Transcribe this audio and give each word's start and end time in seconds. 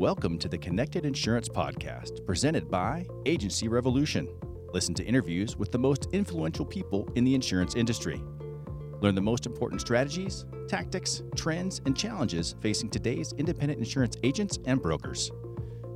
Welcome 0.00 0.38
to 0.38 0.48
the 0.48 0.56
Connected 0.56 1.04
Insurance 1.04 1.46
Podcast, 1.46 2.24
presented 2.24 2.70
by 2.70 3.06
Agency 3.26 3.68
Revolution. 3.68 4.26
Listen 4.72 4.94
to 4.94 5.04
interviews 5.04 5.58
with 5.58 5.72
the 5.72 5.78
most 5.78 6.08
influential 6.12 6.64
people 6.64 7.06
in 7.16 7.24
the 7.24 7.34
insurance 7.34 7.74
industry. 7.74 8.22
Learn 9.02 9.14
the 9.14 9.20
most 9.20 9.44
important 9.44 9.82
strategies, 9.82 10.46
tactics, 10.68 11.22
trends, 11.36 11.82
and 11.84 11.94
challenges 11.94 12.54
facing 12.62 12.88
today's 12.88 13.34
independent 13.34 13.78
insurance 13.78 14.16
agents 14.22 14.58
and 14.64 14.80
brokers. 14.80 15.30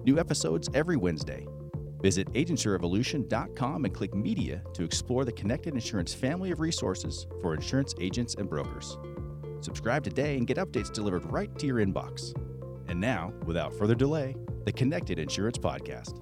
New 0.05 0.18
episodes 0.18 0.68
every 0.75 0.98
Wednesday. 0.98 1.46
Visit 2.02 2.30
agencyrevolution.com 2.34 3.86
and 3.86 3.95
click 3.95 4.14
Media 4.14 4.62
to 4.75 4.84
explore 4.84 5.25
the 5.25 5.32
Connected 5.32 5.73
Insurance 5.73 6.12
family 6.12 6.50
of 6.50 6.61
resources 6.61 7.27
for 7.41 7.55
insurance 7.55 7.95
agents 7.98 8.34
and 8.34 8.50
brokers. 8.50 8.98
Subscribe 9.62 10.05
today 10.05 10.36
and 10.36 10.46
get 10.46 10.59
updates 10.59 10.93
delivered 10.93 11.25
right 11.32 11.59
to 11.59 11.64
your 11.66 11.79
inbox. 11.79 12.34
And 12.89 13.01
now, 13.01 13.32
without 13.45 13.73
further 13.75 13.95
delay, 13.95 14.37
the 14.64 14.73
Connected 14.73 15.18
Insurance 15.18 15.59
Podcast. 15.59 16.21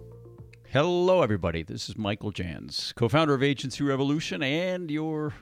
Hello, 0.70 1.23
everybody. 1.23 1.62
This 1.62 1.88
is 1.88 1.98
Michael 1.98 2.30
Jans, 2.30 2.92
co 2.96 3.09
founder 3.09 3.34
of 3.34 3.42
Agency 3.42 3.84
Revolution 3.84 4.42
and 4.42 4.90
your 4.90 5.34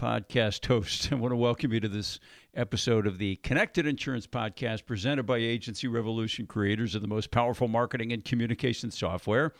podcast 0.00 0.64
host. 0.66 1.08
I 1.12 1.16
want 1.16 1.32
to 1.32 1.36
welcome 1.36 1.72
you 1.72 1.80
to 1.80 1.88
this 1.88 2.20
episode 2.54 3.06
of 3.06 3.18
the 3.18 3.36
Connected 3.36 3.86
Insurance 3.86 4.26
Podcast 4.26 4.86
presented 4.86 5.24
by 5.24 5.38
Agency 5.38 5.88
Revolution, 5.88 6.46
creators 6.46 6.94
of 6.94 7.02
the 7.02 7.08
most 7.08 7.30
powerful 7.30 7.68
marketing 7.68 8.12
and 8.12 8.24
communication 8.24 8.90
software 8.90 9.52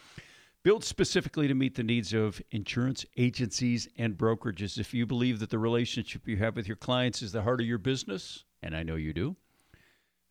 built 0.62 0.83
specifically 0.83 1.47
to 1.47 1.55
meet 1.55 1.77
the 1.77 1.83
needs 1.83 2.12
of 2.12 2.42
insurance 2.50 3.05
agencies 3.16 3.89
and 3.98 4.16
brokerages. 4.16 4.78
If 4.78 4.95
you 4.95 5.06
believe 5.06 5.39
that 5.39 5.50
the 5.50 5.59
relationship 5.59 6.27
you 6.27 6.39
have 6.39 6.56
with 6.56 6.66
your 6.66 6.77
clients 6.77 7.23
is 7.23 7.33
the 7.33 7.42
heart 7.42 7.61
of 7.61 7.66
your 7.66 7.78
business, 7.78 8.45
and 8.62 8.77
I 8.77 8.83
know 8.83 8.97
you 8.97 9.12
do, 9.12 9.37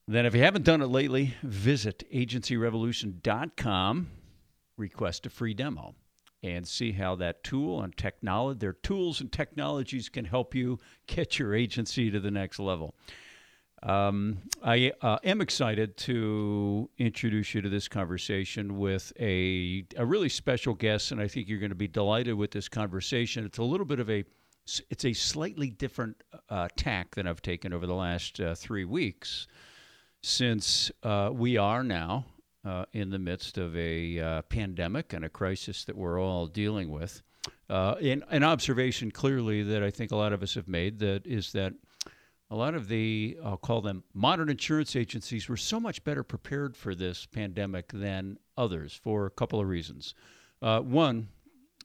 then, 0.07 0.27
if 0.27 0.35
you 0.35 0.41
haven't 0.41 0.65
done 0.65 0.83
it 0.83 0.87
lately, 0.87 1.33
visit 1.41 2.03
agencyrevolution.com, 2.13 4.07
request 4.77 5.25
a 5.25 5.31
free 5.31 5.55
demo, 5.55 5.95
and 6.43 6.67
see 6.67 6.91
how 6.91 7.15
that 7.15 7.43
tool 7.43 7.81
and 7.81 7.97
technology, 7.97 8.59
their 8.59 8.73
tools 8.73 9.19
and 9.19 9.31
technologies 9.31 10.07
can 10.09 10.25
help 10.25 10.53
you 10.53 10.77
get 11.07 11.39
your 11.39 11.55
agency 11.55 12.11
to 12.11 12.19
the 12.19 12.29
next 12.29 12.59
level. 12.59 12.93
Um, 13.81 14.43
I 14.63 14.91
uh, 15.01 15.17
am 15.23 15.41
excited 15.41 15.97
to 15.97 16.87
introduce 16.99 17.55
you 17.55 17.61
to 17.61 17.69
this 17.69 17.87
conversation 17.87 18.77
with 18.77 19.11
a, 19.19 19.85
a 19.97 20.05
really 20.05 20.29
special 20.29 20.75
guest, 20.75 21.11
and 21.11 21.19
I 21.19 21.27
think 21.27 21.49
you're 21.49 21.59
going 21.59 21.69
to 21.69 21.75
be 21.75 21.87
delighted 21.87 22.35
with 22.35 22.51
this 22.51 22.69
conversation. 22.69 23.43
It's 23.43 23.57
a 23.57 23.63
little 23.63 23.85
bit 23.87 23.99
of 23.99 24.09
a 24.11 24.23
it's 24.89 25.05
a 25.05 25.13
slightly 25.13 25.69
different 25.69 26.23
uh, 26.49 26.67
tack 26.75 27.13
than 27.13 27.27
I've 27.27 27.43
taken 27.43 27.71
over 27.71 27.85
the 27.85 27.93
last 27.93 28.39
uh, 28.39 28.55
three 28.55 28.85
weeks 28.85 29.45
since 30.25 30.91
uh, 31.03 31.29
we 31.31 31.55
are 31.55 31.83
now 31.83 32.25
uh, 32.65 32.83
in 32.93 33.11
the 33.11 33.19
midst 33.19 33.59
of 33.59 33.77
a 33.77 34.19
uh, 34.19 34.41
pandemic 34.43 35.13
and 35.13 35.23
a 35.23 35.29
crisis 35.29 35.85
that 35.85 35.95
we're 35.95 36.19
all 36.19 36.47
dealing 36.47 36.89
with. 36.89 37.21
Uh, 37.69 37.93
an 38.01 38.43
observation 38.43 39.11
clearly 39.11 39.61
that 39.61 39.83
I 39.83 39.91
think 39.91 40.11
a 40.11 40.15
lot 40.15 40.33
of 40.33 40.41
us 40.41 40.55
have 40.55 40.67
made 40.67 40.97
that 40.97 41.27
is 41.27 41.51
that 41.51 41.73
a 42.49 42.55
lot 42.55 42.73
of 42.73 42.87
the, 42.87 43.37
I'll 43.43 43.57
call 43.57 43.81
them 43.81 44.03
modern 44.15 44.49
insurance 44.49 44.95
agencies, 44.95 45.47
were 45.47 45.57
so 45.57 45.79
much 45.79 46.03
better 46.03 46.23
prepared 46.23 46.75
for 46.75 46.95
this 46.95 47.27
pandemic 47.27 47.91
than 47.93 48.39
others 48.57 48.99
for 49.03 49.27
a 49.27 49.31
couple 49.31 49.59
of 49.59 49.67
reasons. 49.67 50.15
Uh, 50.59 50.79
one, 50.79 51.27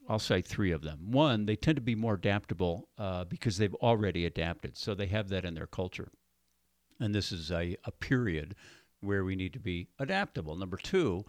I'll 0.09 0.19
say 0.19 0.41
three 0.41 0.73
of 0.73 0.81
them. 0.81 1.11
One, 1.11 1.45
they 1.45 1.57
tend 1.57 1.77
to 1.77 1.83
be 1.83 1.95
more 1.95 2.15
adaptable 2.15 2.89
uh, 2.97 3.25
because 3.25 3.59
they've 3.59 3.75
already 3.77 4.25
adapted, 4.25 4.79
so 4.79 4.95
they 4.95 5.07
have 5.09 5.29
that 5.29 5.45
in 5.45 5.53
their 5.53 5.67
culture 5.67 6.11
and 7.01 7.15
this 7.15 7.33
is 7.33 7.51
a, 7.51 7.77
a 7.85 7.91
period 7.91 8.55
where 9.01 9.25
we 9.25 9.35
need 9.35 9.53
to 9.55 9.61
be 9.61 9.89
adaptable. 9.99 10.57
Number 10.57 10.77
two, 10.77 11.25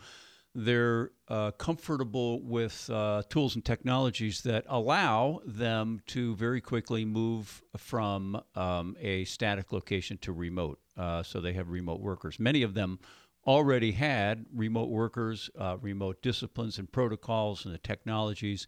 they're 0.54 1.12
uh, 1.30 1.52
comfortable 1.52 2.42
with 2.42 2.90
uh, 2.90 3.24
tools 3.30 3.56
and 3.56 3.64
technologies 3.64 4.42
that 4.42 4.66
allow 4.68 5.40
them 5.46 6.02
to 6.08 6.36
very 6.36 6.60
quickly 6.60 7.06
move 7.06 7.64
from 7.78 8.42
um, 8.56 8.98
a 9.00 9.24
static 9.26 9.72
location 9.72 10.18
to 10.20 10.34
remote. 10.34 10.80
Uh, 10.98 11.24
so 11.24 11.40
they 11.40 11.54
have 11.54 11.70
remote 11.70 12.02
workers. 12.02 12.38
Many 12.38 12.64
of 12.64 12.74
them 12.74 13.00
already 13.48 13.94
had 13.94 14.46
remote 14.54 14.90
workers, 14.90 15.50
uh, 15.58 15.78
remote 15.82 16.22
disciplines 16.22 16.78
and 16.78 16.92
protocols, 16.92 17.66
and 17.66 17.74
the 17.74 17.80
technologies 17.80 18.68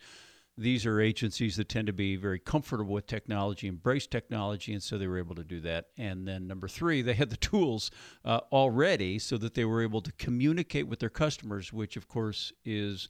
these 0.58 0.86
are 0.86 1.02
agencies 1.02 1.56
that 1.56 1.70
tend 1.70 1.88
to 1.88 1.94
be 1.94 2.16
very 2.16 2.40
comfortable 2.40 2.94
with 2.94 3.08
technology, 3.08 3.68
embrace 3.68 4.06
technology, 4.06 4.74
and 4.74 4.84
so 4.84 4.98
they 4.98 5.08
were 5.08 5.18
able 5.18 5.36
to 5.36 5.44
do 5.44 5.60
that. 5.62 5.86
And 5.98 6.28
then 6.28 6.48
number 6.48 6.68
three, 6.68 7.02
they 7.02 7.14
had 7.14 7.30
the 7.30 7.38
tools 7.38 7.90
uh, 8.24 8.42
already 8.52 9.18
so 9.18 9.38
that 9.38 9.56
they 9.56 9.66
were 9.66 9.82
able 9.82 10.02
to 10.02 10.12
communicate 10.14 10.88
with 10.88 11.00
their 11.00 11.10
customers, 11.10 11.74
which 11.74 11.98
of 11.98 12.08
course 12.08 12.54
is 12.64 13.10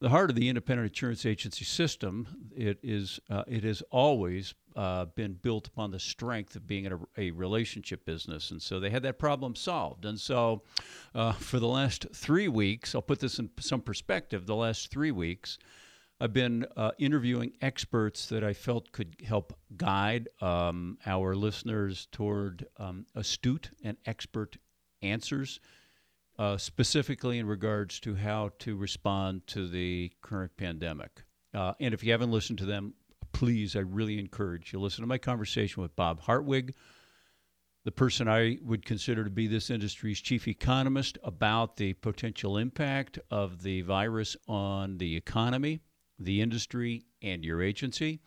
the 0.00 0.08
heart 0.08 0.28
of 0.28 0.36
the 0.36 0.48
independent 0.48 0.88
insurance 0.88 1.24
agency 1.24 1.64
system. 1.64 2.26
It 2.54 2.78
is 2.82 3.20
uh, 3.30 3.44
it 3.46 3.64
has 3.64 3.82
always 3.90 4.54
uh, 4.74 5.06
been 5.06 5.34
built 5.34 5.68
upon 5.68 5.90
the 5.90 6.00
strength 6.00 6.56
of 6.56 6.66
being 6.66 6.86
a, 6.86 6.98
a, 7.16 7.30
relationship 7.30 8.04
business, 8.04 8.50
and 8.50 8.60
so 8.60 8.78
they 8.78 8.90
had 8.90 9.04
that 9.04 9.18
problem 9.18 9.54
solved. 9.54 10.04
And 10.04 10.20
so, 10.20 10.62
uh, 11.14 11.32
for 11.32 11.58
the 11.58 11.68
last 11.68 12.06
three 12.12 12.48
weeks, 12.48 12.94
I'll 12.94 13.02
put 13.02 13.20
this 13.20 13.38
in 13.38 13.50
some 13.58 13.80
perspective. 13.80 14.46
The 14.46 14.56
last 14.56 14.90
three 14.90 15.12
weeks. 15.12 15.58
I've 16.18 16.32
been 16.32 16.64
uh, 16.78 16.92
interviewing 16.98 17.52
experts 17.60 18.26
that 18.30 18.42
I 18.42 18.54
felt 18.54 18.90
could 18.90 19.16
help 19.22 19.52
guide 19.76 20.30
um, 20.40 20.96
our 21.04 21.34
listeners 21.34 22.08
toward 22.10 22.66
um, 22.78 23.04
astute 23.14 23.70
and 23.84 23.98
expert 24.06 24.56
answers, 25.02 25.60
uh, 26.38 26.56
specifically 26.56 27.38
in 27.38 27.46
regards 27.46 28.00
to 28.00 28.14
how 28.14 28.52
to 28.60 28.76
respond 28.76 29.46
to 29.48 29.68
the 29.68 30.10
current 30.22 30.56
pandemic. 30.56 31.22
Uh, 31.52 31.74
and 31.80 31.92
if 31.92 32.02
you 32.02 32.12
haven't 32.12 32.32
listened 32.32 32.58
to 32.58 32.66
them, 32.66 32.94
please, 33.32 33.76
I 33.76 33.80
really 33.80 34.18
encourage 34.18 34.72
you 34.72 34.78
to 34.78 34.82
listen 34.82 35.02
to 35.02 35.06
my 35.06 35.18
conversation 35.18 35.82
with 35.82 35.94
Bob 35.96 36.22
Hartwig, 36.22 36.74
the 37.84 37.92
person 37.92 38.26
I 38.26 38.56
would 38.62 38.86
consider 38.86 39.22
to 39.22 39.30
be 39.30 39.48
this 39.48 39.68
industry's 39.68 40.22
chief 40.22 40.48
economist, 40.48 41.18
about 41.22 41.76
the 41.76 41.92
potential 41.92 42.56
impact 42.56 43.18
of 43.30 43.62
the 43.62 43.82
virus 43.82 44.34
on 44.48 44.96
the 44.96 45.14
economy 45.14 45.80
the 46.18 46.40
industry, 46.40 47.04
and 47.22 47.44
your 47.44 47.62
agency. 47.62 48.20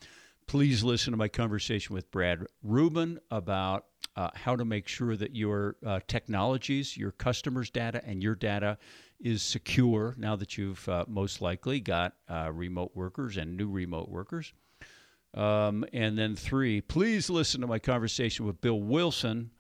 Please 0.48 0.84
listen 0.84 1.12
to 1.12 1.18
my 1.18 1.28
conversation 1.28 1.94
with 1.94 2.10
Brad 2.10 2.46
Rubin 2.64 3.20
about 3.30 3.86
uh, 4.16 4.30
how 4.34 4.56
to 4.56 4.66
make 4.66 4.88
sure 4.88 5.16
that 5.16 5.36
your 5.36 5.76
uh, 5.86 6.00
technologies, 6.08 6.98
your 6.98 7.12
customers' 7.12 7.70
data, 7.70 8.02
and 8.04 8.24
your 8.24 8.36
data 8.36 8.78
is 9.20 9.42
secure 9.42 10.16
now 10.18 10.36
that 10.36 10.58
you've 10.58 10.88
uh, 10.90 11.06
most 11.08 11.42
likely 11.42 11.80
got 11.80 12.16
uh, 12.28 12.50
remote 12.52 12.92
workers 12.96 13.38
and 13.38 13.56
new 13.56 13.70
remote 13.70 14.10
workers. 14.10 14.54
Um, 15.36 15.86
and 15.94 16.18
then, 16.18 16.36
three, 16.36 16.82
please 16.82 17.30
listen 17.30 17.62
to 17.62 17.68
my 17.68 17.80
conversation 17.80 18.46
with 18.46 18.62
Bill 18.62 18.82
Wilson 18.82 19.52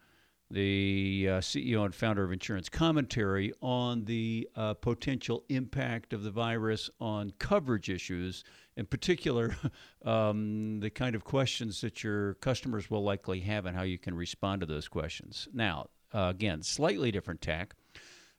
the 0.51 1.27
uh, 1.29 1.33
CEO 1.39 1.85
and 1.85 1.93
founder 1.93 2.23
of 2.23 2.31
Insurance 2.31 2.69
Commentary, 2.69 3.53
on 3.61 4.05
the 4.05 4.49
uh, 4.55 4.73
potential 4.73 5.43
impact 5.49 6.11
of 6.11 6.23
the 6.23 6.31
virus 6.31 6.89
on 6.99 7.31
coverage 7.37 7.89
issues, 7.89 8.43
in 8.75 8.85
particular, 8.85 9.55
um, 10.05 10.79
the 10.79 10.89
kind 10.89 11.15
of 11.15 11.23
questions 11.23 11.81
that 11.81 12.03
your 12.03 12.33
customers 12.35 12.89
will 12.89 13.03
likely 13.03 13.41
have 13.41 13.65
and 13.65 13.77
how 13.77 13.83
you 13.83 13.99
can 13.99 14.15
respond 14.15 14.61
to 14.61 14.65
those 14.65 14.87
questions. 14.87 15.47
Now, 15.53 15.87
uh, 16.13 16.27
again, 16.29 16.63
slightly 16.63 17.11
different 17.11 17.41
tack. 17.41 17.75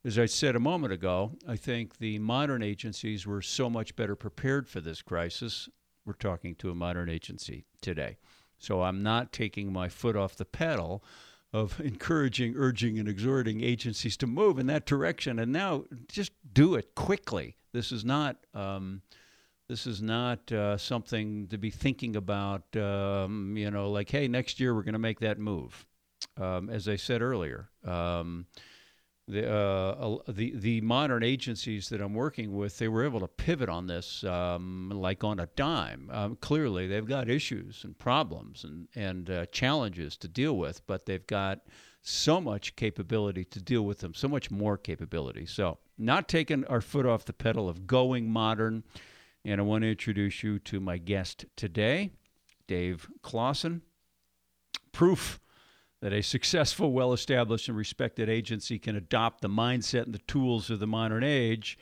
As 0.05 0.19
I 0.19 0.27
said 0.27 0.57
a 0.57 0.61
moment 0.61 0.93
ago, 0.93 1.33
I 1.47 1.57
think 1.57 1.99
the 1.99 2.19
modern 2.19 2.63
agencies 2.63 3.27
were 3.27 3.43
so 3.43 3.69
much 3.71 3.95
better 3.95 4.17
prepared 4.17 4.67
for 4.67 4.81
this 4.81 5.03
crisis. 5.03 5.69
We're 6.05 6.15
talking 6.15 6.55
to 6.57 6.71
a 6.71 6.75
modern 6.75 7.09
agency 7.09 7.67
today. 7.83 8.17
So 8.59 8.83
I'm 8.83 9.03
not 9.03 9.33
taking 9.33 9.73
my 9.73 9.89
foot 9.89 10.17
off 10.17 10.37
the 10.37 10.45
pedal 10.45 11.05
of 11.53 11.81
encouraging, 11.85 12.55
urging, 12.57 12.99
and 12.99 13.09
exhorting 13.09 13.63
agencies 13.63 14.17
to 14.19 14.27
move 14.27 14.59
in 14.59 14.67
that 14.67 14.87
direction. 14.87 15.39
And 15.39 15.53
now, 15.53 15.85
just 16.09 16.33
do 16.53 16.75
it 16.75 16.95
quickly. 16.95 17.57
This 17.73 17.93
is 17.93 18.05
not. 18.05 18.37
Um, 18.55 19.03
this 19.69 19.87
is 19.87 20.03
not 20.03 20.51
uh, 20.51 20.77
something 20.77 21.47
to 21.47 21.57
be 21.57 21.71
thinking 21.71 22.17
about. 22.17 22.77
Um, 22.77 23.57
you 23.57 23.71
know, 23.71 23.91
like, 23.91 24.11
hey, 24.11 24.27
next 24.27 24.59
year 24.59 24.75
we're 24.75 24.83
going 24.83 24.95
to 24.95 24.99
make 24.99 25.21
that 25.21 25.39
move. 25.39 25.87
Um, 26.37 26.69
as 26.69 26.89
I 26.89 26.97
said 26.97 27.23
earlier, 27.23 27.71
um, 27.85 28.47
the, 29.31 29.51
uh, 29.51 30.19
the 30.29 30.55
the 30.57 30.81
modern 30.81 31.23
agencies 31.23 31.89
that 31.89 32.01
I'm 32.01 32.15
working 32.15 32.57
with, 32.57 32.79
they 32.79 32.89
were 32.89 33.05
able 33.05 33.21
to 33.21 33.29
pivot 33.29 33.69
on 33.69 33.87
this 33.87 34.25
um, 34.25 34.91
like 34.91 35.25
on 35.25 35.41
a 35.41 35.47
dime. 35.57 36.11
Um, 36.13 36.37
clearly, 36.37 36.87
they've 36.87 37.07
got 37.07 37.29
issues 37.29 37.85
and 37.85 37.99
problems 37.99 38.65
and 38.65 38.89
and 38.95 39.31
uh, 39.31 39.47
challenges 39.47 40.17
to 40.19 40.29
deal 40.29 40.57
with, 40.57 40.87
but 40.87 41.07
they've 41.07 41.27
got 41.27 41.61
so 42.03 42.41
much 42.41 42.77
capability 42.77 43.45
to 43.45 43.61
deal 43.61 43.83
with 43.83 43.99
them, 43.99 44.15
so 44.15 44.29
much 44.29 44.51
more 44.51 44.77
capability. 44.77 45.47
So, 45.47 45.79
not 45.99 46.29
taking 46.29 46.65
our 46.67 46.81
foot 46.81 47.07
off 47.07 47.25
the 47.25 47.33
pedal 47.33 47.69
of 47.69 47.87
going 47.87 48.31
modern. 48.31 48.85
And 49.45 49.61
I 49.61 49.65
want 49.65 49.83
to 49.83 49.91
introduce 49.91 50.43
you 50.43 50.59
to 50.61 50.81
my 50.81 50.99
guest 50.99 51.47
today, 51.57 52.11
Dave 52.67 53.09
Clausen. 53.23 53.83
Proof 54.93 55.41
that 56.01 56.13
a 56.13 56.23
successful, 56.23 56.93
well 56.93 57.13
established, 57.13 57.69
and 57.69 57.77
respected 57.77 58.29
agency 58.29 58.79
can 58.79 58.97
adopt 58.97 59.43
the 59.43 59.49
mindset 59.49 60.05
and 60.05 60.15
the 60.15 60.19
tools 60.21 60.71
of 60.71 60.81
the 60.81 60.87
modern 60.87 61.23
age. 61.23 61.79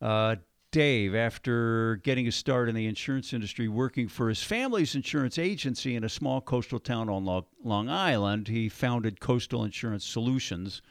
Uh, 0.00 0.36
Dave, 0.72 1.14
after 1.14 2.00
getting 2.02 2.26
a 2.26 2.32
start 2.32 2.68
in 2.68 2.74
the 2.74 2.88
insurance 2.88 3.32
industry, 3.32 3.68
working 3.68 4.08
for 4.08 4.28
his 4.28 4.42
family's 4.42 4.96
insurance 4.96 5.38
agency 5.38 5.94
in 5.94 6.02
a 6.02 6.08
small 6.08 6.40
coastal 6.40 6.80
town 6.80 7.08
on 7.08 7.44
Long 7.62 7.88
Island, 7.88 8.48
he 8.48 8.68
founded 8.68 9.20
Coastal 9.20 9.62
Insurance 9.62 10.04
Solutions, 10.04 10.82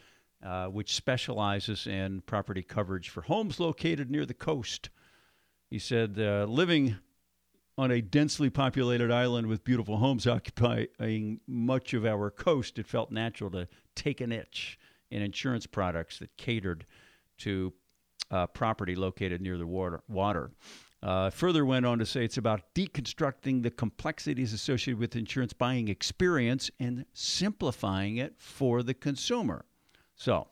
uh, 0.41 0.67
which 0.67 0.95
specializes 0.95 1.85
in 1.85 2.21
property 2.21 2.63
coverage 2.63 3.09
for 3.09 3.23
homes 3.23 3.59
located 3.59 4.09
near 4.09 4.25
the 4.25 4.33
coast. 4.33 4.89
He 5.69 5.79
said, 5.79 6.15
uh, 6.17 6.45
living 6.45 6.95
on 7.77 7.91
a 7.91 8.01
densely 8.01 8.49
populated 8.49 9.11
island 9.11 9.47
with 9.47 9.63
beautiful 9.63 9.97
homes 9.97 10.27
occupying 10.27 11.39
much 11.47 11.93
of 11.93 12.05
our 12.05 12.29
coast, 12.29 12.77
it 12.77 12.87
felt 12.87 13.11
natural 13.11 13.49
to 13.51 13.67
take 13.95 14.21
an 14.21 14.31
itch 14.31 14.77
in 15.09 15.21
insurance 15.21 15.65
products 15.65 16.19
that 16.19 16.35
catered 16.37 16.85
to 17.37 17.73
uh, 18.31 18.47
property 18.47 18.95
located 18.95 19.41
near 19.41 19.57
the 19.57 19.67
water. 19.67 20.01
water. 20.07 20.51
Uh, 21.01 21.29
further 21.29 21.65
went 21.65 21.85
on 21.85 21.99
to 21.99 22.05
say 22.05 22.23
it's 22.23 22.37
about 22.37 22.73
deconstructing 22.73 23.61
the 23.61 23.69
complexities 23.69 24.53
associated 24.53 24.97
with 24.97 25.15
insurance 25.15 25.51
buying 25.51 25.89
experience 25.89 26.71
and 26.79 27.05
simplifying 27.13 28.17
it 28.17 28.33
for 28.37 28.81
the 28.81 28.93
consumer. 28.93 29.65
So, 30.15 30.47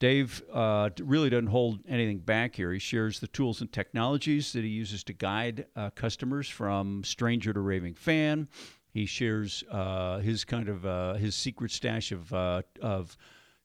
Dave 0.00 0.42
uh, 0.50 0.88
really 0.98 1.28
doesn't 1.28 1.48
hold 1.48 1.80
anything 1.86 2.18
back 2.18 2.56
here. 2.56 2.72
He 2.72 2.78
shares 2.78 3.20
the 3.20 3.28
tools 3.28 3.60
and 3.60 3.70
technologies 3.70 4.52
that 4.54 4.64
he 4.64 4.70
uses 4.70 5.04
to 5.04 5.12
guide 5.12 5.66
uh, 5.76 5.90
customers 5.90 6.48
from 6.48 7.04
stranger 7.04 7.52
to 7.52 7.60
raving 7.60 7.94
fan. 7.94 8.48
He 8.92 9.04
shares 9.04 9.62
uh, 9.70 10.18
his 10.18 10.44
kind 10.44 10.70
of 10.70 10.86
uh, 10.86 11.14
his 11.14 11.34
secret 11.34 11.70
stash 11.70 12.12
of 12.12 12.32
uh, 12.32 12.62
of 12.80 13.16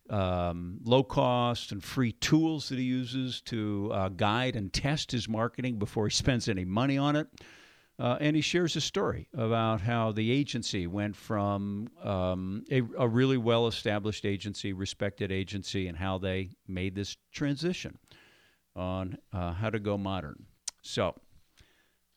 um, 0.09 0.79
low 0.83 1.03
cost 1.03 1.71
and 1.71 1.81
free 1.81 2.11
tools 2.11 2.67
that 2.67 2.77
he 2.77 2.83
uses 2.83 3.39
to 3.41 3.89
uh, 3.93 4.09
guide 4.09 4.57
and 4.57 4.71
test 4.73 5.11
his 5.11 5.29
marketing 5.29 5.79
before 5.79 6.05
he 6.05 6.13
spends 6.13 6.49
any 6.49 6.65
money 6.65 6.97
on 6.97 7.15
it. 7.15 7.27
Uh, 7.97 8.17
and 8.19 8.35
he 8.35 8.41
shares 8.41 8.75
a 8.75 8.81
story 8.81 9.29
about 9.33 9.79
how 9.79 10.11
the 10.11 10.29
agency 10.29 10.85
went 10.85 11.15
from 11.15 11.87
um, 12.03 12.63
a, 12.69 12.81
a, 12.97 13.07
really 13.07 13.37
well 13.37 13.67
established 13.67 14.25
agency, 14.25 14.73
respected 14.73 15.31
agency, 15.31 15.87
and 15.87 15.97
how 15.97 16.17
they 16.17 16.49
made 16.67 16.93
this 16.93 17.15
transition 17.31 17.97
on 18.75 19.17
uh, 19.31 19.53
how 19.53 19.69
to 19.69 19.79
go 19.79 19.97
modern. 19.97 20.45
So, 20.81 21.15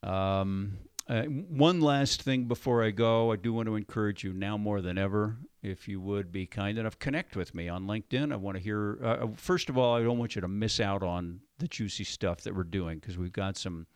um, 0.02 0.78
uh, 1.08 1.22
one 1.22 1.80
last 1.80 2.22
thing 2.22 2.44
before 2.44 2.84
I 2.84 2.90
go, 2.90 3.32
I 3.32 3.36
do 3.36 3.52
want 3.52 3.66
to 3.66 3.76
encourage 3.76 4.24
you 4.24 4.32
now 4.32 4.58
more 4.58 4.82
than 4.82 4.98
ever, 4.98 5.38
if 5.62 5.88
you 5.88 6.00
would 6.00 6.32
be 6.32 6.44
kind 6.44 6.76
enough, 6.76 6.98
connect 6.98 7.36
with 7.36 7.54
me 7.54 7.68
on 7.68 7.86
LinkedIn. 7.86 8.32
I 8.32 8.36
want 8.36 8.56
to 8.56 8.62
hear, 8.62 8.98
uh, 9.02 9.06
uh 9.06 9.26
first 9.36 9.68
of 9.68 9.78
all, 9.78 9.96
I 9.96 10.02
don't 10.02 10.18
want 10.18 10.34
you 10.34 10.40
to 10.40 10.48
miss 10.48 10.80
out 10.80 11.04
on 11.04 11.40
the 11.58 11.68
juicy 11.68 12.04
stuff 12.04 12.42
that 12.42 12.54
we're 12.54 12.64
doing 12.64 12.98
because 12.98 13.16
we've 13.16 13.32
got 13.32 13.56
some 13.56 13.86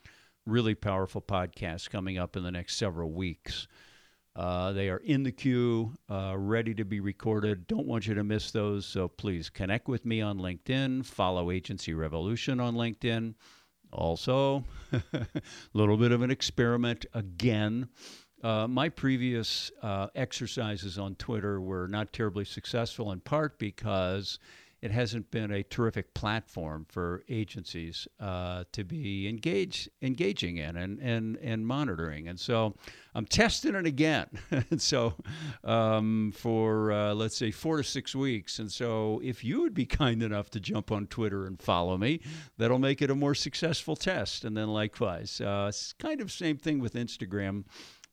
really 0.46 0.74
powerful 0.74 1.22
podcasts 1.22 1.88
coming 1.88 2.18
up 2.18 2.36
in 2.36 2.42
the 2.42 2.50
next 2.50 2.76
several 2.76 3.12
weeks. 3.12 3.66
Uh, 4.34 4.72
they 4.72 4.88
are 4.88 4.98
in 4.98 5.22
the 5.22 5.32
queue, 5.32 5.92
uh, 6.10 6.34
ready 6.36 6.74
to 6.74 6.84
be 6.84 7.00
recorded. 7.00 7.66
Don't 7.66 7.86
want 7.86 8.06
you 8.06 8.14
to 8.14 8.24
miss 8.24 8.50
those. 8.50 8.86
So 8.86 9.08
please 9.08 9.50
connect 9.50 9.88
with 9.88 10.06
me 10.06 10.22
on 10.22 10.38
LinkedIn. 10.38 11.04
Follow 11.04 11.50
Agency 11.50 11.92
Revolution 11.92 12.58
on 12.58 12.74
LinkedIn. 12.74 13.34
Also, 13.92 14.64
a 14.92 15.26
little 15.74 15.98
bit 15.98 16.12
of 16.12 16.22
an 16.22 16.30
experiment 16.30 17.04
again. 17.12 17.88
Uh, 18.42 18.66
my 18.66 18.88
previous 18.88 19.70
uh, 19.82 20.08
exercises 20.14 20.98
on 20.98 21.14
Twitter 21.16 21.60
were 21.60 21.86
not 21.86 22.12
terribly 22.12 22.46
successful, 22.46 23.12
in 23.12 23.20
part 23.20 23.58
because 23.58 24.38
it 24.82 24.90
hasn't 24.90 25.30
been 25.30 25.52
a 25.52 25.62
terrific 25.62 26.12
platform 26.12 26.84
for 26.88 27.22
agencies 27.28 28.08
uh, 28.18 28.64
to 28.72 28.82
be 28.82 29.28
engaged, 29.28 29.88
engaging 30.02 30.56
in 30.56 30.76
and, 30.76 30.98
and, 30.98 31.38
and 31.38 31.64
monitoring. 31.64 32.26
And 32.26 32.38
so 32.38 32.74
I'm 33.14 33.24
testing 33.24 33.76
it 33.76 33.86
again. 33.86 34.26
and 34.50 34.82
so 34.82 35.14
um, 35.62 36.32
for, 36.36 36.90
uh, 36.90 37.14
let's 37.14 37.36
say, 37.36 37.52
four 37.52 37.76
to 37.76 37.84
six 37.84 38.12
weeks. 38.12 38.58
And 38.58 38.70
so 38.70 39.20
if 39.22 39.44
you 39.44 39.60
would 39.62 39.74
be 39.74 39.86
kind 40.02 40.20
enough 40.20 40.50
to 40.50 40.60
jump 40.60 40.90
on 40.90 41.06
Twitter 41.06 41.46
and 41.46 41.62
follow 41.62 41.96
me, 41.96 42.20
that'll 42.58 42.80
make 42.80 43.00
it 43.00 43.10
a 43.10 43.14
more 43.14 43.36
successful 43.36 43.94
test. 43.94 44.44
And 44.44 44.56
then 44.56 44.68
likewise, 44.68 45.40
uh, 45.40 45.66
it's 45.68 45.92
kind 45.92 46.20
of 46.20 46.32
same 46.32 46.56
thing 46.56 46.80
with 46.80 46.94
Instagram. 46.94 47.64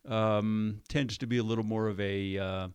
Um, 0.08 0.82
tends 0.88 1.18
to 1.18 1.28
be 1.28 1.40
a 1.40 1.44
little 1.44 1.66
more 1.66 1.88
of 1.88 2.00
a 2.00 2.38
uh, 2.38 2.68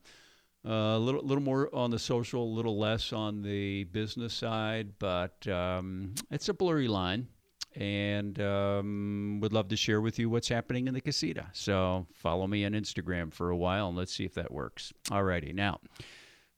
a 0.65 0.99
little, 0.99 1.23
little 1.23 1.43
more 1.43 1.75
on 1.75 1.91
the 1.91 1.99
social, 1.99 2.43
a 2.43 2.55
little 2.55 2.79
less 2.79 3.13
on 3.13 3.43
the 3.43 3.85
business 3.85 4.33
side, 4.33 4.93
but 4.99 5.47
um, 5.49 6.15
it's 6.31 6.49
a 6.49 6.55
blurry 6.55 6.89
line. 6.89 7.29
And 7.77 8.41
um, 8.41 9.41
would 9.43 9.53
love 9.53 9.67
to 9.69 9.77
share 9.77 10.01
with 10.01 10.17
you 10.21 10.31
what's 10.31 10.47
happening 10.49 10.87
in 10.87 10.95
the 10.95 11.01
casita. 11.01 11.47
So 11.53 12.07
follow 12.15 12.47
me 12.47 12.65
on 12.65 12.71
Instagram 12.71 13.35
for 13.35 13.51
a 13.51 13.57
while 13.57 13.89
and 13.89 13.97
let's 13.97 14.15
see 14.15 14.25
if 14.25 14.35
that 14.35 14.53
works. 14.53 14.93
Alrighty, 15.11 15.53
now, 15.53 15.81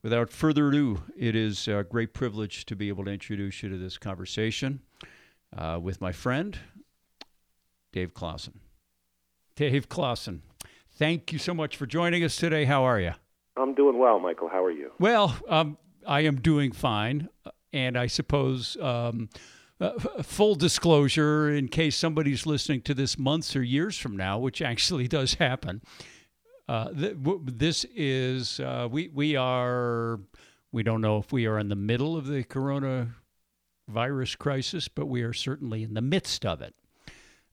without 0.03 0.31
further 0.31 0.69
ado, 0.69 1.03
it 1.17 1.35
is 1.35 1.69
a 1.69 1.87
great 1.89 2.13
privilege 2.13 2.67
to 2.67 2.77
be 2.77 2.89
able 2.89 3.07
to 3.07 3.11
introduce 3.11 3.63
you 3.63 3.71
to 3.71 3.79
this 3.79 3.97
conversation 3.97 4.81
uh, 5.57 5.79
with 5.83 6.03
my 6.03 6.13
friend, 6.13 6.59
Dave 7.93 8.13
Clausen. 8.13 8.61
Dave 9.55 9.89
Clausen, 9.89 10.43
thank 10.99 11.33
you 11.33 11.39
so 11.39 11.55
much 11.55 11.79
for 11.79 11.87
joining 11.87 12.25
us 12.25 12.37
today. 12.37 12.67
How 12.67 12.85
are 12.85 13.01
you? 13.01 13.13
I'm 13.57 13.75
doing 13.75 13.99
well, 13.99 14.19
Michael. 14.21 14.49
How 14.49 14.65
are 14.65 14.71
you? 14.71 14.93
Well, 14.99 15.37
um, 15.49 15.79
I 16.07 16.21
am 16.21 16.37
doing 16.37 16.73
fine, 16.73 17.29
and 17.73 17.97
I 17.97 18.07
suppose. 18.07 18.77
Um, 18.81 19.29
uh, 19.79 19.91
full 20.23 20.55
disclosure, 20.55 21.51
in 21.51 21.69
case 21.69 21.97
somebody's 21.97 22.47
listening 22.47 22.81
to 22.81 22.95
this 22.95 23.19
months 23.19 23.55
or 23.55 23.63
years 23.63 23.99
from 23.99 24.17
now, 24.17 24.39
which 24.39 24.63
actually 24.63 25.07
does 25.19 25.35
happen, 25.35 25.83
uh, 26.69 26.91
th- 26.93 27.17
w- 27.23 27.43
this 27.45 27.85
is 27.95 28.59
uh, 28.61 28.89
we 28.91 29.09
we 29.09 29.37
are 29.37 30.19
we 30.73 30.83
don't 30.83 31.01
know 31.01 31.19
if 31.19 31.31
we 31.33 31.47
are 31.47 31.59
in 31.59 31.69
the 31.69 31.77
middle 31.77 32.17
of 32.17 32.27
the 32.27 32.43
coronavirus 32.45 34.39
crisis, 34.39 34.89
but 34.89 35.07
we 35.07 35.23
are 35.23 35.33
certainly 35.33 35.83
in 35.83 35.95
the 35.95 36.01
midst 36.01 36.45
of 36.47 36.63
it. 36.63 36.75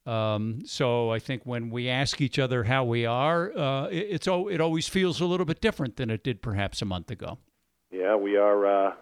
Um, 0.05 0.63
so 0.65 1.11
I 1.11 1.19
think 1.19 1.45
when 1.45 1.69
we 1.69 1.87
ask 1.87 2.19
each 2.19 2.37
other 2.37 2.65
how 2.65 2.83
we 2.83 3.05
are, 3.05 3.57
uh, 3.57 3.85
it, 3.87 4.07
it's 4.09 4.27
it 4.27 4.59
always 4.59 4.87
feels 4.87 5.21
a 5.21 5.25
little 5.25 5.45
bit 5.45 5.61
different 5.61 5.95
than 5.95 6.09
it 6.09 6.23
did 6.23 6.41
perhaps 6.41 6.81
a 6.81 6.85
month 6.85 7.09
ago. 7.09 7.37
Yeah, 7.91 8.15
we 8.15 8.35
are 8.35 8.65
uh, 8.65 8.93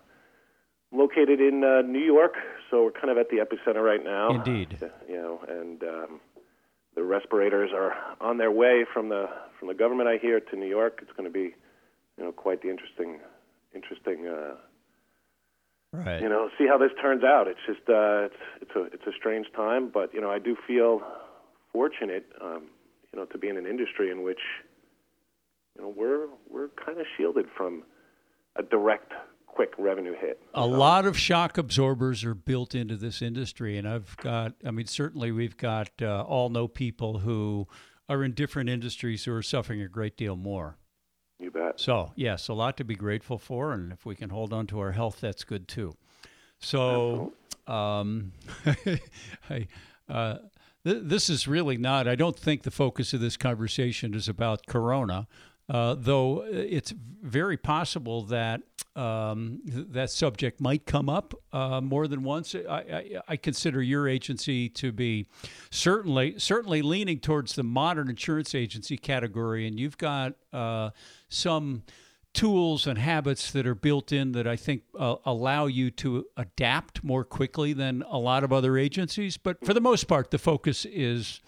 located 0.92 1.42
in 1.42 1.63
uh, 1.63 1.81
New 1.81 2.03
York, 2.03 2.36
so 2.70 2.84
we're 2.84 2.91
kind 2.91 3.10
of 3.10 3.17
at 3.17 3.29
the 3.29 3.38
epicenter 3.38 3.84
right 3.84 4.03
now. 4.03 4.36
Indeed. 4.36 4.77
You 5.10 5.15
know, 5.15 5.39
and 5.48 5.84
um, 5.84 6.20
the 6.96 7.03
respirators 7.03 7.72
are 7.74 7.93
on 8.20 8.38
their 8.38 8.51
way 8.51 8.86
from 8.93 9.10
the 9.10 9.27
from 9.58 9.70
the 9.70 9.74
government. 9.74 10.08
I 10.08 10.17
hear 10.17 10.39
to 10.39 10.55
New 10.55 10.67
York. 10.67 11.00
It's 11.01 11.12
going 11.12 11.25
to 11.25 11.34
be, 11.34 11.55
you 12.17 12.24
know, 12.24 12.31
quite 12.31 12.62
the 12.62 12.70
interesting 12.70 13.20
interesting 13.74 14.27
uh, 14.27 14.55
Right. 15.93 16.21
You 16.21 16.29
know, 16.29 16.50
see 16.57 16.67
how 16.67 16.77
this 16.77 16.91
turns 17.01 17.24
out. 17.24 17.48
It's 17.48 17.60
just 17.67 17.81
uh, 17.89 18.25
it's 18.25 18.36
it's 18.62 18.71
a 18.75 18.83
it's 18.93 19.07
a 19.07 19.12
strange 19.17 19.48
time, 19.53 19.89
but 19.93 20.13
you 20.13 20.21
know, 20.21 20.31
I 20.31 20.39
do 20.39 20.55
feel 20.65 21.01
fortunate, 21.74 22.25
um, 22.41 22.67
you 23.12 23.19
know, 23.19 23.25
to 23.25 23.38
be 23.38 23.50
in 23.50 23.57
an 23.57 23.65
industry 23.65 24.10
in 24.10 24.24
which, 24.24 24.39
you 25.75 25.81
know, 25.83 25.93
we're 25.95 26.27
we're 26.50 26.69
kind 26.83 27.00
of 27.00 27.05
shielded 27.17 27.48
from 27.57 27.83
a 28.55 28.63
direct 28.63 29.12
quick 29.48 29.74
revenue 29.77 30.13
hit. 30.17 30.41
A 30.53 30.65
lot 30.65 31.05
of 31.05 31.17
shock 31.17 31.57
absorbers 31.57 32.24
are 32.24 32.36
built 32.36 32.74
into 32.74 32.95
this 32.95 33.21
industry, 33.21 33.77
and 33.77 33.88
I've 33.88 34.15
got, 34.17 34.53
I 34.65 34.71
mean, 34.71 34.86
certainly 34.86 35.31
we've 35.31 35.57
got 35.57 35.89
uh, 36.01 36.21
all 36.24 36.50
know 36.50 36.69
people 36.69 37.19
who 37.19 37.67
are 38.07 38.24
in 38.24 38.33
different 38.33 38.69
industries 38.69 39.25
who 39.25 39.33
are 39.33 39.41
suffering 39.41 39.81
a 39.81 39.89
great 39.89 40.15
deal 40.15 40.38
more. 40.38 40.77
Bet. 41.72 41.80
So, 41.80 42.12
yes, 42.16 42.48
a 42.48 42.54
lot 42.54 42.78
to 42.78 42.84
be 42.84 42.96
grateful 42.96 43.38
for. 43.38 43.74
And 43.74 43.92
if 43.92 44.06
we 44.06 44.16
can 44.16 44.30
hold 44.30 44.54
on 44.54 44.68
to 44.68 44.80
our 44.80 44.92
health, 44.92 45.20
that's 45.22 45.44
good 45.44 45.68
too. 45.68 45.96
So, 46.60 47.34
um, 47.68 48.34
I, 49.50 49.68
uh, 50.08 50.38
th- 50.86 51.04
this 51.04 51.30
is 51.30 51.48
really 51.48 51.78
not, 51.78 52.08
I 52.08 52.16
don't 52.16 52.38
think 52.38 52.63
the 52.63 52.72
focus 52.72 53.13
of 53.13 53.20
this 53.20 53.38
conversation 53.38 54.13
is 54.13 54.28
about 54.28 54.68
Corona. 54.68 55.28
Uh, 55.72 55.96
though 55.98 56.44
it's 56.46 56.94
very 57.24 57.56
possible 57.56 58.24
that 58.24 58.62
um, 58.98 59.62
th- 59.66 59.86
that 59.92 60.10
subject 60.10 60.60
might 60.60 60.86
come 60.86 61.08
up 61.08 61.34
uh, 61.54 61.80
more 61.80 62.10
than 62.10 62.24
once. 62.24 62.54
I, 62.54 62.60
I, 62.70 63.22
I, 63.30 63.38
consider 63.38 63.82
your 63.82 64.06
agency 64.06 64.68
to 64.68 64.92
be 64.92 65.28
certainly 65.70 66.38
certainly 66.38 66.82
leaning 66.82 67.20
towards 67.20 67.56
the 67.56 67.63
modern 67.63 68.10
insurance 68.10 68.54
agency 68.54 68.98
category, 68.98 69.66
and 69.66 69.80
you've 69.80 69.98
got 69.98 70.34
uh, 70.51 70.90
some 71.30 71.84
tools 72.34 72.86
and 72.86 72.98
habits 72.98 73.54
that 73.54 73.66
are 73.66 73.75
built 73.75 74.12
in 74.12 74.34
that 74.34 74.48
I 74.48 74.58
think 74.58 74.84
uh, 75.00 75.16
allow 75.25 75.68
you 75.68 75.90
to 75.92 76.25
adapt 76.36 77.01
more 77.01 77.24
quickly 77.24 77.72
than 77.72 78.04
a 78.10 78.18
lot 78.18 78.44
of 78.44 78.51
other 78.51 78.78
agencies. 78.78 79.38
But 79.38 79.66
for 79.66 79.74
the 79.74 79.80
most 79.80 80.10
part, 80.10 80.32
the 80.32 80.38
focus 80.38 80.84
is 80.84 81.40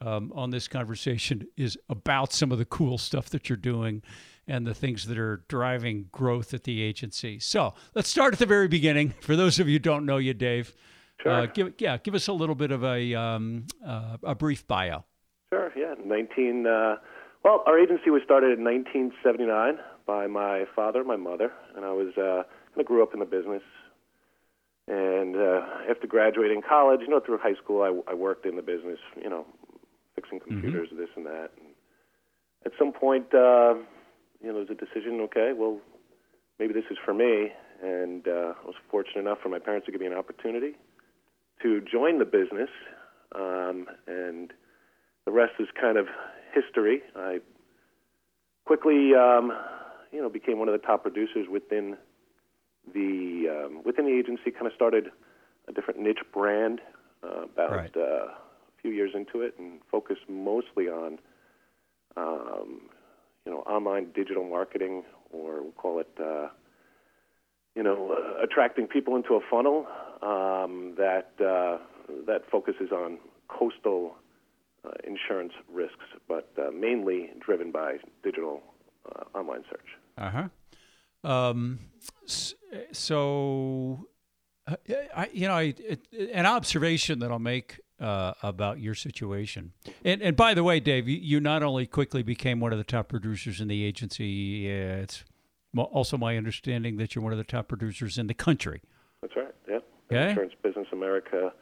um, 0.00 0.32
on 0.34 0.50
this 0.50 0.68
conversation 0.68 1.46
is 1.56 1.78
about 1.88 2.32
some 2.32 2.52
of 2.52 2.58
the 2.58 2.64
cool 2.64 2.98
stuff 2.98 3.30
that 3.30 3.48
you're 3.48 3.56
doing 3.56 4.02
and 4.46 4.66
the 4.66 4.74
things 4.74 5.06
that 5.06 5.18
are 5.18 5.44
driving 5.48 6.06
growth 6.10 6.54
at 6.54 6.64
the 6.64 6.82
agency. 6.82 7.38
So 7.38 7.74
let's 7.94 8.08
start 8.08 8.32
at 8.32 8.38
the 8.38 8.46
very 8.46 8.68
beginning. 8.68 9.14
For 9.20 9.36
those 9.36 9.60
of 9.60 9.68
you 9.68 9.74
who 9.74 9.78
don't 9.80 10.06
know 10.06 10.16
you, 10.16 10.34
Dave, 10.34 10.74
Sure. 11.22 11.32
uh, 11.32 11.46
give 11.46 11.74
yeah, 11.78 11.98
give 11.98 12.14
us 12.14 12.28
a 12.28 12.32
little 12.32 12.54
bit 12.54 12.70
of 12.70 12.82
a 12.82 13.14
um, 13.14 13.66
uh, 13.86 14.16
a 14.22 14.34
brief 14.34 14.66
bio. 14.66 15.04
Sure, 15.52 15.70
yeah. 15.76 15.94
19, 16.02 16.66
uh, 16.66 16.96
well, 17.44 17.62
our 17.66 17.78
agency 17.78 18.08
was 18.08 18.22
started 18.24 18.58
in 18.58 18.64
1979 18.64 19.78
by 20.06 20.26
my 20.26 20.64
father, 20.74 21.00
and 21.00 21.08
my 21.08 21.16
mother, 21.16 21.52
and 21.76 21.84
I 21.84 21.92
was, 21.92 22.16
uh, 22.16 22.44
kind 22.70 22.80
of 22.80 22.86
grew 22.86 23.02
up 23.02 23.12
in 23.12 23.20
the 23.20 23.26
business. 23.26 23.62
And 24.88 25.36
uh, 25.36 25.60
after 25.90 26.06
graduating 26.06 26.62
college, 26.68 27.00
you 27.02 27.08
know, 27.08 27.20
through 27.20 27.38
high 27.38 27.54
school, 27.62 27.82
I, 27.82 28.10
I 28.10 28.14
worked 28.14 28.46
in 28.46 28.56
the 28.56 28.62
business, 28.62 28.98
you 29.22 29.28
know, 29.28 29.46
fixing 30.20 30.40
computers, 30.40 30.88
this 30.92 31.08
and 31.16 31.26
that. 31.26 31.50
And 31.56 31.74
at 32.66 32.72
some 32.78 32.92
point, 32.92 33.26
uh, 33.34 33.74
you 34.40 34.48
know, 34.48 34.52
there 34.52 34.66
was 34.66 34.70
a 34.70 34.74
decision, 34.74 35.20
okay, 35.22 35.52
well, 35.56 35.78
maybe 36.58 36.72
this 36.72 36.84
is 36.90 36.98
for 37.04 37.14
me. 37.14 37.52
And 37.82 38.28
uh, 38.28 38.52
I 38.62 38.66
was 38.66 38.74
fortunate 38.90 39.20
enough 39.20 39.38
for 39.42 39.48
my 39.48 39.58
parents 39.58 39.86
to 39.86 39.92
give 39.92 40.00
me 40.00 40.06
an 40.06 40.12
opportunity 40.12 40.76
to 41.62 41.80
join 41.80 42.18
the 42.18 42.24
business. 42.26 42.68
Um, 43.34 43.86
and 44.06 44.52
the 45.24 45.32
rest 45.32 45.52
is 45.58 45.68
kind 45.80 45.96
of 45.96 46.06
history. 46.52 47.02
I 47.16 47.38
quickly, 48.66 49.14
um, 49.14 49.52
you 50.12 50.20
know, 50.20 50.28
became 50.28 50.58
one 50.58 50.68
of 50.68 50.78
the 50.78 50.86
top 50.86 51.02
producers 51.02 51.46
within 51.50 51.96
the 52.92 53.46
um, 53.48 53.82
within 53.84 54.04
the 54.04 54.12
agency. 54.12 54.50
Kind 54.50 54.66
of 54.66 54.72
started 54.74 55.08
a 55.68 55.72
different 55.72 56.00
niche 56.00 56.24
brand 56.34 56.80
uh, 57.22 57.44
about 57.44 57.70
Right. 57.70 57.96
uh, 57.96 58.26
few 58.82 58.90
years 58.90 59.12
into 59.14 59.42
it, 59.42 59.54
and 59.58 59.80
focus 59.90 60.18
mostly 60.28 60.88
on, 60.88 61.18
um, 62.16 62.82
you 63.44 63.52
know, 63.52 63.58
online 63.60 64.12
digital 64.12 64.44
marketing, 64.44 65.04
or 65.30 65.62
we'll 65.62 65.72
call 65.72 66.00
it. 66.00 66.10
Uh, 66.18 66.48
you 67.76 67.84
know, 67.84 68.12
uh, 68.12 68.42
attracting 68.42 68.86
people 68.88 69.14
into 69.16 69.34
a 69.34 69.40
funnel 69.48 69.86
um, 70.22 70.94
that 70.96 71.30
uh, 71.40 71.78
that 72.26 72.42
focuses 72.50 72.90
on 72.90 73.18
coastal 73.48 74.16
uh, 74.84 74.90
insurance 75.04 75.52
risks, 75.72 76.04
but 76.26 76.50
uh, 76.58 76.70
mainly 76.72 77.30
driven 77.38 77.70
by 77.70 77.96
digital 78.22 78.62
uh, 79.06 79.38
online 79.38 79.62
search. 79.70 79.86
Uh 80.18 80.30
huh. 80.30 80.48
Um, 81.22 81.78
so, 82.92 84.06
I, 85.14 85.28
you 85.32 85.46
know, 85.48 85.54
I, 85.54 85.74
it, 85.78 86.00
an 86.32 86.46
observation 86.46 87.18
that 87.18 87.30
I'll 87.30 87.38
make 87.38 87.80
uh, 88.00 88.34
about 88.42 88.80
your 88.80 88.94
situation, 88.94 89.72
and 90.04 90.22
and 90.22 90.36
by 90.36 90.54
the 90.54 90.64
way, 90.64 90.80
Dave, 90.80 91.08
you, 91.08 91.18
you 91.18 91.40
not 91.40 91.62
only 91.62 91.86
quickly 91.86 92.22
became 92.22 92.60
one 92.60 92.72
of 92.72 92.78
the 92.78 92.84
top 92.84 93.08
producers 93.08 93.60
in 93.60 93.68
the 93.68 93.84
agency, 93.84 94.66
uh, 94.68 95.02
it's 95.02 95.24
also 95.76 96.16
my 96.16 96.36
understanding 96.36 96.96
that 96.96 97.14
you're 97.14 97.22
one 97.22 97.32
of 97.32 97.38
the 97.38 97.44
top 97.44 97.68
producers 97.68 98.18
in 98.18 98.26
the 98.26 98.34
country. 98.34 98.82
That's 99.22 99.36
right. 99.36 99.54
yeah. 99.68 99.78
Okay. 100.10 100.30
Insurance 100.30 100.54
Business 100.62 100.88
America 100.92 101.52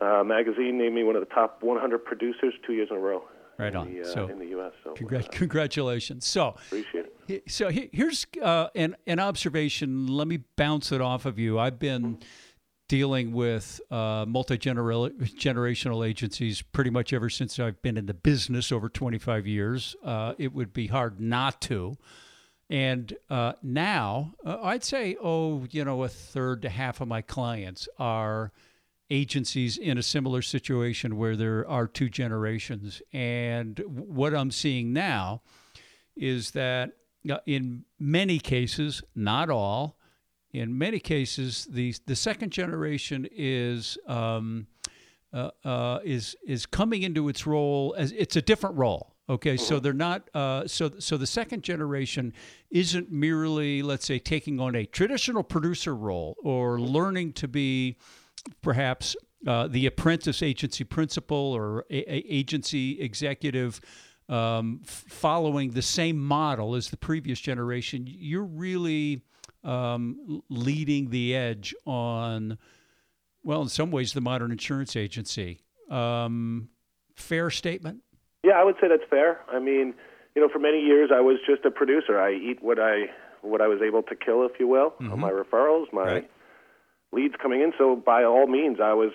uh, 0.00 0.24
magazine 0.24 0.78
named 0.78 0.94
me 0.94 1.04
one 1.04 1.16
of 1.16 1.26
the 1.26 1.34
top 1.34 1.62
100 1.62 2.04
producers 2.04 2.54
two 2.66 2.72
years 2.72 2.88
in 2.90 2.96
a 2.96 3.00
row. 3.00 3.24
Right 3.58 3.68
in 3.68 3.76
on. 3.76 3.94
The, 3.94 4.02
uh, 4.02 4.12
So, 4.12 4.26
in 4.26 4.38
the 4.40 4.46
U.S. 4.46 4.72
So 4.82 4.92
uh, 4.92 5.22
congratulations. 5.30 6.26
So, 6.26 6.56
appreciate 6.66 7.06
it. 7.28 7.44
So 7.46 7.70
here's 7.70 8.26
uh, 8.42 8.68
an 8.74 8.96
an 9.06 9.20
observation. 9.20 10.08
Let 10.08 10.26
me 10.26 10.40
bounce 10.56 10.90
it 10.90 11.00
off 11.00 11.24
of 11.24 11.38
you. 11.38 11.58
I've 11.58 11.78
been 11.78 12.18
dealing 12.94 13.32
with 13.32 13.80
uh, 13.90 14.24
multi 14.28 14.56
generational 14.56 16.06
agencies 16.06 16.62
pretty 16.62 16.90
much 16.90 17.12
ever 17.12 17.28
since 17.28 17.58
I've 17.58 17.82
been 17.82 17.96
in 17.96 18.06
the 18.06 18.14
business 18.14 18.70
over 18.70 18.88
25 18.88 19.48
years. 19.48 19.96
Uh, 20.04 20.34
it 20.38 20.54
would 20.54 20.72
be 20.72 20.86
hard 20.86 21.18
not 21.18 21.60
to. 21.62 21.96
And 22.70 23.12
uh, 23.28 23.54
now, 23.64 24.34
uh, 24.46 24.58
I'd 24.62 24.84
say, 24.84 25.16
oh, 25.20 25.66
you 25.72 25.84
know, 25.84 26.04
a 26.04 26.08
third 26.08 26.62
to 26.62 26.68
half 26.68 27.00
of 27.00 27.08
my 27.08 27.20
clients 27.20 27.88
are 27.98 28.52
agencies 29.10 29.76
in 29.76 29.98
a 29.98 30.02
similar 30.02 30.40
situation 30.40 31.16
where 31.16 31.34
there 31.34 31.68
are 31.68 31.88
two 31.88 32.08
generations. 32.08 33.02
And 33.12 33.82
what 33.88 34.36
I'm 34.36 34.52
seeing 34.52 34.92
now 34.92 35.42
is 36.14 36.52
that 36.52 36.92
uh, 37.28 37.38
in 37.44 37.86
many 37.98 38.38
cases, 38.38 39.02
not 39.16 39.50
all, 39.50 39.98
in 40.54 40.78
many 40.78 41.00
cases, 41.00 41.66
the 41.68 41.94
the 42.06 42.14
second 42.14 42.50
generation 42.50 43.26
is 43.32 43.98
um, 44.06 44.68
uh, 45.32 45.50
uh, 45.64 45.98
is 46.04 46.36
is 46.46 46.64
coming 46.64 47.02
into 47.02 47.28
its 47.28 47.46
role 47.46 47.94
as 47.98 48.12
it's 48.12 48.36
a 48.36 48.42
different 48.42 48.76
role. 48.76 49.10
Okay, 49.28 49.56
so 49.56 49.80
they're 49.80 49.92
not. 49.92 50.28
Uh, 50.32 50.66
so 50.68 50.92
so 50.98 51.16
the 51.16 51.26
second 51.26 51.64
generation 51.64 52.32
isn't 52.70 53.10
merely, 53.10 53.82
let's 53.82 54.06
say, 54.06 54.18
taking 54.18 54.60
on 54.60 54.76
a 54.76 54.86
traditional 54.86 55.42
producer 55.42 55.94
role 55.94 56.36
or 56.42 56.78
learning 56.78 57.32
to 57.32 57.48
be 57.48 57.96
perhaps 58.62 59.16
uh, 59.46 59.66
the 59.66 59.86
apprentice 59.86 60.42
agency 60.42 60.84
principal 60.84 61.36
or 61.36 61.84
a, 61.90 61.98
a 62.12 62.24
agency 62.28 63.00
executive 63.00 63.80
um, 64.28 64.80
f- 64.84 65.04
following 65.08 65.70
the 65.70 65.82
same 65.82 66.18
model 66.18 66.74
as 66.74 66.90
the 66.90 66.96
previous 66.96 67.40
generation, 67.40 68.04
you're 68.06 68.44
really 68.44 69.22
um, 69.64 70.42
leading 70.48 71.10
the 71.10 71.34
edge 71.34 71.74
on, 71.86 72.58
well, 73.42 73.62
in 73.62 73.68
some 73.68 73.90
ways, 73.90 74.12
the 74.12 74.20
modern 74.20 74.52
insurance 74.52 74.96
agency. 74.96 75.60
Um, 75.90 76.68
fair 77.14 77.50
statement? 77.50 78.02
Yeah, 78.42 78.54
I 78.54 78.64
would 78.64 78.76
say 78.80 78.88
that's 78.88 79.08
fair. 79.08 79.40
I 79.50 79.58
mean, 79.58 79.94
you 80.34 80.42
know, 80.42 80.48
for 80.52 80.58
many 80.58 80.80
years 80.80 81.10
I 81.14 81.20
was 81.20 81.38
just 81.46 81.64
a 81.64 81.70
producer. 81.70 82.20
I 82.20 82.32
eat 82.32 82.62
what 82.62 82.78
I 82.78 83.06
what 83.42 83.60
I 83.60 83.68
was 83.68 83.80
able 83.82 84.02
to 84.04 84.14
kill, 84.14 84.44
if 84.46 84.52
you 84.58 84.66
will, 84.66 84.94
on 85.00 85.20
my 85.20 85.30
referrals, 85.30 85.92
my 85.92 86.02
Right. 86.02 86.30
leads 87.12 87.34
coming 87.40 87.60
in. 87.60 87.72
So 87.76 87.94
by 87.94 88.24
all 88.24 88.46
means, 88.46 88.78
I 88.80 88.94
was 88.94 89.12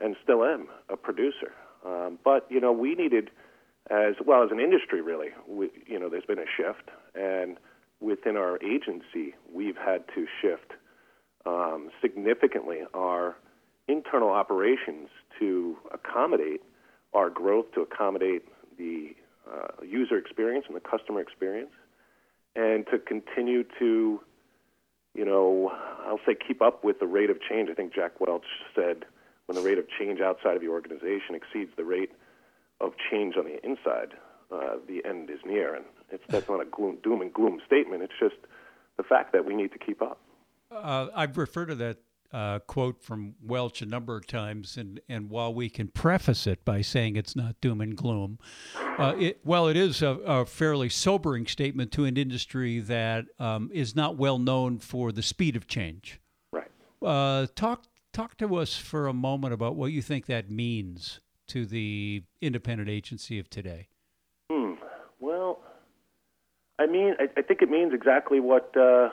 and 0.00 0.16
still 0.22 0.44
am 0.44 0.68
a 0.88 0.96
producer. 0.96 1.52
Um, 1.84 2.18
but 2.24 2.46
you 2.48 2.60
know, 2.60 2.72
we 2.72 2.94
needed, 2.94 3.30
as 3.90 4.14
well 4.24 4.44
as 4.44 4.50
an 4.52 4.60
industry, 4.60 5.00
really. 5.00 5.30
We, 5.48 5.70
you 5.86 5.98
know, 5.98 6.08
there's 6.08 6.24
been 6.24 6.38
a 6.38 6.46
shift, 6.56 6.90
and 7.16 7.58
within 8.02 8.36
our 8.36 8.58
agency, 8.62 9.34
we've 9.52 9.76
had 9.76 10.04
to 10.14 10.26
shift 10.40 10.72
um, 11.46 11.90
significantly 12.00 12.80
our 12.94 13.36
internal 13.88 14.30
operations 14.30 15.08
to 15.38 15.76
accommodate 15.92 16.62
our 17.14 17.30
growth, 17.30 17.66
to 17.74 17.80
accommodate 17.80 18.44
the 18.78 19.14
uh, 19.50 19.84
user 19.84 20.16
experience 20.16 20.64
and 20.68 20.76
the 20.76 20.80
customer 20.80 21.20
experience, 21.20 21.70
and 22.56 22.86
to 22.90 22.98
continue 22.98 23.64
to, 23.78 24.20
you 25.14 25.24
know, 25.24 25.72
I'll 26.06 26.20
say 26.26 26.34
keep 26.34 26.62
up 26.62 26.84
with 26.84 27.00
the 27.00 27.06
rate 27.06 27.30
of 27.30 27.38
change. 27.40 27.68
I 27.70 27.74
think 27.74 27.94
Jack 27.94 28.20
Welch 28.20 28.44
said 28.74 29.04
when 29.46 29.56
the 29.56 29.62
rate 29.62 29.78
of 29.78 29.86
change 29.98 30.20
outside 30.20 30.56
of 30.56 30.62
the 30.62 30.68
organization 30.68 31.34
exceeds 31.34 31.70
the 31.76 31.84
rate 31.84 32.12
of 32.80 32.92
change 33.10 33.36
on 33.36 33.44
the 33.44 33.64
inside, 33.64 34.14
uh, 34.50 34.76
the 34.86 35.04
end 35.04 35.30
is 35.30 35.38
near. 35.44 35.74
And 35.74 35.84
it's 36.12 36.24
that's 36.28 36.48
not 36.48 36.60
a 36.60 36.64
gloom, 36.66 36.98
doom 37.02 37.22
and 37.22 37.32
gloom 37.32 37.60
statement. 37.66 38.02
It's 38.02 38.12
just 38.20 38.36
the 38.96 39.02
fact 39.02 39.32
that 39.32 39.44
we 39.44 39.54
need 39.54 39.72
to 39.72 39.78
keep 39.78 40.02
up. 40.02 40.20
Uh, 40.70 41.08
I've 41.14 41.36
referred 41.36 41.66
to 41.66 41.74
that 41.76 41.98
uh, 42.32 42.58
quote 42.60 43.02
from 43.02 43.34
Welch 43.42 43.82
a 43.82 43.86
number 43.86 44.16
of 44.16 44.26
times, 44.26 44.76
and, 44.76 45.00
and 45.08 45.28
while 45.28 45.52
we 45.52 45.68
can 45.68 45.88
preface 45.88 46.46
it 46.46 46.64
by 46.64 46.80
saying 46.80 47.16
it's 47.16 47.36
not 47.36 47.60
doom 47.60 47.80
and 47.80 47.96
gloom, 47.96 48.38
uh, 48.98 49.14
it, 49.18 49.40
well, 49.44 49.68
it 49.68 49.76
is 49.76 50.02
a, 50.02 50.08
a 50.08 50.46
fairly 50.46 50.88
sobering 50.88 51.46
statement 51.46 51.92
to 51.92 52.04
an 52.04 52.16
industry 52.16 52.80
that 52.80 53.26
um, 53.38 53.70
is 53.72 53.94
not 53.94 54.16
well 54.16 54.38
known 54.38 54.78
for 54.78 55.12
the 55.12 55.22
speed 55.22 55.56
of 55.56 55.66
change. 55.66 56.20
Right. 56.52 56.70
Uh, 57.02 57.46
talk 57.54 57.84
talk 58.12 58.36
to 58.36 58.56
us 58.56 58.76
for 58.76 59.06
a 59.06 59.12
moment 59.12 59.54
about 59.54 59.74
what 59.74 59.90
you 59.90 60.02
think 60.02 60.26
that 60.26 60.50
means 60.50 61.20
to 61.48 61.64
the 61.64 62.22
independent 62.40 62.88
agency 62.88 63.38
of 63.38 63.48
today. 63.48 63.88
I 66.78 66.86
mean, 66.86 67.14
I, 67.18 67.28
I 67.36 67.42
think 67.42 67.62
it 67.62 67.70
means 67.70 67.92
exactly 67.94 68.40
what 68.40 68.74
uh, 68.76 69.10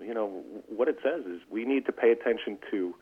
you 0.00 0.14
know 0.14 0.42
what 0.68 0.88
it 0.88 0.98
says 1.02 1.24
is 1.26 1.40
we 1.50 1.64
need 1.64 1.86
to 1.86 1.92
pay 1.92 2.10
attention 2.10 2.58
to 2.70 2.94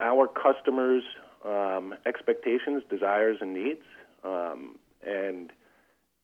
our 0.00 0.26
customers' 0.28 1.04
um, 1.44 1.94
expectations, 2.06 2.82
desires, 2.90 3.38
and 3.40 3.54
needs, 3.54 3.82
um, 4.24 4.76
and 5.06 5.52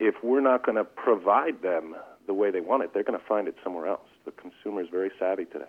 if 0.00 0.16
we're 0.22 0.40
not 0.40 0.64
going 0.64 0.76
to 0.76 0.84
provide 0.84 1.62
them 1.62 1.94
the 2.26 2.34
way 2.34 2.50
they 2.50 2.60
want 2.60 2.82
it, 2.82 2.94
they're 2.94 3.02
going 3.04 3.18
to 3.18 3.26
find 3.26 3.48
it 3.48 3.56
somewhere 3.64 3.86
else. 3.86 4.08
The 4.24 4.32
consumer 4.32 4.82
is 4.82 4.88
very 4.90 5.10
savvy 5.18 5.44
today. 5.46 5.64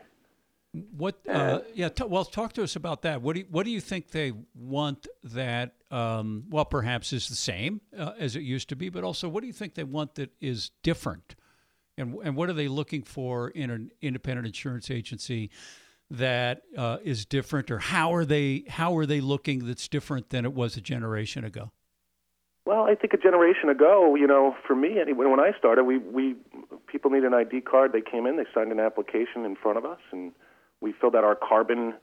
What? 0.74 1.20
Uh, 1.28 1.62
yeah. 1.74 1.90
T- 1.90 2.04
well, 2.04 2.26
talk 2.26 2.54
to 2.54 2.64
us 2.64 2.76
about 2.76 3.02
that. 3.02 3.22
What 3.22 3.34
do 3.34 3.40
you, 3.40 3.48
What 3.50 3.66
do 3.66 3.72
you 3.72 3.82
think 3.82 4.12
they 4.12 4.34
want 4.54 5.08
that? 5.24 5.74
Um, 5.90 6.46
well, 6.50 6.66
perhaps 6.66 7.12
is 7.12 7.28
the 7.28 7.36
same 7.36 7.82
uh, 7.98 8.12
as 8.20 8.36
it 8.36 8.44
used 8.44 8.70
to 8.70 8.76
be, 8.76 8.90
but 8.90 9.04
also 9.04 9.28
what 9.28 9.42
do 9.42 9.48
you 9.48 9.54
think 9.54 9.74
they 9.74 9.84
want 9.84 10.16
that 10.16 10.32
is 10.40 10.70
different? 10.84 11.36
And 11.98 12.16
and 12.24 12.36
what 12.36 12.50
are 12.50 12.54
they 12.54 12.68
looking 12.68 13.02
for 13.02 13.50
in 13.50 13.72
an 13.72 13.92
independent 14.02 14.46
insurance 14.46 14.92
agency 14.92 15.50
that 16.12 16.62
uh, 16.78 16.98
is 17.04 17.26
different, 17.26 17.72
or 17.72 17.80
how 17.80 18.14
are 18.14 18.26
they 18.26 18.66
how 18.68 18.96
are 18.98 19.06
they 19.06 19.22
looking 19.22 19.66
that's 19.66 19.88
different 19.88 20.30
than 20.30 20.46
it 20.46 20.54
was 20.54 20.78
a 20.78 20.82
generation 20.82 21.44
ago? 21.44 21.72
Well, 22.66 22.84
I 22.84 22.94
think 22.94 23.14
a 23.14 23.18
generation 23.18 23.70
ago, 23.70 24.14
you 24.14 24.28
know, 24.28 24.56
for 24.68 24.76
me, 24.76 24.98
when 25.14 25.32
when 25.32 25.40
I 25.40 25.52
started, 25.58 25.86
we 25.86 25.98
we 25.98 26.36
people 26.86 27.10
need 27.10 27.24
an 27.24 27.34
ID 27.34 27.62
card. 27.62 27.94
They 27.94 28.02
came 28.02 28.28
in, 28.28 28.38
they 28.38 28.46
signed 28.54 28.72
an 28.72 28.80
application 28.80 29.44
in 29.46 29.56
front 29.56 29.78
of 29.80 29.86
us, 29.86 30.00
and 30.12 30.32
we 30.82 30.94
filled 30.94 31.16
out 31.16 31.24
our 31.24 31.36
carbon 31.36 31.94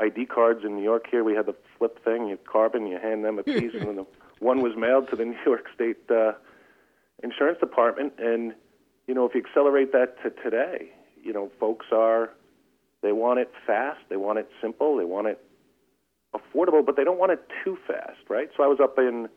ID 0.00 0.26
cards 0.26 0.64
in 0.64 0.76
New 0.76 0.82
York. 0.82 1.06
Here, 1.10 1.24
we 1.24 1.34
had 1.34 1.46
the 1.46 1.54
flip 1.78 2.02
thing. 2.04 2.28
You 2.28 2.38
carbon, 2.50 2.86
you 2.86 2.98
hand 2.98 3.24
them 3.24 3.38
a 3.38 3.42
piece, 3.42 3.72
and 3.74 3.86
then 3.86 3.96
the 3.96 4.06
one 4.40 4.60
was 4.62 4.76
mailed 4.76 5.08
to 5.10 5.16
the 5.16 5.24
New 5.24 5.38
York 5.46 5.66
State 5.74 6.10
uh, 6.10 6.32
Insurance 7.22 7.58
Department. 7.58 8.14
And 8.18 8.54
you 9.06 9.14
know, 9.14 9.24
if 9.26 9.34
you 9.34 9.42
accelerate 9.46 9.92
that 9.92 10.22
to 10.22 10.30
today, 10.42 10.90
you 11.22 11.32
know, 11.32 11.50
folks 11.58 11.86
are 11.92 12.30
they 13.02 13.12
want 13.12 13.38
it 13.38 13.50
fast, 13.66 14.00
they 14.08 14.16
want 14.16 14.38
it 14.38 14.48
simple, 14.60 14.96
they 14.96 15.04
want 15.04 15.28
it 15.28 15.42
affordable, 16.34 16.84
but 16.84 16.96
they 16.96 17.04
don't 17.04 17.18
want 17.18 17.32
it 17.32 17.40
too 17.64 17.78
fast, 17.86 18.18
right? 18.28 18.48
So 18.56 18.62
I 18.62 18.66
was 18.66 18.78
up 18.82 18.98
in 18.98 19.28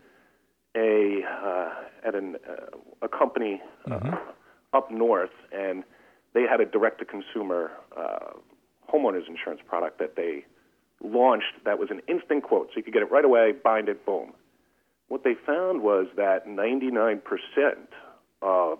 a 0.75 1.21
uh, 1.23 1.69
at 2.05 2.15
an 2.15 2.37
uh, 2.49 2.77
a 3.01 3.07
company 3.07 3.61
uh, 3.85 3.99
mm-hmm. 3.99 4.15
up 4.73 4.91
north, 4.91 5.31
and 5.51 5.83
they 6.33 6.43
had 6.43 6.61
a 6.61 6.65
direct 6.65 6.99
to 6.99 7.05
consumer 7.05 7.71
uh, 7.95 8.33
homeowners 8.91 9.27
insurance 9.27 9.61
product 9.67 9.99
that 9.99 10.15
they 10.15 10.45
launched 11.01 11.63
that 11.65 11.79
was 11.79 11.89
an 11.91 12.01
instant 12.07 12.43
quote, 12.43 12.67
so 12.67 12.73
you 12.77 12.83
could 12.83 12.93
get 12.93 13.01
it 13.01 13.11
right 13.11 13.25
away, 13.25 13.53
bind 13.63 13.89
it, 13.89 14.05
boom. 14.05 14.33
What 15.07 15.23
they 15.23 15.33
found 15.33 15.81
was 15.81 16.07
that 16.17 16.47
99% 16.47 17.21
of 18.41 18.79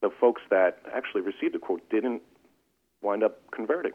the 0.00 0.10
folks 0.20 0.42
that 0.50 0.78
actually 0.94 1.20
received 1.20 1.54
the 1.54 1.58
quote 1.58 1.88
didn't 1.90 2.22
wind 3.02 3.22
up 3.22 3.38
converting. 3.50 3.92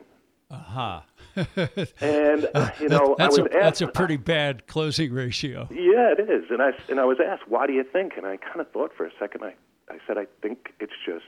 Aha. 0.51 1.03
Uh-huh. 1.35 1.55
and 2.01 2.47
uh, 2.53 2.69
you 2.79 2.87
know, 2.87 3.15
that's 3.17 3.37
I 3.37 3.41
was 3.41 3.51
a, 3.51 3.55
asked, 3.55 3.63
that's 3.63 3.81
a 3.81 3.87
pretty 3.87 4.15
bad 4.15 4.67
closing 4.67 5.11
ratio. 5.11 5.67
Yeah, 5.71 6.13
it 6.17 6.29
is. 6.29 6.45
And 6.49 6.61
I 6.61 6.69
and 6.87 6.99
I 6.99 7.05
was 7.05 7.17
asked, 7.19 7.49
"Why 7.49 7.67
do 7.67 7.73
you 7.73 7.83
think?" 7.83 8.13
And 8.15 8.25
I 8.25 8.37
kind 8.37 8.61
of 8.61 8.71
thought 8.71 8.91
for 8.95 9.05
a 9.05 9.11
second. 9.19 9.43
I 9.43 9.55
I 9.89 9.97
said, 10.07 10.17
"I 10.17 10.27
think 10.41 10.69
it's 10.79 10.93
just 11.05 11.25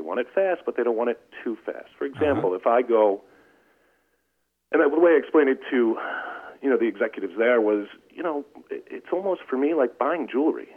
they 0.00 0.06
want 0.06 0.20
it 0.20 0.26
fast, 0.34 0.62
but 0.64 0.76
they 0.76 0.82
don't 0.82 0.96
want 0.96 1.10
it 1.10 1.20
too 1.44 1.56
fast." 1.64 1.88
For 1.98 2.06
uh-huh. 2.06 2.14
example, 2.14 2.50
uh-huh. 2.50 2.60
if 2.60 2.66
I 2.66 2.82
go, 2.82 3.22
and 4.72 4.80
the 4.80 5.00
way 5.00 5.12
I 5.12 5.18
explained 5.18 5.50
it 5.50 5.60
to, 5.70 5.96
you 6.62 6.70
know, 6.70 6.76
the 6.76 6.86
executives 6.86 7.34
there 7.36 7.60
was, 7.60 7.86
you 8.10 8.22
know, 8.22 8.44
it's 8.70 9.12
almost 9.12 9.42
for 9.48 9.56
me 9.56 9.74
like 9.74 9.98
buying 9.98 10.28
jewelry. 10.30 10.68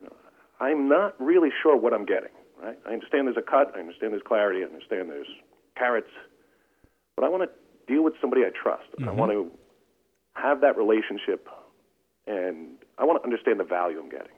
You 0.00 0.06
know, 0.06 0.16
I'm 0.60 0.88
not 0.88 1.20
really 1.20 1.50
sure 1.62 1.76
what 1.76 1.92
I'm 1.92 2.06
getting. 2.06 2.32
Right? 2.62 2.78
I 2.86 2.92
understand 2.92 3.26
there's 3.26 3.36
a 3.36 3.42
cut. 3.42 3.72
I 3.76 3.80
understand 3.80 4.12
there's 4.12 4.26
clarity. 4.26 4.62
I 4.62 4.66
understand 4.66 5.10
there's 5.10 5.30
carats 5.76 6.10
but 7.18 7.26
I 7.26 7.30
want 7.30 7.50
to 7.50 7.92
deal 7.92 8.04
with 8.04 8.14
somebody 8.20 8.42
I 8.42 8.50
trust. 8.54 8.86
Mm-hmm. 8.94 9.08
I 9.08 9.12
want 9.12 9.32
to 9.32 9.50
have 10.34 10.60
that 10.60 10.76
relationship, 10.76 11.48
and 12.28 12.78
I 12.96 13.04
want 13.04 13.20
to 13.20 13.24
understand 13.24 13.58
the 13.58 13.64
value 13.64 13.98
I'm 13.98 14.08
getting. 14.08 14.37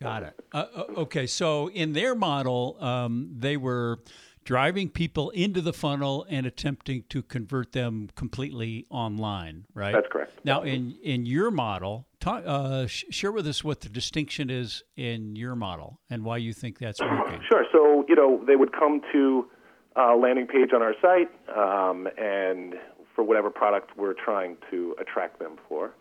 Got 0.00 0.22
it. 0.22 0.40
Uh, 0.52 0.66
uh, 0.74 0.84
okay, 0.98 1.26
so 1.26 1.68
in 1.70 1.92
their 1.92 2.14
model, 2.14 2.76
um, 2.80 3.30
they 3.36 3.56
were 3.56 3.98
driving 4.44 4.88
people 4.88 5.30
into 5.30 5.60
the 5.60 5.72
funnel 5.72 6.24
and 6.30 6.46
attempting 6.46 7.04
to 7.08 7.22
convert 7.22 7.72
them 7.72 8.08
completely 8.14 8.86
online, 8.90 9.64
right? 9.74 9.92
That's 9.92 10.06
correct. 10.10 10.38
Now, 10.44 10.62
in 10.62 10.96
in 11.02 11.26
your 11.26 11.50
model, 11.50 12.06
talk, 12.20 12.44
uh, 12.46 12.86
sh- 12.86 13.04
share 13.10 13.32
with 13.32 13.46
us 13.46 13.64
what 13.64 13.80
the 13.80 13.88
distinction 13.88 14.50
is 14.50 14.84
in 14.96 15.34
your 15.36 15.56
model 15.56 16.00
and 16.08 16.24
why 16.24 16.36
you 16.36 16.52
think 16.52 16.78
that's 16.78 17.00
working. 17.00 17.40
Sure. 17.48 17.66
So, 17.72 18.04
you 18.08 18.14
know, 18.14 18.42
they 18.46 18.56
would 18.56 18.72
come 18.72 19.02
to 19.12 19.50
a 19.96 20.14
landing 20.14 20.46
page 20.46 20.70
on 20.72 20.80
our 20.80 20.94
site 21.02 21.28
um, 21.56 22.08
and 22.16 22.76
for 23.14 23.24
whatever 23.24 23.50
product 23.50 23.96
we're 23.96 24.14
trying 24.14 24.56
to 24.70 24.94
attract 25.00 25.40
them 25.40 25.56
for. 25.68 25.92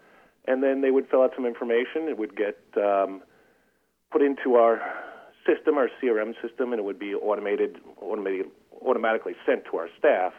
And 0.46 0.62
then 0.64 0.82
they 0.82 0.92
would 0.92 1.10
fill 1.10 1.24
out 1.24 1.32
some 1.36 1.46
information. 1.46 2.08
It 2.08 2.18
would 2.18 2.38
get 2.38 2.58
um, 2.78 3.24
put 4.12 4.22
into 4.22 4.56
our 4.56 4.82
system, 5.46 5.78
our 5.78 5.90
CRM 6.02 6.34
system, 6.42 6.74
and 6.74 6.80
it 6.80 6.84
would 6.84 7.00
be 7.00 7.14
automated, 7.14 7.78
automated, 8.02 8.48
automatically 8.86 9.34
sent 9.46 9.64
to 9.72 9.78
our 9.78 9.88
staff, 9.98 10.34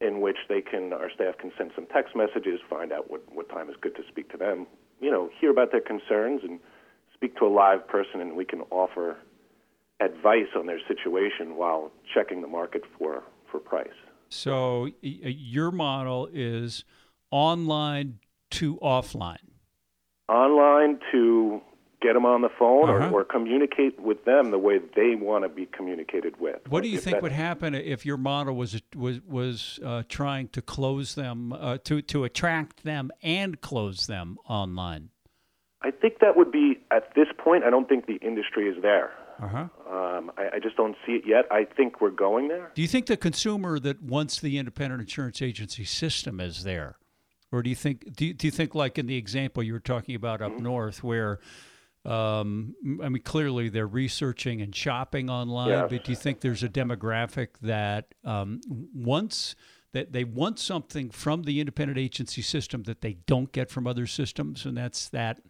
in 0.00 0.20
which 0.20 0.36
they 0.48 0.60
can, 0.60 0.92
our 0.92 1.10
staff 1.14 1.36
can 1.38 1.52
send 1.56 1.70
some 1.74 1.86
text 1.86 2.14
messages, 2.16 2.60
find 2.68 2.92
out 2.92 3.10
what, 3.10 3.22
what 3.32 3.48
time 3.48 3.68
is 3.68 3.76
good 3.80 3.94
to 3.96 4.02
speak 4.08 4.30
to 4.30 4.36
them, 4.36 4.66
you 5.00 5.10
know, 5.10 5.30
hear 5.40 5.50
about 5.50 5.70
their 5.72 5.80
concerns, 5.80 6.40
and 6.42 6.58
speak 7.14 7.36
to 7.36 7.46
a 7.46 7.48
live 7.48 7.86
person, 7.88 8.20
and 8.20 8.34
we 8.34 8.44
can 8.44 8.60
offer 8.70 9.16
advice 10.00 10.48
on 10.56 10.66
their 10.66 10.80
situation 10.88 11.56
while 11.56 11.92
checking 12.12 12.42
the 12.42 12.48
market 12.48 12.82
for, 12.98 13.22
for 13.50 13.60
price. 13.60 13.88
So 14.28 14.86
uh, 14.86 14.90
your 15.02 15.70
model 15.70 16.28
is 16.32 16.84
online 17.30 18.18
to 18.50 18.76
offline. 18.76 19.36
Online 20.28 20.98
to 21.12 21.60
get 22.00 22.14
them 22.14 22.26
on 22.26 22.42
the 22.42 22.48
phone 22.58 22.90
uh-huh. 22.90 23.10
or, 23.10 23.20
or, 23.20 23.24
communicate 23.24 24.00
with 24.00 24.24
them 24.24 24.50
the 24.50 24.58
way 24.58 24.78
they 24.94 25.14
want 25.14 25.44
to 25.44 25.48
be 25.48 25.66
communicated 25.66 26.38
with. 26.40 26.60
What 26.68 26.82
do 26.82 26.88
you 26.88 26.98
think 26.98 27.22
would 27.22 27.32
happen 27.32 27.74
if 27.74 28.04
your 28.04 28.16
model 28.16 28.54
was 28.56 28.80
was 28.94 29.20
was 29.22 29.78
uh, 29.84 30.02
trying 30.08 30.48
to 30.48 30.62
close 30.62 31.14
them 31.14 31.52
uh, 31.52 31.78
to 31.84 32.02
to 32.02 32.24
attract 32.24 32.84
them 32.84 33.10
and 33.22 33.60
close 33.60 34.06
them 34.06 34.38
online? 34.48 35.10
I 35.82 35.90
think 35.90 36.20
that 36.20 36.36
would 36.36 36.50
be 36.50 36.80
at 36.90 37.14
this 37.14 37.28
point. 37.36 37.64
I 37.64 37.70
don't 37.70 37.88
think 37.88 38.06
the 38.06 38.16
industry 38.16 38.68
is 38.68 38.80
there. 38.82 39.12
Uh-huh. 39.42 39.68
Um, 39.90 40.30
I, 40.38 40.56
I, 40.56 40.58
just 40.62 40.76
don't 40.76 40.96
see 41.04 41.12
it 41.12 41.24
yet. 41.26 41.44
I 41.50 41.64
think 41.64 42.00
we're 42.00 42.10
going 42.10 42.48
there. 42.48 42.70
Do 42.74 42.82
you 42.82 42.88
think 42.88 43.06
the 43.06 43.16
consumer 43.16 43.80
that 43.80 44.00
wants 44.00 44.40
the 44.40 44.58
independent 44.58 45.00
insurance 45.00 45.42
agency 45.42 45.84
system 45.84 46.38
is 46.38 46.62
there, 46.62 46.98
or 47.50 47.62
do 47.62 47.68
you 47.68 47.76
think 47.76 48.14
do 48.14 48.26
you, 48.26 48.32
do 48.32 48.46
you 48.46 48.50
think 48.52 48.76
like 48.76 48.96
in 48.96 49.06
the 49.06 49.16
example 49.16 49.62
you 49.62 49.72
were 49.72 49.80
talking 49.80 50.14
about 50.14 50.40
up 50.40 50.52
mm-hmm. 50.52 50.62
north 50.62 51.02
where? 51.02 51.40
Um, 52.04 52.74
I 53.02 53.08
mean, 53.08 53.22
clearly 53.22 53.70
they're 53.70 53.86
researching 53.86 54.60
and 54.60 54.74
shopping 54.74 55.30
online, 55.30 55.68
yes. 55.68 55.86
but 55.90 56.04
do 56.04 56.12
you 56.12 56.16
think 56.16 56.40
there's 56.40 56.62
a 56.62 56.68
demographic 56.68 57.48
that 57.62 58.14
um, 58.24 58.60
once 58.94 59.54
that 59.92 60.12
they 60.12 60.24
want 60.24 60.58
something 60.58 61.08
from 61.08 61.44
the 61.44 61.60
independent 61.60 61.98
agency 61.98 62.42
system 62.42 62.82
that 62.82 63.00
they 63.00 63.14
don't 63.26 63.52
get 63.52 63.70
from 63.70 63.86
other 63.86 64.06
systems, 64.06 64.66
and 64.66 64.76
that's 64.76 65.08
that 65.08 65.40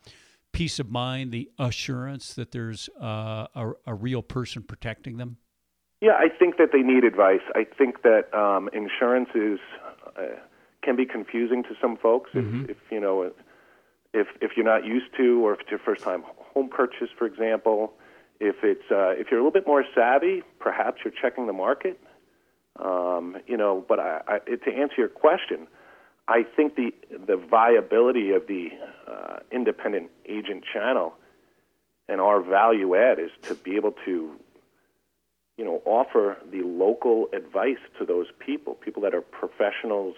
peace 0.53 0.79
of 0.79 0.91
mind, 0.91 1.33
the 1.33 1.51
assurance 1.59 2.35
that 2.35 2.53
there's 2.53 2.89
uh, 3.03 3.47
a, 3.55 3.73
a, 3.87 3.95
real 3.95 4.23
person 4.23 4.63
protecting 4.63 5.17
them? 5.17 5.39
Yeah, 6.01 6.13
I 6.13 6.29
think 6.29 6.59
that 6.59 6.69
they 6.73 6.83
need 6.83 7.05
advice. 7.05 7.41
I 7.55 7.65
think 7.65 8.03
that 8.03 8.33
um, 8.33 8.69
insurance 8.73 9.31
is 9.35 9.59
uh, 10.17 10.37
can 10.83 10.95
be 10.95 11.07
confusing 11.07 11.63
to 11.65 11.71
some 11.81 11.97
folks 11.97 12.31
mm-hmm. 12.35 12.65
if, 12.65 12.71
if 12.71 12.77
you 12.91 13.01
know 13.01 13.33
if 14.13 14.29
if 14.41 14.53
you're 14.57 14.67
not 14.67 14.85
used 14.85 15.07
to, 15.17 15.45
or 15.45 15.55
if 15.55 15.61
it's 15.61 15.71
your 15.71 15.81
first 15.81 16.03
time 16.03 16.23
home 16.55 16.69
purchase, 16.69 17.09
for 17.19 17.27
example. 17.27 17.93
If 18.41 18.57
it's 18.63 18.91
uh, 18.91 19.11
if 19.11 19.29
you're 19.31 19.41
a 19.41 19.43
little 19.43 19.53
bit 19.53 19.67
more 19.67 19.85
savvy, 19.95 20.43
perhaps 20.59 21.01
you're 21.05 21.15
checking 21.21 21.47
the 21.47 21.53
market. 21.53 22.01
Um, 22.77 23.37
you 23.47 23.57
know, 23.57 23.85
but 23.89 24.01
I, 24.01 24.21
I, 24.27 24.39
to 24.39 24.73
answer 24.73 24.95
your 24.99 25.09
question, 25.09 25.69
I 26.27 26.45
think 26.57 26.75
the 26.77 26.93
the 27.27 27.37
viability 27.37 28.33
of 28.33 28.47
the 28.47 28.71
uh, 29.07 29.39
independent 29.53 30.11
agent 30.27 30.65
channel 30.73 31.15
and 32.09 32.21
our 32.21 32.43
value 32.43 32.95
add 32.97 33.19
is 33.19 33.31
to 33.43 33.55
be 33.55 33.77
able 33.77 33.93
to, 34.05 34.33
you 35.57 35.65
know, 35.65 35.81
offer 35.85 36.37
the 36.51 36.63
local 36.63 37.29
advice 37.33 37.79
to 37.99 38.05
those 38.05 38.27
people, 38.39 38.75
people 38.75 39.03
that 39.03 39.15
are 39.15 39.23
professionals, 39.23 40.17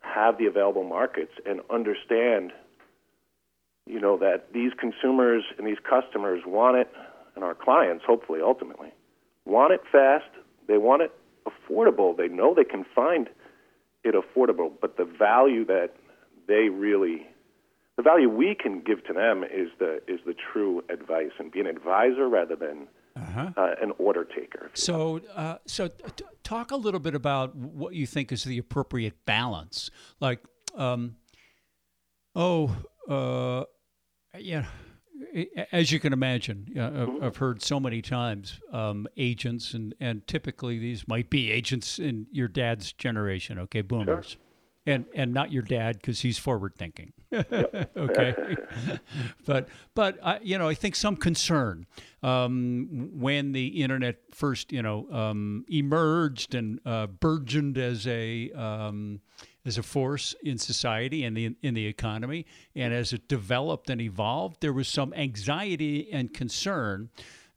have 0.00 0.36
the 0.38 0.46
available 0.46 0.84
markets, 0.84 1.32
and 1.46 1.60
understand, 1.70 2.52
you 3.86 4.00
know, 4.00 4.16
that 4.18 4.52
these 4.52 4.72
consumers 4.78 5.44
and 5.58 5.66
these 5.66 5.78
customers 5.88 6.42
want 6.46 6.76
it, 6.76 6.90
and 7.34 7.44
our 7.44 7.54
clients, 7.54 8.04
hopefully, 8.06 8.40
ultimately, 8.42 8.92
want 9.44 9.72
it 9.72 9.80
fast. 9.90 10.30
They 10.68 10.78
want 10.78 11.02
it 11.02 11.12
affordable. 11.46 12.16
They 12.16 12.28
know 12.28 12.54
they 12.54 12.64
can 12.64 12.84
find 12.94 13.28
it 14.04 14.14
affordable, 14.14 14.72
but 14.80 14.96
the 14.96 15.04
value 15.04 15.64
that 15.66 15.94
they 16.46 16.68
really 16.68 17.26
the 17.96 18.02
value 18.02 18.28
we 18.28 18.54
can 18.54 18.80
give 18.80 19.04
to 19.04 19.12
them 19.12 19.44
is 19.44 19.68
the 19.78 20.00
is 20.08 20.20
the 20.26 20.34
true 20.34 20.82
advice 20.88 21.30
and 21.38 21.52
be 21.52 21.60
an 21.60 21.66
advisor 21.66 22.28
rather 22.28 22.56
than 22.56 22.88
uh-huh. 23.16 23.50
uh, 23.56 23.74
an 23.80 23.92
order 23.98 24.24
taker. 24.24 24.70
So, 24.74 25.20
uh, 25.34 25.58
so 25.66 25.88
t- 25.88 26.24
talk 26.42 26.70
a 26.70 26.76
little 26.76 27.00
bit 27.00 27.14
about 27.14 27.54
what 27.54 27.94
you 27.94 28.06
think 28.06 28.32
is 28.32 28.44
the 28.44 28.58
appropriate 28.58 29.24
balance. 29.26 29.90
Like, 30.20 30.40
um, 30.74 31.16
oh, 32.34 32.74
uh, 33.08 33.64
yeah, 34.38 34.66
as 35.72 35.92
you 35.92 36.00
can 36.00 36.12
imagine, 36.12 36.66
mm-hmm. 36.74 37.24
I've 37.24 37.36
heard 37.36 37.62
so 37.62 37.80
many 37.80 38.02
times 38.02 38.60
um, 38.72 39.06
agents, 39.16 39.74
and, 39.74 39.94
and 40.00 40.26
typically 40.26 40.78
these 40.78 41.06
might 41.08 41.30
be 41.30 41.50
agents 41.50 41.98
in 41.98 42.26
your 42.30 42.48
dad's 42.48 42.92
generation, 42.92 43.58
okay, 43.60 43.82
boomers. 43.82 44.28
Sure. 44.28 44.40
And, 44.84 45.04
and 45.14 45.32
not 45.32 45.52
your 45.52 45.62
dad 45.62 45.98
because 45.98 46.22
he's 46.22 46.38
forward 46.38 46.74
thinking, 46.74 47.12
okay. 47.32 48.56
but 49.46 49.68
but 49.94 50.18
I, 50.20 50.40
you 50.42 50.58
know 50.58 50.68
I 50.68 50.74
think 50.74 50.96
some 50.96 51.14
concern 51.14 51.86
um, 52.24 53.10
when 53.12 53.52
the 53.52 53.80
internet 53.80 54.16
first 54.32 54.72
you 54.72 54.82
know 54.82 55.06
um, 55.12 55.64
emerged 55.68 56.56
and 56.56 56.80
uh, 56.84 57.06
burgeoned 57.06 57.78
as 57.78 58.08
a 58.08 58.50
um, 58.56 59.20
as 59.64 59.78
a 59.78 59.82
force 59.82 60.34
in 60.42 60.58
society 60.58 61.24
and 61.24 61.38
in, 61.38 61.56
in 61.62 61.74
the 61.74 61.86
economy. 61.86 62.46
And 62.74 62.92
as 62.92 63.12
it 63.12 63.28
developed 63.28 63.90
and 63.90 64.00
evolved, 64.00 64.60
there 64.60 64.72
was 64.72 64.88
some 64.88 65.12
anxiety 65.14 66.12
and 66.12 66.32
concern 66.32 67.10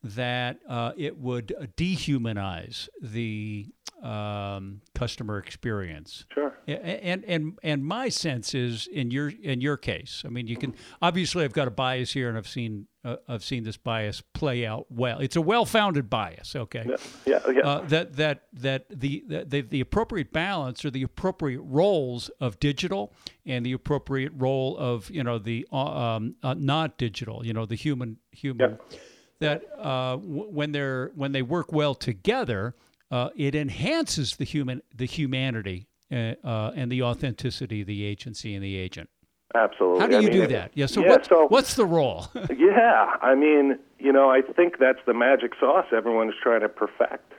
that 0.04 0.60
uh, 0.70 0.92
it 0.98 1.18
would 1.18 1.56
dehumanize 1.78 2.88
the 3.02 3.68
um, 4.06 4.82
customer 4.94 5.40
experience. 5.40 6.26
Sure. 6.34 6.54
And 6.68 7.24
and 7.26 7.60
and 7.64 7.84
my 7.84 8.10
sense 8.10 8.54
is 8.54 8.88
in 8.88 9.12
your 9.12 9.30
in 9.42 9.62
your 9.62 9.78
case. 9.78 10.24
I 10.26 10.30
mean, 10.30 10.48
you 10.48 10.58
can 10.58 10.76
obviously 11.02 11.44
I've 11.44 11.54
got 11.54 11.68
a 11.68 11.72
bias 11.72 12.14
here, 12.14 12.30
and 12.30 12.38
I've 12.38 12.48
seen 12.48 12.88
uh, 13.04 13.18
I've 13.28 13.44
seen 13.44 13.64
this 13.64 13.78
bias 13.78 14.22
play 14.34 14.66
out 14.66 14.88
well. 14.90 15.20
It's 15.20 15.36
a 15.36 15.42
well-founded 15.42 16.10
bias. 16.10 16.56
Okay. 16.56 16.86
Yeah. 16.88 16.96
Yeah. 17.26 17.52
yeah. 17.52 17.68
Uh, 17.68 17.82
that 17.88 18.16
that 18.16 18.44
that 18.54 18.86
the, 18.90 19.24
the 19.28 19.62
the 19.62 19.82
appropriate 19.82 20.32
balance 20.32 20.84
or 20.86 20.92
the 20.92 21.04
appropriate 21.04 21.62
roles 21.62 22.30
of 22.40 22.60
digital 22.60 23.14
and 23.46 23.66
the 23.66 23.74
appropriate 23.74 24.32
role 24.36 24.76
of 24.78 25.10
you 25.10 25.24
know 25.24 25.38
the 25.40 25.68
uh, 25.72 26.16
um, 26.16 26.36
uh, 26.44 26.56
not 26.56 26.98
digital. 26.98 27.46
You 27.46 27.54
know 27.54 27.66
the 27.66 27.76
human 27.76 28.18
human. 28.32 28.72
Yeah. 28.72 28.98
That 29.40 29.64
uh, 29.78 30.16
w- 30.16 30.50
when 30.50 30.72
they're 30.72 31.12
when 31.14 31.34
they 31.34 31.42
work 31.42 31.74
well 31.74 31.94
together, 31.94 32.74
uh, 33.12 33.30
it 33.36 33.56
enhances 33.56 34.36
the 34.36 34.46
human 34.46 34.82
the 34.94 35.06
humanity 35.06 35.88
uh, 36.12 36.34
uh, 36.44 36.72
and 36.76 36.92
the 36.92 37.02
authenticity 37.02 37.82
of 37.82 37.88
the 37.88 38.04
agency 38.04 38.56
and 38.56 38.64
the 38.64 38.76
agent. 38.76 39.10
Absolutely. 39.54 40.00
How 40.02 40.08
do 40.08 40.18
I 40.18 40.20
you 40.20 40.30
mean, 40.30 40.42
do 40.42 40.48
that? 40.48 40.72
Yeah. 40.74 40.86
So, 40.86 41.02
yeah, 41.02 41.10
what, 41.10 41.26
so- 41.26 41.48
what's 41.48 41.76
the 41.76 41.86
role? 41.86 42.28
Yeah, 42.58 43.16
I 43.22 43.36
mean, 43.36 43.80
you 44.00 44.12
know, 44.12 44.30
I 44.30 44.42
think 44.42 44.80
that's 44.80 45.00
the 45.06 45.14
magic 45.14 45.54
sauce 45.60 45.86
everyone's 45.96 46.34
trying 46.42 46.62
to 46.62 46.70
perfect. 46.70 47.32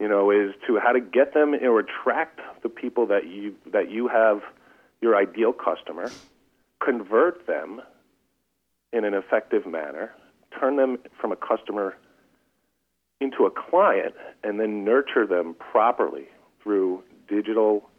You 0.00 0.08
know, 0.08 0.30
is 0.30 0.52
to 0.66 0.78
how 0.78 0.92
to 0.92 1.00
get 1.00 1.34
them 1.34 1.54
or 1.54 1.78
attract 1.78 2.40
the 2.62 2.68
people 2.68 3.06
that 3.06 3.26
you 3.26 3.54
that 3.72 3.90
you 3.90 4.08
have 4.08 4.42
your 5.00 5.16
ideal 5.16 5.52
customer, 5.52 6.10
convert 6.84 7.46
them 7.46 7.80
in 8.92 9.04
an 9.04 9.14
effective 9.14 9.66
manner, 9.66 10.12
turn 10.58 10.76
them 10.76 10.98
from 11.20 11.32
a 11.32 11.36
customer 11.36 11.96
into 13.24 13.44
a 13.46 13.50
client, 13.50 14.14
and 14.44 14.60
then 14.60 14.84
nurture 14.84 15.26
them 15.26 15.54
properly 15.54 16.26
through 16.62 17.02
digital 17.28 17.90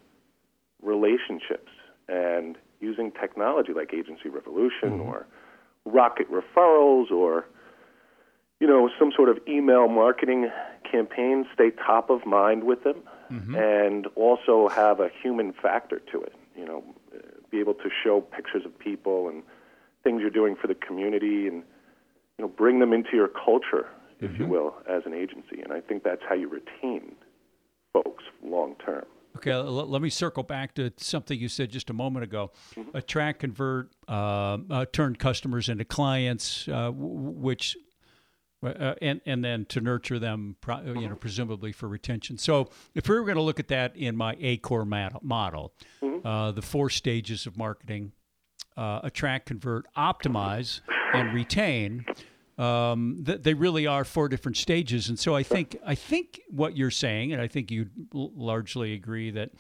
relationships 0.82 1.72
and 2.08 2.58
using 2.80 3.12
technology 3.12 3.74
like 3.74 3.94
Agency 3.94 4.30
Revolution 4.30 5.00
mm-hmm. 5.00 5.10
or 5.10 5.28
rocket 5.86 6.28
referrals 6.32 7.12
or 7.12 7.46
you 8.60 8.68
know 8.68 8.90
some 8.98 9.12
sort 9.16 9.30
of 9.30 9.38
email 9.48 9.88
marketing 9.88 10.50
campaign 10.90 11.46
stay 11.54 11.72
top 11.72 12.10
of 12.10 12.26
mind 12.26 12.64
with 12.64 12.84
them 12.84 13.02
mm-hmm. 13.32 13.56
and 13.56 14.08
also 14.16 14.68
have 14.70 15.00
a 15.00 15.10
human 15.22 15.54
factor 15.54 16.00
to 16.12 16.22
it 16.22 16.34
you 16.56 16.66
know 16.66 16.84
be 17.52 17.60
able 17.60 17.74
to 17.74 17.90
show 18.04 18.22
pictures 18.22 18.66
of 18.66 18.78
people 18.80 19.30
and 19.30 19.44
things 20.04 20.22
you're 20.22 20.30
doing 20.30 20.56
for 20.56 20.68
the 20.68 20.76
community 20.76 21.48
and 21.48 21.64
you 22.38 22.46
know 22.46 22.48
bring 22.48 22.80
them 22.80 22.94
into 22.94 23.12
your 23.14 23.28
culture 23.28 23.88
if 24.22 24.38
you 24.40 24.46
will 24.46 24.76
as 24.90 25.04
an 25.06 25.14
agency 25.14 25.62
and 25.64 25.72
i 25.74 25.80
think 25.82 26.04
that's 26.04 26.22
how 26.28 26.36
you 26.36 26.48
retain 26.50 27.16
folks 27.94 28.24
long 28.44 28.76
term 28.86 29.06
Okay, 29.38 29.52
l- 29.52 29.64
let 29.66 30.02
me 30.02 30.10
circle 30.10 30.44
back 30.44 30.74
to 30.76 30.94
something 30.96 31.38
you 31.38 31.50
said 31.50 31.70
just 31.70 31.90
a 31.90 31.94
moment 31.94 32.24
ago. 32.24 32.52
Mm-hmm. 32.78 32.96
Attract, 32.96 33.40
convert, 33.42 33.92
uh, 34.08 34.60
uh, 34.70 34.86
turn 34.94 35.18
customers 35.18 35.68
into 35.68 35.84
clients, 35.84 36.70
uh, 36.70 36.86
w- 36.86 36.96
which, 36.96 37.76
uh, 38.64 38.94
and 39.02 39.20
and 39.26 39.44
then 39.44 39.66
to 39.66 39.82
nurture 39.82 40.20
them, 40.20 40.56
pro- 40.62 40.78
you 40.80 40.94
Mm-hmm. 40.94 41.10
know, 41.10 41.16
presumably 41.16 41.74
for 41.74 41.90
retention. 41.90 42.38
So, 42.38 42.70
if 42.94 43.10
we 43.10 43.16
were 43.20 43.26
going 43.26 43.36
to 43.36 43.42
look 43.42 43.60
at 43.60 43.68
that 43.68 43.98
in 43.98 44.16
my 44.16 44.38
ACORE 44.40 44.86
model, 44.86 45.20
model 45.22 45.74
Mm-hmm. 46.02 46.26
uh, 46.26 46.52
the 46.54 46.62
four 46.62 46.90
stages 46.90 47.46
of 47.46 47.58
marketing: 47.58 48.14
uh, 48.78 49.02
attract, 49.04 49.48
convert, 49.48 49.86
optimize, 49.98 50.80
and 51.14 51.34
retain 51.34 52.06
um, 52.58 53.24
th- 53.26 53.42
they 53.42 53.54
really 53.54 53.88
are 53.88 54.04
four 54.04 54.30
different 54.30 54.58
stages. 54.58 55.10
And 55.10 55.20
so 55.20 55.36
I 55.36 55.44
think 55.44 55.78
I 55.86 55.96
think 55.96 56.42
what 56.50 56.78
you're 56.78 56.92
saying, 56.92 57.34
and 57.34 57.42
I 57.42 57.48
think 57.48 57.72
you 57.72 57.90
largely 58.14 58.94
agree 58.94 59.32
that 59.32 59.52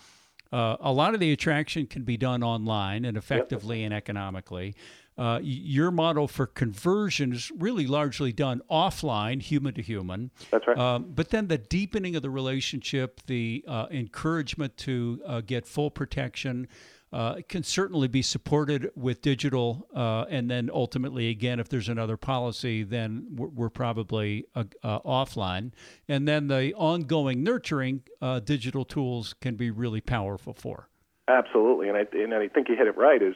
uh, 0.52 0.78
a 0.80 0.92
lot 0.92 1.14
of 1.14 1.20
the 1.20 1.32
attraction 1.32 1.88
can 1.88 2.04
be 2.04 2.18
done 2.18 2.44
online 2.44 3.06
and 3.06 3.18
effectively 3.18 3.84
and 3.84 3.94
economically. 3.94 4.76
Uh, 5.18 5.40
your 5.42 5.92
model 5.92 6.28
for 6.28 6.46
conversion 6.46 7.32
is 7.32 7.50
really 7.58 7.88
largely 7.88 8.34
done 8.34 8.62
offline, 8.70 9.42
human 9.42 9.74
to 9.74 9.82
human. 9.82 10.30
That's 10.52 10.68
right. 10.68 10.78
Um, 10.78 11.12
but 11.16 11.30
then 11.30 11.48
the 11.48 11.58
deepening 11.58 12.18
of 12.18 12.22
the 12.22 12.30
relationship, 12.30 13.22
the 13.26 13.64
uh, 13.66 13.88
encouragement 13.92 14.76
to 14.78 15.22
uh, 15.26 15.42
get 15.42 15.66
full 15.66 15.90
protection, 15.90 16.68
uh, 17.16 17.38
can 17.48 17.64
certainly 17.64 18.10
be 18.10 18.22
supported 18.22 18.92
with 18.94 19.22
digital. 19.22 19.88
Uh, 19.96 20.26
and 20.30 20.52
then 20.52 20.70
ultimately, 20.72 21.30
again, 21.30 21.62
if 21.62 21.70
there's 21.70 21.88
another 21.88 22.18
policy, 22.18 22.84
then 22.84 23.26
we're, 23.34 23.48
we're 23.48 23.70
probably 23.70 24.46
uh, 24.54 24.66
uh, 24.84 25.00
offline. 25.00 25.72
And 26.10 26.28
then 26.28 26.48
the 26.48 26.74
ongoing 26.74 27.42
nurturing, 27.42 28.02
uh, 28.22 28.42
digital 28.42 28.84
tools 28.84 29.34
can 29.40 29.56
be 29.56 29.72
really 29.72 30.02
powerful 30.02 30.54
for. 30.54 30.90
Absolutely, 31.30 31.88
and 31.88 31.98
I 31.98 32.06
and 32.14 32.34
I 32.34 32.50
think 32.50 32.68
you 32.68 32.76
hit 32.76 32.86
it 32.86 32.98
right. 32.98 33.22
Is 33.22 33.36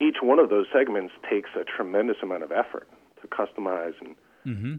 each 0.00 0.16
one 0.22 0.38
of 0.38 0.48
those 0.48 0.66
segments 0.72 1.12
takes 1.30 1.50
a 1.54 1.64
tremendous 1.64 2.16
amount 2.22 2.44
of 2.44 2.50
effort 2.50 2.88
to 3.20 3.28
customize, 3.28 3.92
and 4.00 4.16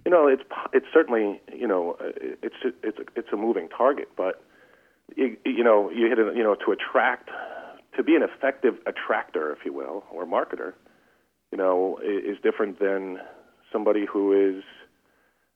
you 0.05 0.11
know 0.11 0.27
it's 0.27 0.43
it's 0.73 0.87
certainly 0.91 1.39
you 1.55 1.67
know 1.67 1.95
uh, 2.01 2.09
it's 2.41 2.55
it's 2.81 2.97
it's 3.15 3.29
a 3.31 3.37
moving 3.37 3.69
target, 3.69 4.09
but 4.17 4.43
you, 5.15 5.37
you 5.45 5.63
know 5.63 5.89
you 5.91 6.09
hit 6.09 6.19
it 6.19 6.35
you 6.35 6.43
know 6.43 6.55
to 6.55 6.73
attract 6.73 7.29
to 7.95 8.03
be 8.03 8.15
an 8.15 8.23
effective 8.23 8.75
attractor, 8.85 9.51
if 9.51 9.59
you 9.65 9.73
will, 9.73 10.03
or 10.11 10.25
marketer, 10.25 10.73
you 11.51 11.57
know, 11.57 11.99
is 12.03 12.37
different 12.41 12.79
than 12.79 13.19
somebody 13.71 14.05
who 14.05 14.33
is 14.33 14.63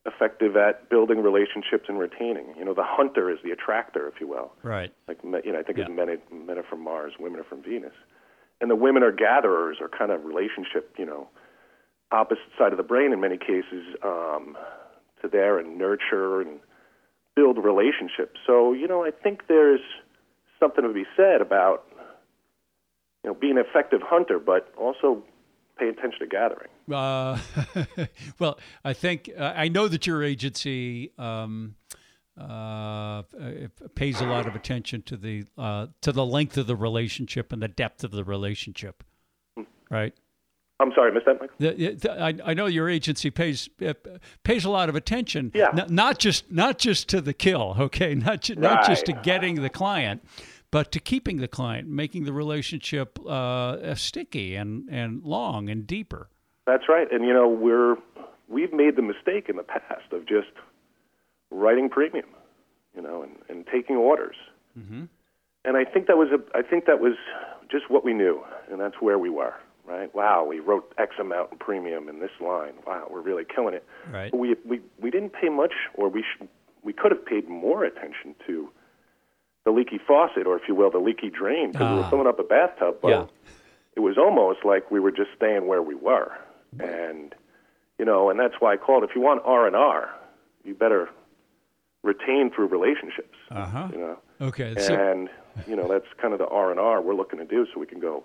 effective 0.05 0.55
at 0.55 0.89
building 0.89 1.21
relationships 1.21 1.85
and 1.89 1.99
retaining. 1.99 2.53
You 2.57 2.63
know, 2.65 2.73
the 2.73 2.83
hunter 2.85 3.29
is 3.29 3.39
the 3.43 3.51
attractor, 3.51 4.07
if 4.07 4.21
you 4.21 4.27
will 4.27 4.53
Right. 4.63 4.91
like 5.07 5.17
you 5.23 5.51
know, 5.51 5.59
I 5.59 5.63
think 5.63 5.77
Yeah. 5.77 5.87
men, 5.89 6.09
are- 6.09 6.33
men 6.33 6.57
are 6.57 6.63
from 6.63 6.81
Mars, 6.81 7.13
women 7.19 7.39
are 7.39 7.43
from 7.43 7.61
Venus, 7.61 7.93
and 8.61 8.71
the 8.71 8.75
women 8.75 9.03
are 9.03 9.11
gatherers 9.11 9.81
or 9.81 9.89
kind 9.89 10.11
of 10.11 10.23
relationship, 10.25 10.93
you 10.97 11.05
know, 11.05 11.27
opposite 12.11 12.45
side 12.57 12.71
of 12.71 12.77
the 12.77 12.83
brain 12.83 13.11
in 13.11 13.19
many 13.19 13.37
cases, 13.37 13.83
um, 14.01 14.57
to 15.21 15.27
there 15.27 15.57
and 15.57 15.77
nurture 15.77 16.39
and 16.41 16.59
build 17.35 17.57
relationships. 17.57 18.39
So 18.45 18.71
you 18.73 18.87
know, 18.87 19.03
I 19.03 19.11
think 19.11 19.47
there's 19.47 19.81
something 20.59 20.83
to 20.83 20.93
be 20.93 21.05
said 21.15 21.41
about 21.41 21.85
you 23.27 23.33
know 23.33 23.39
being 23.39 23.57
an 23.57 23.65
effective 23.69 24.01
hunter, 24.01 24.39
but 24.39 24.73
also 24.77 25.21
pay 25.77 25.89
attention 25.89 26.19
to 26.19 26.27
gathering. 26.27 26.69
Uh, 26.91 27.37
well, 28.39 28.57
I 28.85 28.93
think 28.93 29.29
uh, 29.37 29.53
I 29.55 29.67
know 29.67 29.87
that 29.89 30.07
your 30.07 30.23
agency 30.23 31.11
um, 31.17 31.75
uh, 32.39 33.23
pays 33.95 34.21
a 34.21 34.25
lot 34.25 34.47
of 34.47 34.55
attention 34.55 35.01
to 35.03 35.17
the 35.17 35.43
uh, 35.57 35.87
to 36.01 36.11
the 36.13 36.25
length 36.25 36.57
of 36.57 36.67
the 36.67 36.75
relationship 36.75 37.51
and 37.51 37.61
the 37.61 37.67
depth 37.67 38.03
of 38.05 38.11
the 38.11 38.23
relationship, 38.23 39.03
right? 39.91 40.13
I'm 40.79 40.91
sorry, 40.93 41.09
I 41.09 41.13
missed 41.15 41.25
that, 41.25 41.41
Michael. 41.41 41.55
The- 41.57 41.95
the- 41.95 42.21
I, 42.21 42.51
I 42.51 42.53
know 42.53 42.67
your 42.67 42.87
agency 42.87 43.29
pays 43.31 43.67
uh, 43.85 43.93
pays 44.43 44.63
a 44.63 44.69
lot 44.69 44.87
of 44.89 44.95
attention, 44.95 45.51
Yeah. 45.53 45.69
n- 45.75 45.87
not 45.89 46.17
just 46.19 46.49
not 46.51 46.77
just 46.77 47.09
to 47.09 47.19
the 47.19 47.33
kill, 47.33 47.75
okay, 47.79 48.13
not 48.27 48.41
ju- 48.41 48.55
not 48.55 48.85
just 48.85 49.07
to 49.07 49.13
getting 49.13 49.55
the 49.61 49.69
client, 49.71 50.23
but 50.71 50.91
to 50.91 50.99
keeping 50.99 51.37
the 51.37 51.47
client, 51.47 51.87
making 51.87 52.25
the 52.25 52.33
relationship 52.33 53.19
uh, 53.25 53.95
sticky 53.95 54.55
and 54.55 54.89
and 54.89 55.23
long 55.23 55.69
and 55.69 55.87
deeper. 55.87 56.29
That's 56.65 56.83
right. 56.89 57.11
And 57.11 57.25
you 57.25 57.33
know, 57.33 57.47
we're 57.47 57.95
we've 58.47 58.73
made 58.73 58.95
the 58.95 59.01
mistake 59.01 59.49
in 59.49 59.55
the 59.55 59.63
past 59.63 60.11
of 60.11 60.27
just 60.27 60.51
writing 61.49 61.89
premium, 61.89 62.27
you 62.95 63.01
know, 63.01 63.23
and, 63.23 63.35
and 63.49 63.65
taking 63.67 63.95
orders. 63.95 64.35
Mm-hmm. 64.77 65.05
And 65.65 65.77
I 65.77 65.83
think 65.83 66.07
that 66.07 66.17
was 66.17 66.29
a 66.31 66.57
I 66.57 66.61
think 66.61 66.85
that 66.85 66.99
was 66.99 67.15
just 67.69 67.89
what 67.89 68.03
we 68.03 68.13
knew, 68.13 68.43
and 68.71 68.79
that's 68.79 68.95
where 68.99 69.17
we 69.17 69.29
were. 69.29 69.53
Right? 69.85 70.13
Wow, 70.13 70.43
we 70.43 70.59
wrote 70.59 70.93
X 70.97 71.15
amount 71.17 71.53
in 71.53 71.59
premium 71.59 72.09
in 72.09 72.19
this 72.19 72.31
line. 72.41 72.73
Wow, 72.85 73.07
we're 73.09 73.21
really 73.21 73.45
killing 73.45 73.73
it. 73.73 73.85
Right. 74.11 74.31
But 74.31 74.37
we 74.37 74.55
we 74.65 74.81
we 75.01 75.09
didn't 75.09 75.31
pay 75.31 75.47
much, 75.47 75.73
or 75.93 76.09
we 76.09 76.23
sh- 76.23 76.45
we 76.83 76.91
could 76.91 77.11
have 77.11 77.25
paid 77.25 77.47
more 77.47 77.85
attention 77.85 78.35
to 78.47 78.69
the 79.67 79.71
leaky 79.73 79.97
faucet, 80.07 80.47
or 80.47 80.55
if 80.55 80.63
you 80.69 80.73
will, 80.73 80.89
the 80.89 80.97
leaky 80.97 81.29
drain, 81.29 81.73
because 81.73 81.91
we 81.91 81.97
Ah. 81.99 82.03
were 82.03 82.09
filling 82.09 82.25
up 82.27 82.39
a 82.39 82.43
bathtub. 82.43 82.99
But 83.01 83.09
Yeah. 83.09 83.25
it 83.97 83.99
was 83.99 84.17
almost 84.17 84.63
like 84.63 84.89
we 84.89 85.01
were 85.01 85.11
just 85.11 85.29
staying 85.35 85.67
where 85.67 85.81
we 85.81 85.93
were, 85.93 86.31
and 86.79 87.35
you 87.99 88.05
know, 88.05 88.29
and 88.29 88.39
that's 88.39 88.55
why 88.61 88.73
I 88.73 88.77
called. 88.77 89.03
If 89.03 89.11
you 89.13 89.19
want 89.21 89.41
R 89.43 89.67
and 89.67 89.75
R, 89.75 90.09
you 90.63 90.73
better 90.73 91.09
retain 92.01 92.49
through 92.55 92.67
relationships. 92.67 93.37
Uh 93.51 93.65
huh. 93.65 93.87
You 93.91 93.97
know, 93.97 94.17
Okay. 94.39 94.73
So, 94.77 94.93
and 94.95 95.29
you 95.67 95.75
know 95.75 95.87
that's 95.89 96.05
kind 96.21 96.31
of 96.33 96.39
the 96.39 96.47
R 96.47 96.71
and 96.71 96.79
R 96.79 97.01
we're 97.01 97.15
looking 97.15 97.39
to 97.39 97.45
do, 97.45 97.65
so 97.73 97.79
we 97.79 97.87
can 97.87 97.99
go 97.99 98.23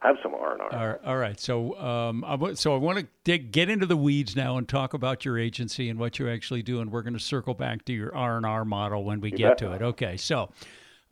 have 0.00 0.16
some 0.22 0.34
R 0.34 0.52
and 0.54 0.60
R. 0.62 1.00
All 1.06 1.16
right. 1.16 1.38
So, 1.38 1.78
um, 1.80 2.24
I, 2.26 2.54
so 2.54 2.74
I 2.74 2.78
want 2.78 2.98
to 2.98 3.06
dig, 3.24 3.52
get 3.52 3.70
into 3.70 3.86
the 3.86 3.96
weeds 3.96 4.34
now 4.34 4.58
and 4.58 4.68
talk 4.68 4.92
about 4.94 5.24
your 5.24 5.38
agency 5.38 5.88
and 5.88 5.98
what 5.98 6.18
you 6.18 6.28
actually 6.28 6.62
do, 6.62 6.80
and 6.80 6.90
we're 6.90 7.02
going 7.02 7.12
to 7.14 7.20
circle 7.20 7.54
back 7.54 7.84
to 7.86 7.92
your 7.92 8.12
R 8.14 8.36
and 8.36 8.44
R 8.44 8.64
model 8.64 9.04
when 9.04 9.20
we 9.20 9.30
get 9.30 9.50
bet. 9.50 9.58
to 9.58 9.72
it. 9.74 9.80
Okay. 9.82 10.16
So, 10.16 10.50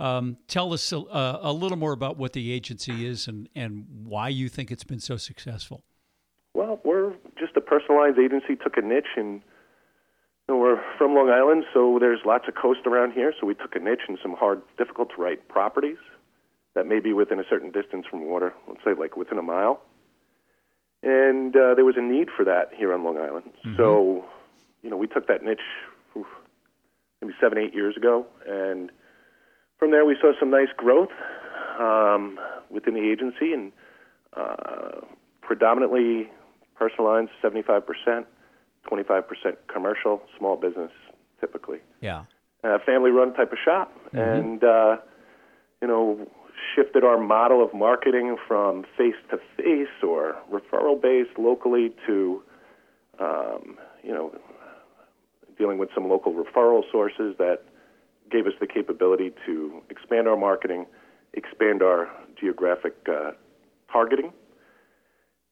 Um, 0.00 0.38
tell 0.48 0.72
us 0.72 0.92
a, 0.92 0.96
a, 1.42 1.52
little 1.52 1.76
more 1.76 1.92
about 1.92 2.16
what 2.16 2.32
the 2.32 2.52
agency 2.52 3.06
is 3.06 3.28
and, 3.28 3.50
and 3.54 3.86
why 4.04 4.28
you 4.28 4.48
think 4.48 4.70
it's 4.70 4.82
been 4.82 4.98
so 4.98 5.18
successful. 5.18 5.84
Well, 6.54 6.80
we're 6.84 7.12
just 7.38 7.54
a 7.56 7.60
personalized 7.60 8.18
agency, 8.18 8.56
took 8.56 8.78
a 8.78 8.80
niche, 8.80 9.12
and 9.16 9.42
you 10.48 10.54
know, 10.54 10.56
we're 10.56 10.80
from 10.96 11.14
Long 11.14 11.28
Island, 11.28 11.64
so 11.74 11.98
there's 12.00 12.20
lots 12.24 12.48
of 12.48 12.54
coast 12.54 12.80
around 12.86 13.12
here. 13.12 13.34
So 13.38 13.46
we 13.46 13.54
took 13.54 13.76
a 13.76 13.78
niche 13.78 14.08
in 14.08 14.16
some 14.22 14.34
hard, 14.34 14.62
difficult 14.78 15.10
to 15.16 15.22
write 15.22 15.48
properties 15.48 15.98
that 16.74 16.86
may 16.86 17.00
be 17.00 17.12
within 17.12 17.38
a 17.38 17.44
certain 17.48 17.70
distance 17.70 18.06
from 18.10 18.24
water, 18.24 18.54
let's 18.68 18.80
say 18.82 18.92
like 18.98 19.18
within 19.18 19.36
a 19.36 19.42
mile. 19.42 19.82
And 21.02 21.54
uh, 21.54 21.74
there 21.74 21.84
was 21.84 21.96
a 21.98 22.02
need 22.02 22.28
for 22.34 22.44
that 22.46 22.70
here 22.74 22.94
on 22.94 23.04
Long 23.04 23.18
Island. 23.18 23.50
Mm-hmm. 23.66 23.76
So, 23.76 24.24
you 24.82 24.88
know, 24.88 24.96
we 24.96 25.08
took 25.08 25.26
that 25.28 25.42
niche 25.42 25.58
oof, 26.16 26.26
maybe 27.20 27.34
seven, 27.38 27.58
eight 27.58 27.74
years 27.74 27.98
ago, 27.98 28.26
and 28.48 28.90
from 29.80 29.90
there 29.90 30.04
we 30.04 30.16
saw 30.20 30.32
some 30.38 30.50
nice 30.50 30.68
growth 30.76 31.08
um, 31.80 32.38
within 32.70 32.94
the 32.94 33.00
agency, 33.00 33.52
and 33.52 33.72
uh, 34.36 35.00
predominantly 35.40 36.30
personal 36.76 37.06
lines, 37.10 37.30
75%, 37.42 38.24
25% 38.88 39.22
commercial, 39.66 40.22
small 40.38 40.56
business, 40.56 40.92
typically. 41.40 41.78
Yeah. 42.00 42.24
Uh, 42.62 42.78
family-run 42.84 43.32
type 43.34 43.50
of 43.52 43.58
shop, 43.64 43.90
mm-hmm. 44.08 44.18
and 44.18 44.62
uh, 44.62 44.96
you 45.80 45.88
know, 45.88 46.28
shifted 46.76 47.02
our 47.02 47.18
model 47.18 47.64
of 47.64 47.72
marketing 47.72 48.36
from 48.46 48.84
face-to-face 48.98 49.88
or 50.02 50.36
referral-based 50.52 51.38
locally 51.38 51.90
to, 52.06 52.42
um, 53.18 53.78
you 54.02 54.12
know, 54.12 54.34
dealing 55.56 55.78
with 55.78 55.88
some 55.94 56.08
local 56.08 56.34
referral 56.34 56.82
sources 56.92 57.34
that 57.38 57.62
gave 58.30 58.46
us 58.46 58.52
the 58.60 58.66
capability 58.66 59.32
to 59.46 59.82
expand 59.90 60.28
our 60.28 60.36
marketing, 60.36 60.86
expand 61.34 61.82
our 61.82 62.08
geographic 62.38 62.94
uh, 63.08 63.32
targeting, 63.92 64.32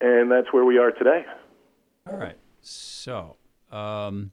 and 0.01 0.31
that's 0.31 0.53
where 0.53 0.65
we 0.65 0.79
are 0.79 0.91
today. 0.91 1.25
All 2.09 2.17
right. 2.17 2.37
So, 2.61 3.37
um, 3.71 4.33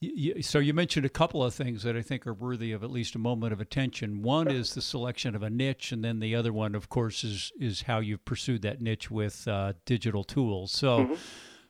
you, 0.00 0.42
so 0.42 0.58
you 0.58 0.74
mentioned 0.74 1.06
a 1.06 1.10
couple 1.10 1.42
of 1.42 1.54
things 1.54 1.82
that 1.82 1.96
I 1.96 2.02
think 2.02 2.26
are 2.26 2.34
worthy 2.34 2.72
of 2.72 2.82
at 2.82 2.90
least 2.90 3.14
a 3.14 3.18
moment 3.18 3.52
of 3.52 3.60
attention. 3.60 4.22
One 4.22 4.50
is 4.50 4.74
the 4.74 4.82
selection 4.82 5.34
of 5.34 5.42
a 5.42 5.50
niche, 5.50 5.92
and 5.92 6.04
then 6.04 6.20
the 6.20 6.34
other 6.34 6.52
one, 6.52 6.74
of 6.74 6.88
course, 6.88 7.24
is 7.24 7.52
is 7.58 7.82
how 7.82 8.00
you've 8.00 8.24
pursued 8.24 8.62
that 8.62 8.80
niche 8.80 9.10
with 9.10 9.46
uh, 9.48 9.74
digital 9.84 10.24
tools. 10.24 10.72
So. 10.72 11.00
Mm-hmm. 11.00 11.14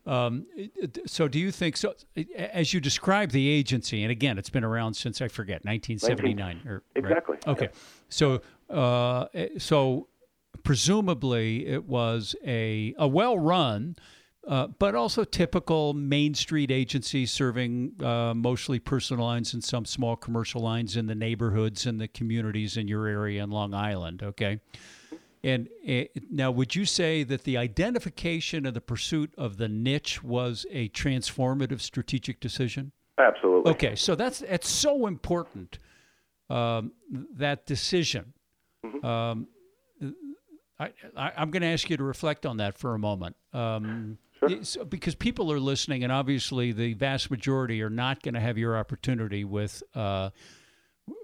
Um, 0.06 0.46
so 1.06 1.28
do 1.28 1.38
you 1.38 1.50
think 1.50 1.78
so 1.78 1.94
as 2.36 2.74
you 2.74 2.80
describe 2.80 3.30
the 3.30 3.48
agency 3.48 4.02
and 4.02 4.12
again 4.12 4.36
it's 4.36 4.50
been 4.50 4.62
around 4.62 4.92
since 4.92 5.22
i 5.22 5.28
forget 5.28 5.64
1979 5.64 6.60
or, 6.66 6.82
exactly 6.94 7.38
right? 7.46 7.48
okay 7.48 7.68
so 8.10 8.42
uh, 8.68 9.24
so 9.56 10.08
presumably 10.62 11.66
it 11.66 11.84
was 11.84 12.36
a 12.44 12.94
a 12.98 13.08
well 13.08 13.38
run 13.38 13.96
uh, 14.46 14.66
but 14.78 14.94
also 14.94 15.24
typical 15.24 15.94
Main 15.94 16.34
Street 16.34 16.70
agency 16.70 17.24
serving 17.24 17.92
uh, 18.02 18.34
mostly 18.34 18.78
personal 18.78 19.24
lines 19.24 19.54
and 19.54 19.64
some 19.64 19.86
small 19.86 20.16
commercial 20.16 20.60
lines 20.60 20.96
in 20.96 21.06
the 21.06 21.14
neighborhoods 21.14 21.86
and 21.86 21.98
the 21.98 22.08
communities 22.08 22.76
in 22.76 22.86
your 22.86 23.06
area 23.06 23.42
in 23.42 23.50
Long 23.50 23.72
Island. 23.72 24.22
Okay. 24.22 24.60
And 25.44 25.68
uh, 25.86 26.04
now, 26.30 26.50
would 26.50 26.74
you 26.74 26.86
say 26.86 27.22
that 27.22 27.44
the 27.44 27.58
identification 27.58 28.64
and 28.64 28.74
the 28.74 28.80
pursuit 28.80 29.32
of 29.36 29.58
the 29.58 29.68
niche 29.68 30.24
was 30.24 30.64
a 30.70 30.88
transformative 30.88 31.80
strategic 31.80 32.40
decision? 32.40 32.92
Absolutely. 33.18 33.70
Okay, 33.72 33.94
so 33.94 34.14
that's 34.14 34.40
that's 34.40 34.68
so 34.68 35.06
important. 35.06 35.78
Um, 36.48 36.92
that 37.36 37.66
decision. 37.66 38.32
Mm-hmm. 38.84 39.04
Um, 39.04 39.48
I, 40.78 40.90
am 41.36 41.50
going 41.50 41.62
to 41.62 41.68
ask 41.68 41.88
you 41.88 41.96
to 41.96 42.02
reflect 42.02 42.44
on 42.44 42.56
that 42.56 42.76
for 42.76 42.94
a 42.94 42.98
moment. 42.98 43.36
Um, 43.52 44.18
Sure. 44.48 44.84
Because 44.84 45.14
people 45.14 45.50
are 45.52 45.60
listening, 45.60 46.02
and 46.02 46.12
obviously 46.12 46.72
the 46.72 46.94
vast 46.94 47.30
majority 47.30 47.80
are 47.82 47.88
not 47.88 48.22
going 48.22 48.34
to 48.34 48.40
have 48.40 48.58
your 48.58 48.76
opportunity 48.76 49.44
with 49.44 49.82
uh, 49.94 50.30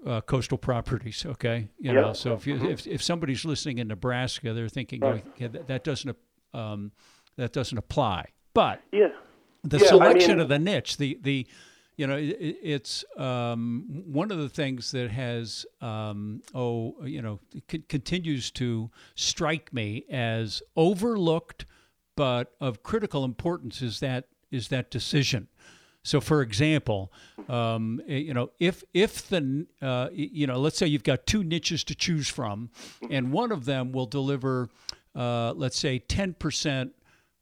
uh, 0.05 0.21
coastal 0.21 0.57
properties. 0.57 1.25
Okay, 1.25 1.69
you 1.79 1.93
know. 1.93 2.13
So 2.13 2.33
if, 2.33 2.47
you, 2.47 2.55
mm-hmm. 2.55 2.67
if 2.67 2.87
if 2.87 3.03
somebody's 3.03 3.45
listening 3.45 3.79
in 3.79 3.87
Nebraska, 3.87 4.53
they're 4.53 4.69
thinking 4.69 5.01
right. 5.01 5.23
oh, 5.25 5.31
yeah, 5.37 5.47
that, 5.49 5.67
that, 5.67 5.83
doesn't 5.83 6.15
um, 6.53 6.91
that 7.37 7.53
doesn't 7.53 7.77
apply. 7.77 8.25
But 8.53 8.81
yeah, 8.91 9.09
the 9.63 9.79
yeah, 9.79 9.87
selection 9.87 10.31
I 10.31 10.33
mean, 10.35 10.41
of 10.41 10.49
the 10.49 10.59
niche, 10.59 10.97
the 10.97 11.19
the 11.21 11.47
you 11.97 12.07
know, 12.07 12.15
it, 12.15 12.57
it's 12.63 13.05
um, 13.17 14.03
one 14.07 14.31
of 14.31 14.39
the 14.39 14.49
things 14.49 14.91
that 14.91 15.11
has, 15.11 15.67
um, 15.81 16.41
oh, 16.55 16.95
you 17.03 17.21
know, 17.21 17.39
c- 17.69 17.83
continues 17.87 18.49
to 18.51 18.89
strike 19.13 19.71
me 19.71 20.05
as 20.09 20.63
overlooked 20.75 21.65
but 22.15 22.53
of 22.59 22.83
critical 22.83 23.23
importance 23.23 23.81
is 23.81 23.99
that 23.99 24.25
is 24.51 24.67
that 24.67 24.91
decision. 24.91 25.47
So, 26.03 26.19
for 26.19 26.41
example, 26.41 27.11
um, 27.47 28.01
eh, 28.07 28.17
you 28.17 28.33
know, 28.33 28.49
if 28.59 28.83
if 28.93 29.27
the 29.27 29.67
uh, 29.81 30.09
you 30.11 30.47
know, 30.47 30.59
let's 30.59 30.77
say 30.77 30.87
you've 30.87 31.03
got 31.03 31.25
two 31.25 31.43
niches 31.43 31.83
to 31.85 31.95
choose 31.95 32.27
from, 32.27 32.71
and 33.09 33.31
one 33.31 33.51
of 33.51 33.65
them 33.65 33.91
will 33.91 34.07
deliver, 34.07 34.69
uh, 35.15 35.53
let's 35.53 35.79
say, 35.79 35.99
ten 35.99 36.33
percent 36.33 36.93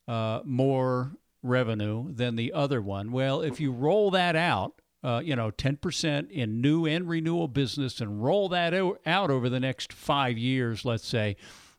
uh, 0.08 0.42
more 0.44 1.12
revenue 1.42 2.14
than 2.14 2.36
the 2.36 2.52
other 2.52 2.82
one. 2.82 3.12
Well, 3.12 3.42
if 3.42 3.62
you 3.62 3.72
roll 3.72 4.12
that 4.12 4.36
out, 4.36 4.82
uh, 5.06 5.22
you 5.24 5.38
know, 5.38 5.52
ten 5.52 5.78
percent 5.78 6.30
in 6.30 6.60
new 6.60 6.86
and 6.86 7.08
renewal 7.08 7.48
business, 7.48 8.02
and 8.02 8.22
roll 8.22 8.50
that 8.50 8.74
out 9.06 9.32
over 9.32 9.48
the 9.48 9.60
next 9.62 9.94
five 9.94 10.38
years, 10.38 10.84
let's 10.84 11.08
say 11.08 11.38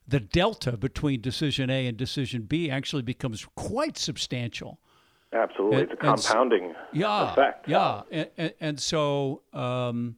the 0.09 0.21
delta 0.21 0.79
between 0.79 1.21
decision 1.21 1.69
A 1.69 1.87
and 1.87 1.97
decision 1.97 2.43
B 2.43 2.71
actually 2.71 3.03
becomes 3.03 3.47
quite 3.55 3.99
substantial. 3.99 4.81
Absolutely, 5.33 5.83
and, 5.83 5.91
it's 5.91 5.93
a 5.93 5.97
compounding 5.97 6.65
and, 6.65 6.75
yeah, 6.93 7.33
effect. 7.33 7.69
Yeah, 7.69 8.03
and, 8.11 8.53
and 8.61 8.81
so 8.81 9.43
um, 9.53 10.17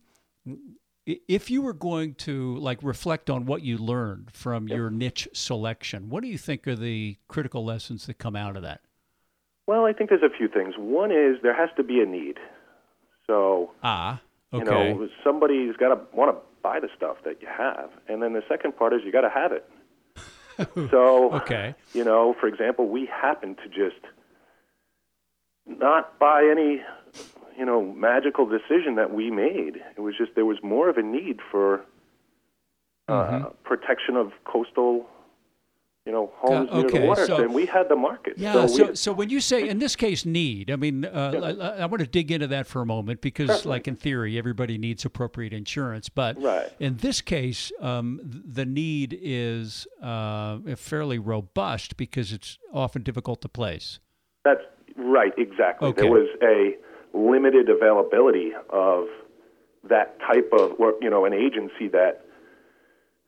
if 1.07 1.51
you 1.51 1.63
were 1.63 1.75
going 1.75 2.15
to 2.15 2.57
like 2.57 2.79
reflect 2.83 3.29
on 3.29 3.45
what 3.45 3.63
you 3.63 3.77
learned 3.77 4.31
from 4.33 4.69
yep. 4.69 4.77
your 4.77 4.91
niche 4.91 5.29
selection, 5.33 6.09
what 6.09 6.23
do 6.23 6.29
you 6.29 6.39
think 6.39 6.67
are 6.67 6.77
the 6.77 7.17
critical 7.29 7.65
lessons 7.65 8.07
that 8.07 8.19
come 8.19 8.37
out 8.37 8.57
of 8.57 8.63
that? 8.63 8.81
Well, 9.67 9.85
I 9.85 9.93
think 9.93 10.11
there's 10.11 10.23
a 10.23 10.37
few 10.37 10.49
things. 10.49 10.75
One 10.79 11.11
is 11.11 11.37
there 11.43 11.55
has 11.55 11.71
to 11.77 11.83
be 11.83 12.01
a 12.01 12.07
need. 12.07 12.39
So 13.27 13.73
ah, 13.83 14.21
okay. 14.53 14.65
you 14.65 14.71
know, 14.71 15.09
somebody's 15.23 15.77
got 15.77 15.89
to 15.89 16.17
want 16.17 16.35
to 16.35 16.43
buy 16.63 16.81
the 16.81 16.89
stuff 16.97 17.19
that 17.25 17.43
you 17.43 17.49
have, 17.49 17.91
and 18.09 18.23
then 18.23 18.33
the 18.33 18.43
second 18.49 18.77
part 18.77 18.93
is 18.93 19.01
you 19.05 19.13
got 19.13 19.23
to 19.23 19.31
have 19.31 19.53
it. 19.53 19.69
so, 20.91 21.33
okay. 21.33 21.75
you 21.95 22.05
know, 22.05 22.35
for 22.39 22.47
example, 22.47 22.89
we 22.89 23.07
happen 23.07 23.57
to 23.57 23.69
just 23.69 24.05
not 25.67 26.19
by 26.19 26.49
any, 26.51 26.83
you 27.59 27.65
know, 27.65 27.83
magical 27.83 28.47
decision 28.47 28.97
that 28.97 29.13
we 29.13 29.31
made. 29.31 29.77
It 29.97 30.01
was 30.01 30.15
just 30.17 30.35
there 30.35 30.47
was 30.47 30.59
more 30.63 30.89
of 30.89 30.97
a 30.97 31.03
need 31.03 31.41
for 31.51 31.85
uh, 33.09 33.13
mm-hmm. 33.13 33.45
protection 33.65 34.17
of 34.17 34.33
coastal 34.45 35.07
you 36.05 36.11
know, 36.11 36.33
homes 36.35 36.69
uh, 36.73 36.79
okay, 36.79 36.99
near 36.99 37.01
the 37.03 37.07
water, 37.07 37.27
so, 37.27 37.37
and 37.37 37.55
we 37.55 37.65
had 37.65 37.89
the 37.89 37.95
market. 37.95 38.35
Yeah. 38.37 38.53
So, 38.53 38.67
so, 38.67 38.95
so, 38.95 39.13
when 39.13 39.31
you 39.31 39.41
say, 39.41 39.69
in 39.69 39.79
this 39.79 39.95
case, 39.95 40.27
need, 40.27 40.69
I 40.69 40.75
mean, 40.75 41.05
uh, 41.05 41.31
yeah. 41.33 41.65
I, 41.65 41.83
I, 41.83 41.87
want 41.87 42.01
to 42.01 42.09
dig 42.09 42.33
into 42.33 42.49
that 42.49 42.67
for 42.67 42.83
a 42.83 42.87
moment 42.87 43.21
because, 43.21 43.49
Certainly. 43.49 43.77
like 43.77 43.87
in 43.87 43.95
theory, 43.95 44.37
everybody 44.37 44.79
needs 44.79 45.05
appropriate 45.05 45.53
insurance, 45.53 46.09
but 46.09 46.43
right. 46.43 46.73
in 46.81 46.97
this 46.97 47.21
case, 47.21 47.71
um, 47.81 48.21
the 48.25 48.67
need 48.67 49.17
is 49.23 49.87
uh, 50.03 50.59
fairly 50.77 51.21
robust 51.21 51.97
because 51.97 52.33
it's 52.33 52.59
often 52.73 53.03
difficult 53.03 53.41
to 53.43 53.49
place. 53.49 54.01
That's 54.45 54.63
right. 54.97 55.33
Exactly. 55.37 55.89
Okay. 55.89 56.03
There 56.03 56.11
was 56.11 56.29
a 56.43 56.77
limited 57.17 57.69
availability 57.69 58.53
of 58.71 59.07
that 59.89 60.19
type 60.21 60.51
of, 60.53 60.77
you 61.01 61.11
know, 61.11 61.25
an 61.25 61.33
agency 61.33 61.89
that 61.89 62.25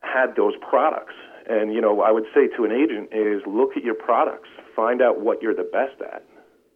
had 0.01 0.37
those 0.37 0.55
products 0.69 1.15
and 1.47 1.75
you 1.75 1.81
know, 1.81 2.01
I 2.01 2.11
would 2.11 2.25
say 2.35 2.49
to 2.57 2.65
an 2.65 2.73
agent 2.73 3.11
is 3.13 3.43
look 3.47 3.77
at 3.77 3.85
your 3.85 3.95
products, 3.95 4.49
find 4.75 5.03
out 5.03 5.21
what 5.21 5.43
you're 5.43 5.55
the 5.55 5.69
best 5.71 6.01
at. 6.01 6.25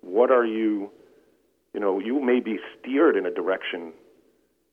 What 0.02 0.30
are 0.30 0.44
you? 0.44 0.90
You 1.74 1.80
know, 1.80 1.98
you 1.98 2.20
may 2.20 2.40
be 2.40 2.58
steered 2.78 3.16
in 3.16 3.26
a 3.26 3.30
direction 3.30 3.92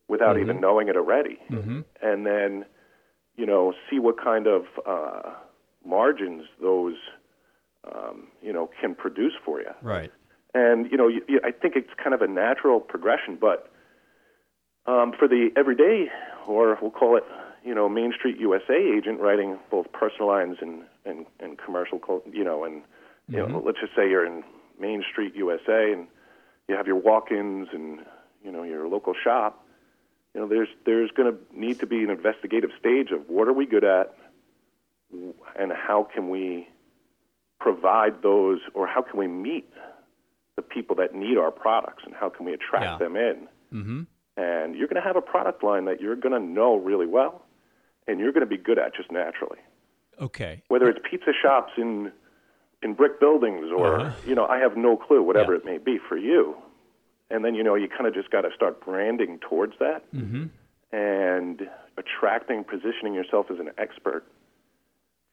without 0.08 0.36
mm-hmm. 0.36 0.44
even 0.50 0.62
knowing 0.62 0.88
it 0.88 0.96
already, 0.96 1.40
mm-hmm. 1.50 1.82
and 2.02 2.26
then 2.26 2.66
you 3.38 3.46
know, 3.46 3.74
see 3.90 4.00
what 4.00 4.22
kind 4.22 4.48
of 4.48 4.64
uh, 4.86 5.32
margins 5.86 6.44
those 6.62 6.96
um, 7.94 8.28
you 8.42 8.54
know 8.54 8.70
can 8.80 8.96
produce 8.96 9.34
for 9.44 9.60
you. 9.60 9.72
Right. 9.82 10.12
And 10.54 10.90
you 10.90 10.98
know, 10.98 11.08
you, 11.08 11.22
you, 11.28 11.42
I 11.44 11.52
think 11.52 11.76
it's 11.76 11.90
kind 12.02 12.14
of 12.14 12.22
a 12.22 12.28
natural 12.28 12.80
progression, 12.80 13.38
but 13.40 13.70
um, 14.86 15.14
for 15.18 15.28
the 15.28 15.50
everyday, 15.58 16.08
or 16.48 16.78
we'll 16.82 16.92
call 16.92 17.18
it 17.18 17.24
you 17.66 17.74
know, 17.74 17.90
Main 17.90 18.14
Street 18.14 18.38
USA 18.40 18.76
agent 18.76 19.20
writing 19.20 19.58
both 19.72 19.92
personal 19.92 20.28
lines 20.28 20.58
and, 20.62 20.84
and, 21.04 21.26
and 21.40 21.58
commercial, 21.58 22.00
you 22.32 22.44
know, 22.44 22.64
and, 22.64 22.84
you 23.28 23.40
mm-hmm. 23.40 23.54
know, 23.54 23.64
let's 23.66 23.80
just 23.80 23.96
say 23.96 24.08
you're 24.08 24.26
in 24.26 24.44
Main 24.80 25.04
Street 25.12 25.34
USA 25.36 25.92
and 25.92 26.08
you 26.70 26.76
have 26.76 26.86
your 26.86 26.98
walk-ins 26.98 27.70
and, 27.74 28.02
you 28.44 28.52
know, 28.52 28.62
your 28.62 28.88
local 28.88 29.16
shop, 29.22 29.66
you 30.36 30.42
know, 30.42 30.48
there's 30.48 30.68
there's 30.86 31.10
going 31.12 31.32
to 31.32 31.40
need 31.58 31.80
to 31.80 31.88
be 31.88 32.04
an 32.04 32.10
investigative 32.10 32.70
stage 32.78 33.10
of 33.12 33.30
what 33.30 33.48
are 33.48 33.54
we 33.54 33.66
good 33.66 33.86
at, 33.86 34.14
and 35.58 35.72
how 35.72 36.04
can 36.14 36.30
we 36.30 36.68
provide 37.76 38.22
those, 38.22 38.60
or 38.76 38.86
how 38.86 39.02
can 39.02 39.18
we 39.20 39.28
meet 39.28 39.68
the 40.56 40.62
people 40.62 40.96
that 40.98 41.16
need 41.16 41.36
our 41.38 41.50
products, 41.52 42.04
and 42.06 42.14
how 42.14 42.30
can 42.30 42.46
we 42.46 42.54
attract 42.54 42.86
Yeah. 42.86 42.98
them 43.04 43.16
in? 43.16 43.38
Mm-hmm. 43.74 44.02
And 44.38 44.76
you're 44.76 44.88
going 44.88 45.02
to 45.02 45.08
have 45.12 45.16
a 45.16 45.22
product 45.34 45.64
line 45.64 45.86
that 45.86 46.00
you're 46.00 46.16
going 46.26 46.40
to 46.40 46.46
know 46.58 46.76
really 46.76 47.08
well, 47.08 47.44
and 48.08 48.20
you're 48.20 48.32
going 48.32 48.48
to 48.50 48.54
be 48.58 48.62
good 48.70 48.78
at 48.78 48.94
just 48.96 49.12
naturally. 49.12 49.58
Okay. 50.22 50.62
Whether 50.68 50.88
it's 50.90 51.00
pizza 51.10 51.32
shops 51.42 51.74
in 51.78 52.12
in 52.84 52.94
brick 52.94 53.20
buildings, 53.20 53.66
or 53.76 54.00
Uh-huh. 54.00 54.12
you 54.30 54.36
know, 54.36 54.46
I 54.46 54.58
have 54.60 54.78
no 54.78 54.96
clue. 54.96 55.24
Whatever 55.24 55.54
Yeah. 55.54 55.60
it 55.62 55.66
may 55.66 55.80
be 55.80 55.98
for 56.10 56.18
you, 56.18 56.56
and 57.32 57.44
then 57.44 57.56
you 57.56 57.64
know, 57.64 57.74
you 57.82 57.88
kind 57.88 58.06
of 58.06 58.14
just 58.14 58.30
got 58.30 58.42
to 58.42 58.52
start 58.60 58.74
branding 58.86 59.40
towards 59.40 59.74
that 59.80 60.00
Mm-hmm. 60.14 60.46
and 60.96 61.68
attracting, 61.98 62.64
positioning 62.64 63.14
yourself 63.20 63.46
as 63.50 63.60
an 63.60 63.72
expert 63.86 64.24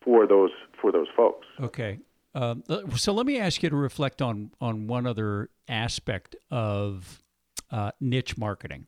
for 0.05 0.27
those 0.27 0.53
for 0.81 0.90
those 0.97 1.09
folks. 1.14 1.47
Okay. 1.61 1.99
Um, 2.35 2.64
uh, 2.68 2.97
so 2.97 3.12
let 3.12 3.27
me 3.27 3.38
ask 3.38 3.62
you 3.62 3.71
to 3.71 3.77
reflect 3.77 4.23
on 4.23 4.53
on 4.61 4.87
one 4.87 5.07
other 5.07 5.51
aspect 5.68 6.35
of 6.51 7.23
uh, 7.71 7.90
niche 8.01 8.38
marketing, 8.38 8.87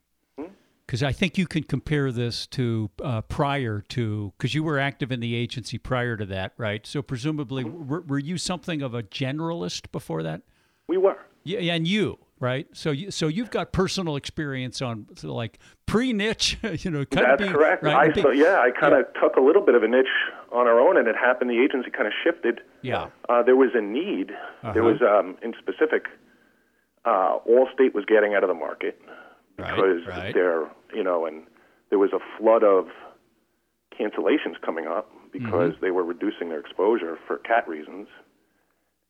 because 0.86 1.02
I 1.02 1.12
think 1.12 1.36
you 1.36 1.46
can 1.46 1.62
compare 1.62 2.10
this 2.10 2.46
to 2.48 2.90
uh, 3.02 3.20
prior 3.22 3.82
to 3.90 4.32
because 4.38 4.54
you 4.54 4.64
were 4.64 4.78
active 4.78 5.12
in 5.12 5.20
the 5.20 5.34
agency 5.34 5.76
prior 5.76 6.16
to 6.16 6.24
that, 6.26 6.52
right? 6.56 6.86
So 6.86 7.02
presumably, 7.02 7.64
were, 7.64 8.00
were 8.00 8.18
you 8.18 8.38
something 8.38 8.80
of 8.80 8.94
a 8.94 9.02
generalist 9.02 9.92
before 9.92 10.22
that? 10.22 10.42
We 10.88 10.96
were. 10.96 11.18
Yeah, 11.44 11.74
and 11.74 11.86
you, 11.86 12.18
right? 12.40 12.66
So 12.72 12.90
you 12.90 13.10
so 13.10 13.26
you've 13.28 13.50
got 13.50 13.72
personal 13.72 14.16
experience 14.16 14.80
on 14.82 15.06
so 15.16 15.34
like 15.34 15.58
pre 15.86 16.12
niche, 16.12 16.58
you 16.62 16.90
know, 16.90 17.04
kind 17.04 17.26
That's 17.26 17.32
of 17.32 17.38
being, 17.38 17.52
correct. 17.52 17.82
Right, 17.82 17.94
I 17.96 18.12
being- 18.12 18.24
so, 18.24 18.30
yeah, 18.30 18.60
I 18.60 18.70
kind 18.78 18.94
of 18.94 19.06
took 19.20 19.36
a 19.36 19.40
little 19.40 19.62
bit 19.64 19.74
of 19.74 19.82
a 19.82 19.88
niche 19.88 20.06
on 20.52 20.66
our 20.66 20.78
own, 20.80 20.96
and 20.96 21.08
it 21.08 21.16
happened. 21.16 21.50
The 21.50 21.60
agency 21.62 21.90
kind 21.90 22.06
of 22.06 22.12
shifted. 22.22 22.60
yeah. 22.82 23.08
Uh, 23.28 23.42
there 23.42 23.56
was 23.56 23.70
a 23.74 23.80
need. 23.80 24.30
Uh-huh. 24.32 24.72
There 24.72 24.82
was, 24.84 25.00
um, 25.02 25.36
in 25.42 25.52
specific, 25.58 26.06
uh, 27.04 27.38
Allstate 27.48 27.92
was 27.94 28.04
getting 28.06 28.34
out 28.34 28.42
of 28.44 28.48
the 28.48 28.54
market 28.54 29.00
Right, 29.58 29.74
because 29.74 30.06
right. 30.06 30.32
there, 30.34 30.68
you 30.94 31.02
know, 31.02 31.26
and 31.26 31.44
there 31.90 31.98
was 31.98 32.10
a 32.12 32.20
flood 32.38 32.62
of 32.64 32.86
cancellations 33.98 34.60
coming 34.64 34.86
up 34.86 35.10
because 35.32 35.72
Mm-hmm. 35.72 35.84
they 35.84 35.90
were 35.90 36.04
reducing 36.04 36.48
their 36.48 36.60
exposure 36.60 37.18
for 37.26 37.38
cat 37.38 37.66
reasons, 37.68 38.06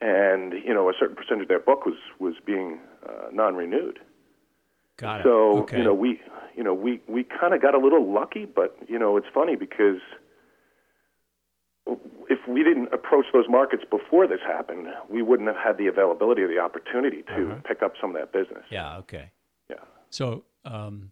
and 0.05 0.53
you 0.67 0.73
know, 0.73 0.89
a 0.89 0.93
certain 0.99 1.15
percentage 1.15 1.43
of 1.43 1.47
their 1.53 1.59
book 1.59 1.85
was 1.85 1.99
was 2.19 2.35
being 2.45 2.79
uh, 3.07 3.27
non-renewed. 3.31 3.99
Got 4.97 5.21
it. 5.21 5.23
So 5.23 5.59
okay. 5.63 5.77
you 5.79 5.83
know 5.83 5.93
we 5.93 6.19
you 6.55 6.63
know 6.63 6.73
we 6.73 7.01
we 7.07 7.23
kind 7.23 7.53
of 7.55 7.61
got 7.61 7.73
a 7.75 7.79
little 7.79 8.05
lucky, 8.19 8.45
but 8.45 8.77
you 8.87 8.99
know 8.99 9.17
it's 9.17 9.27
funny 9.33 9.55
because 9.55 10.01
if 12.29 12.39
we 12.47 12.63
didn't 12.63 12.91
approach 12.93 13.25
those 13.33 13.45
markets 13.47 13.83
before 13.89 14.25
this 14.27 14.39
happened, 14.45 14.87
we 15.09 15.21
wouldn't 15.21 15.47
have 15.47 15.57
had 15.57 15.77
the 15.77 15.87
availability 15.87 16.41
or 16.41 16.47
the 16.47 16.57
opportunity 16.59 17.21
to 17.23 17.51
Uh-huh. 17.51 17.59
pick 17.63 17.83
up 17.83 17.93
some 18.01 18.09
of 18.11 18.15
that 18.15 18.31
business. 18.31 18.63
yeah. 18.71 18.97
Okay. 18.97 19.29
Yeah. 19.69 19.75
So, 20.09 20.43
um, 20.65 21.11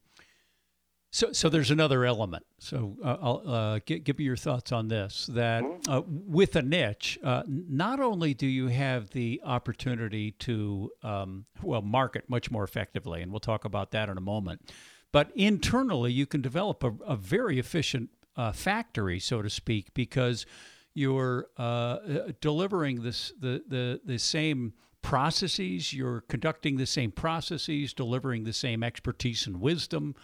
so, 1.14 1.32
so 1.32 1.48
there's 1.48 1.70
another 1.70 2.06
element. 2.06 2.44
So, 2.58 2.98
uh, 3.06 3.18
I'll 3.22 3.44
uh, 3.46 3.80
gi- 3.86 4.00
give 4.00 4.18
me 4.18 4.26
your 4.26 4.36
thoughts 4.36 4.72
on 4.72 4.88
this. 4.88 5.28
That 5.28 5.64
uh, 5.88 6.02
with 6.08 6.56
a 6.56 6.64
niche, 6.64 7.20
uh, 7.24 7.44
not 7.48 8.00
only 8.00 8.34
do 8.34 8.48
you 8.48 8.68
have 8.70 9.12
the 9.12 9.40
opportunity 9.46 10.32
to 10.32 10.90
um, 11.04 11.46
well 11.62 11.84
market 11.84 12.28
much 12.32 12.50
more 12.50 12.64
effectively, 12.64 13.22
and 13.22 13.32
we'll 13.32 13.40
talk 13.40 13.64
about 13.64 13.92
that 13.92 14.10
in 14.10 14.18
a 14.18 14.22
moment, 14.22 14.72
but 15.12 15.30
internally 15.36 16.12
you 16.12 16.26
can 16.26 16.42
develop 16.42 16.84
a, 16.84 16.92
a 17.06 17.16
very 17.16 17.60
efficient 17.60 18.10
uh, 18.36 18.52
factory, 18.52 19.20
so 19.20 19.44
to 19.44 19.52
speak, 19.52 19.94
because 19.94 20.48
you're 20.96 21.46
uh, 21.58 22.00
delivering 22.42 23.04
this 23.04 23.32
the, 23.40 23.64
the 23.68 24.02
the 24.04 24.18
same 24.18 24.74
processes, 25.04 25.94
you're 25.94 26.22
conducting 26.22 26.78
the 26.78 26.88
same 26.88 27.12
processes, 27.12 27.94
delivering 27.94 28.46
the 28.46 28.54
same 28.54 28.82
expertise 28.82 29.46
and 29.46 29.62
wisdom 29.62 30.16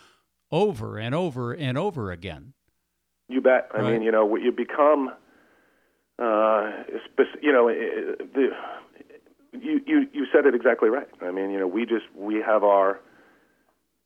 over 0.52 0.98
and 0.98 1.14
over 1.16 1.54
and 1.54 1.78
over 1.78 2.12
again. 2.12 2.54
You 3.28 3.42
bet. 3.42 3.70
I 3.74 3.80
Right. 3.82 3.94
mean, 3.94 4.02
you 4.02 4.12
know, 4.12 4.36
you 4.36 4.52
become, 4.52 5.10
uh, 6.18 6.72
you 7.42 7.52
know, 7.52 7.68
the 7.68 8.50
you 9.54 9.82
you 9.86 10.08
you 10.14 10.26
said 10.32 10.46
it 10.46 10.56
exactly 10.56 10.90
right. 10.90 11.08
I 11.22 11.32
mean, 11.32 11.52
you 11.52 11.60
know, 11.60 11.68
we 11.68 11.86
just 11.86 12.06
we 12.16 12.36
have 12.36 12.64
our, 12.64 13.00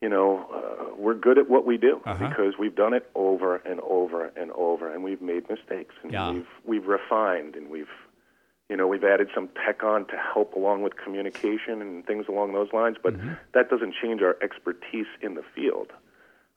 you 0.01 0.09
know, 0.09 0.45
uh, 0.53 0.95
we're 0.97 1.13
good 1.15 1.37
at 1.37 1.49
what 1.49 1.65
we 1.65 1.77
do 1.77 2.01
Uh-huh. 2.05 2.27
because 2.29 2.53
we've 2.59 2.75
done 2.75 2.93
it 2.93 3.09
over 3.15 3.57
and 3.57 3.79
over 3.81 4.25
and 4.35 4.51
over, 4.51 4.93
and 4.93 5.03
we've 5.03 5.21
made 5.21 5.49
mistakes, 5.49 5.95
and 6.03 6.11
Yeah. 6.11 6.31
we've 6.31 6.47
we've 6.65 6.87
refined, 6.87 7.55
and 7.55 7.69
we've, 7.69 7.91
you 8.69 8.75
know, 8.77 8.87
we've 8.87 9.03
added 9.03 9.29
some 9.33 9.49
tech 9.65 9.83
on 9.83 10.05
to 10.07 10.17
help 10.17 10.53
along 10.55 10.81
with 10.83 10.97
communication 10.97 11.81
and 11.81 12.05
things 12.05 12.25
along 12.27 12.51
those 12.53 12.71
lines. 12.73 12.97
But 13.01 13.13
Mm-hmm. 13.15 13.33
that 13.53 13.69
doesn't 13.69 13.95
change 14.01 14.21
our 14.21 14.35
expertise 14.41 15.07
in 15.21 15.35
the 15.35 15.43
field 15.55 15.91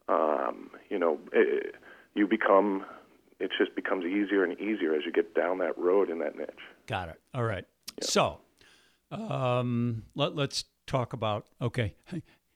um, 0.08 0.70
you 0.88 0.98
know, 0.98 1.18
it, 1.32 1.74
you 2.14 2.26
become, 2.26 2.84
it 3.40 3.50
just 3.58 3.74
becomes 3.74 4.04
easier 4.04 4.44
and 4.44 4.58
easier 4.60 4.94
as 4.94 5.02
you 5.04 5.12
get 5.12 5.34
down 5.34 5.58
that 5.58 5.76
road 5.78 6.10
in 6.10 6.18
that 6.20 6.36
niche. 6.36 6.48
Got 6.86 7.08
it. 7.10 7.20
All 7.34 7.44
right. 7.44 7.64
So, 8.00 8.38
um, 9.10 10.04
let, 10.14 10.34
let's 10.34 10.64
talk 10.86 11.12
about 11.12 11.46
okay. 11.60 11.94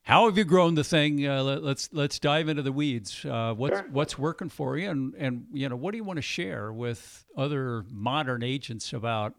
How 0.03 0.27
have 0.27 0.39
you 0.39 0.45
grown 0.45 0.77
the 0.77 0.85
thing? 0.85 1.27
Uh, 1.27 1.43
let, 1.43 1.63
let's 1.63 1.91
let's 1.93 2.19
dive 2.19 2.49
into 2.49 2.63
the 2.63 2.73
weeds. 2.73 3.25
Uh, 3.25 3.53
what's 3.55 3.79
Sure. 3.79 3.89
what's 3.91 4.19
working 4.19 4.49
for 4.49 4.77
you, 4.79 4.89
and 4.89 5.15
and 5.15 5.47
you 5.53 5.69
know 5.69 5.77
what 5.77 5.91
do 5.93 5.99
you 5.99 6.05
want 6.05 6.17
to 6.17 6.23
share 6.23 6.73
with 6.73 7.25
other 7.37 7.85
modern 7.91 8.43
agents 8.43 8.93
about, 8.93 9.35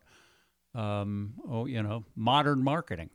um, 0.75 1.33
oh 1.49 1.65
you 1.65 1.81
know, 1.81 2.05
modern 2.15 2.63
marketing? 2.63 3.09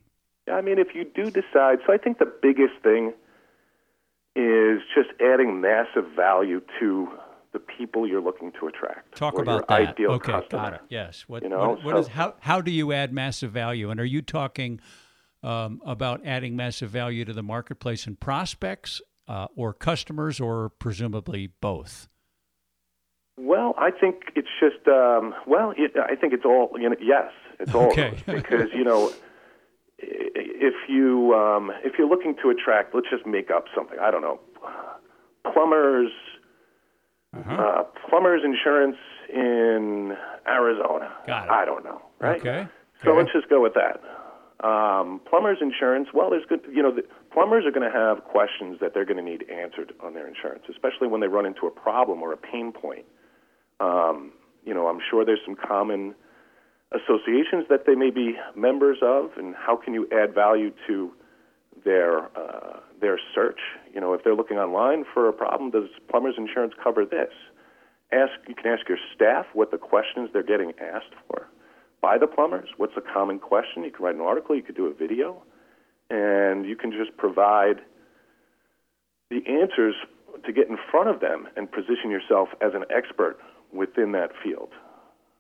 Yeah, 0.49 0.55
I 0.55 0.61
mean, 0.61 0.79
if 0.79 0.89
you 0.95 1.05
do 1.05 1.31
decide, 1.31 1.79
so 1.87 1.93
I 1.93 1.99
think 1.99 2.19
the 2.19 2.33
biggest 2.43 2.75
thing 2.83 3.13
is 4.37 4.83
just 4.95 5.09
adding 5.21 5.61
massive 5.61 6.05
value 6.15 6.61
to 6.79 7.09
the 7.53 7.59
people 7.59 8.07
you're 8.07 8.21
looking 8.21 8.53
to 8.61 8.67
attract. 8.69 9.17
Talk 9.17 9.39
about 9.39 9.65
your 9.71 9.79
that. 9.85 9.89
ideal 9.91 10.11
okay, 10.13 10.33
customer. 10.33 10.63
got 10.63 10.75
it. 10.75 10.81
Yes. 10.91 11.25
What, 11.27 11.43
You 11.43 11.49
know, 11.49 11.71
what, 11.71 11.85
what 11.85 11.93
so- 11.95 11.99
is 12.01 12.09
how 12.09 12.35
how 12.41 12.61
do 12.61 12.71
you 12.71 12.93
add 12.93 13.13
massive 13.13 13.51
value? 13.51 13.91
And 13.91 13.99
are 13.99 14.05
you 14.05 14.21
talking 14.23 14.81
um, 15.43 15.81
about 15.87 16.21
adding 16.27 16.55
massive 16.57 16.91
value 16.91 17.25
to 17.25 17.33
the 17.33 17.43
marketplace 17.43 18.07
and 18.07 18.19
prospects, 18.21 19.01
uh, 19.29 19.47
or 19.57 19.73
customers, 19.73 20.39
or 20.41 20.69
presumably 20.69 21.49
both? 21.61 22.09
Well, 23.39 23.75
I 23.79 23.91
think 23.91 24.33
it's 24.35 24.49
just 24.61 24.87
um, 24.89 25.35
well, 25.47 25.73
it, 25.77 25.93
I 25.99 26.15
think 26.17 26.33
it's 26.33 26.45
all 26.45 26.71
you 26.79 26.89
know. 26.91 26.97
Yes, 27.01 27.31
it's 27.61 27.75
all 27.75 27.89
Okay. 27.89 28.15
because 28.27 28.71
you 28.75 28.83
know, 28.85 29.13
if 29.99 30.75
you 30.89 31.35
um, 31.35 31.71
if 31.85 31.95
you're 31.99 32.09
looking 32.09 32.35
to 32.43 32.51
attract, 32.51 32.95
let's 32.95 33.09
just 33.11 33.27
make 33.27 33.51
up 33.51 33.65
something. 33.75 33.99
I 34.01 34.11
don't 34.11 34.23
know, 34.23 34.41
plumbers, 35.53 36.11
Uh-huh. 37.35 37.55
uh, 37.55 37.83
plumbers 38.09 38.43
insurance 38.45 38.97
in 39.33 40.17
Arizona. 40.47 41.13
Got 41.27 41.47
it. 41.47 41.51
I 41.51 41.65
don't 41.65 41.85
know, 41.85 42.03
right? 42.19 42.41
Okay. 42.41 42.67
So 43.05 43.11
Okay. 43.11 43.19
let's 43.19 43.33
just 43.33 43.49
go 43.49 43.61
with 43.61 43.75
that. 43.75 44.01
Um, 44.67 45.21
plumbers 45.29 45.59
insurance. 45.61 46.09
Well, 46.15 46.31
there's 46.31 46.47
good. 46.47 46.61
You 46.73 46.83
know, 46.83 46.91
the, 46.91 47.03
plumbers 47.33 47.67
are 47.67 47.71
going 47.71 47.91
to 47.91 47.97
have 47.97 48.25
questions 48.25 48.79
that 48.81 48.95
they're 48.95 49.05
going 49.05 49.19
to 49.19 49.23
need 49.23 49.45
answered 49.51 49.93
on 50.01 50.15
their 50.15 50.27
insurance, 50.27 50.65
especially 50.71 51.09
when 51.09 51.21
they 51.21 51.29
run 51.29 51.45
into 51.47 51.67
a 51.67 51.71
problem 51.71 52.23
or 52.23 52.33
a 52.33 52.37
pain 52.39 52.73
point. 52.73 53.05
Um, 53.81 54.33
you 54.65 54.73
know, 54.73 54.89
I'm 54.89 54.99
sure 55.11 55.25
there's 55.25 55.45
some 55.45 55.57
common 55.57 56.15
associations 56.93 57.67
that 57.69 57.85
they 57.87 57.95
may 57.95 58.11
be 58.11 58.37
members 58.55 58.99
of, 59.03 59.31
and 59.37 59.55
how 59.55 59.77
can 59.77 59.95
you 59.95 60.09
add 60.13 60.35
value 60.35 60.73
to 60.87 61.13
their 61.85 62.27
uh, 62.39 62.81
their 63.01 63.19
search? 63.35 63.61
You 63.93 64.01
know, 64.01 64.15
if 64.15 64.25
they're 64.25 64.35
looking 64.37 64.59
online 64.59 65.05
for 65.13 65.29
a 65.29 65.33
problem, 65.33 65.71
does 65.71 65.89
plumbers 66.09 66.35
insurance 66.39 66.75
cover 66.83 67.05
this? 67.05 67.33
Ask. 68.13 68.33
You 68.49 68.55
can 68.55 68.67
ask 68.67 68.89
your 68.89 68.99
staff 69.15 69.47
what 69.53 69.71
the 69.71 69.79
questions 69.79 70.31
they're 70.33 70.43
getting 70.43 70.73
asked 70.81 71.15
for 71.27 71.49
by 72.01 72.19
the 72.19 72.27
plumbers. 72.27 72.69
What's 72.77 72.97
a 72.97 73.01
common 73.01 73.39
question? 73.39 73.83
You 73.83 73.91
can 73.91 74.05
write 74.05 74.15
an 74.15 74.21
article. 74.21 74.55
You 74.55 74.63
could 74.63 74.77
do 74.77 74.87
a 74.87 74.95
video, 74.95 75.43
and 76.09 76.67
you 76.67 76.77
can 76.77 76.93
just 76.93 77.17
provide 77.17 77.81
the 79.31 79.43
answers 79.49 79.95
to 80.45 80.53
get 80.53 80.69
in 80.69 80.77
front 80.91 81.09
of 81.09 81.21
them 81.21 81.49
and 81.57 81.71
position 81.71 82.11
yourself 82.11 82.49
as 82.61 82.75
an 82.75 82.85
expert 82.95 83.39
within 83.73 84.13
that 84.13 84.31
field, 84.43 84.71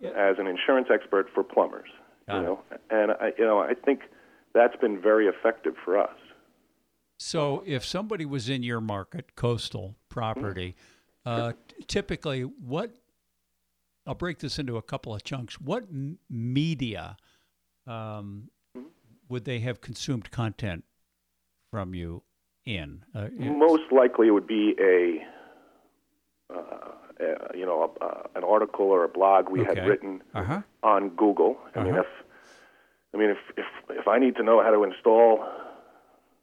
as 0.04 0.36
an 0.38 0.46
insurance 0.46 0.88
expert 0.92 1.28
for 1.34 1.42
plumbers. 1.42 1.88
Got 2.28 2.34
you 2.34 2.40
it. 2.40 2.44
know, 2.44 2.62
and 2.90 3.12
I, 3.12 3.32
you 3.38 3.44
know, 3.44 3.58
I 3.58 3.74
think 3.74 4.00
that's 4.54 4.76
been 4.76 5.00
very 5.00 5.26
effective 5.26 5.74
for 5.84 5.98
us. 5.98 6.16
So, 7.18 7.62
if 7.64 7.84
somebody 7.84 8.26
was 8.26 8.48
in 8.48 8.62
your 8.62 8.80
market, 8.80 9.36
coastal 9.36 9.96
property, 10.08 10.76
uh, 11.24 11.52
t- 11.68 11.84
typically, 11.86 12.42
what 12.42 12.94
I'll 14.06 14.14
break 14.14 14.38
this 14.38 14.58
into 14.58 14.76
a 14.76 14.82
couple 14.82 15.14
of 15.14 15.24
chunks. 15.24 15.60
What 15.60 15.84
m- 15.84 16.18
media 16.30 17.16
um, 17.86 18.50
would 19.28 19.44
they 19.44 19.58
have 19.60 19.80
consumed 19.80 20.30
content 20.30 20.84
from 21.72 21.94
you 21.94 22.22
in? 22.64 23.04
Uh, 23.14 23.28
Most 23.38 23.90
likely, 23.90 24.28
it 24.28 24.30
would 24.30 24.46
be 24.46 24.76
a, 24.80 26.54
uh, 26.54 26.92
a 27.20 27.56
you 27.56 27.66
know, 27.66 27.94
a, 28.00 28.04
uh, 28.04 28.22
an 28.34 28.44
article 28.44 28.86
or 28.86 29.04
a 29.04 29.08
blog 29.08 29.48
we 29.48 29.60
okay. 29.60 29.80
had 29.80 29.88
written 29.88 30.22
uh-huh. 30.34 30.62
on 30.82 31.10
Google. 31.10 31.58
I 31.74 31.80
uh-huh. 31.80 31.84
mean, 31.88 31.98
if 31.98 32.06
I 33.14 33.16
mean, 33.16 33.30
if 33.30 33.38
if 33.56 33.66
if 33.90 34.08
I 34.08 34.18
need 34.18 34.36
to 34.36 34.42
know 34.42 34.62
how 34.62 34.70
to 34.70 34.84
install, 34.84 35.46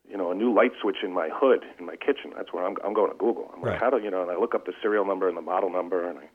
you 0.09 0.17
know, 0.17 0.31
a 0.31 0.35
new 0.35 0.53
light 0.53 0.71
switch 0.81 0.97
in 1.03 1.13
my 1.13 1.29
hood 1.31 1.63
in 1.79 1.85
my 1.85 1.95
kitchen, 1.95 2.33
that's 2.35 2.51
where 2.51 2.65
I'm 2.65 2.75
I'm 2.83 2.93
going 2.93 3.11
to 3.11 3.17
Google. 3.17 3.51
I'm 3.55 3.61
right. 3.61 3.73
like, 3.73 3.81
how 3.81 3.89
do 3.89 3.97
you 4.03 4.09
know? 4.09 4.21
And 4.21 4.31
I 4.31 4.37
look 4.37 4.55
up 4.55 4.65
the 4.65 4.73
serial 4.81 5.05
number 5.05 5.27
and 5.27 5.37
the 5.37 5.41
model 5.41 5.69
number, 5.69 6.07
and 6.07 6.19
I, 6.19 6.29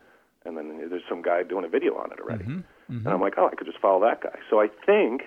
and 0.45 0.57
then 0.57 0.89
there's 0.89 1.03
some 1.09 1.23
guy 1.23 1.43
doing 1.43 1.65
a 1.65 1.69
video 1.69 1.97
on 1.97 2.13
it 2.13 2.21
already. 2.21 2.45
Mm-hmm. 2.45 2.59
Mm-hmm. 2.93 3.07
And 3.07 3.09
I'm 3.09 3.21
like, 3.21 3.35
oh, 3.37 3.49
I 3.51 3.55
could 3.55 3.67
just 3.67 3.81
follow 3.81 4.01
that 4.07 4.23
guy. 4.23 4.39
So 4.49 4.61
I 4.61 4.69
think 4.87 5.23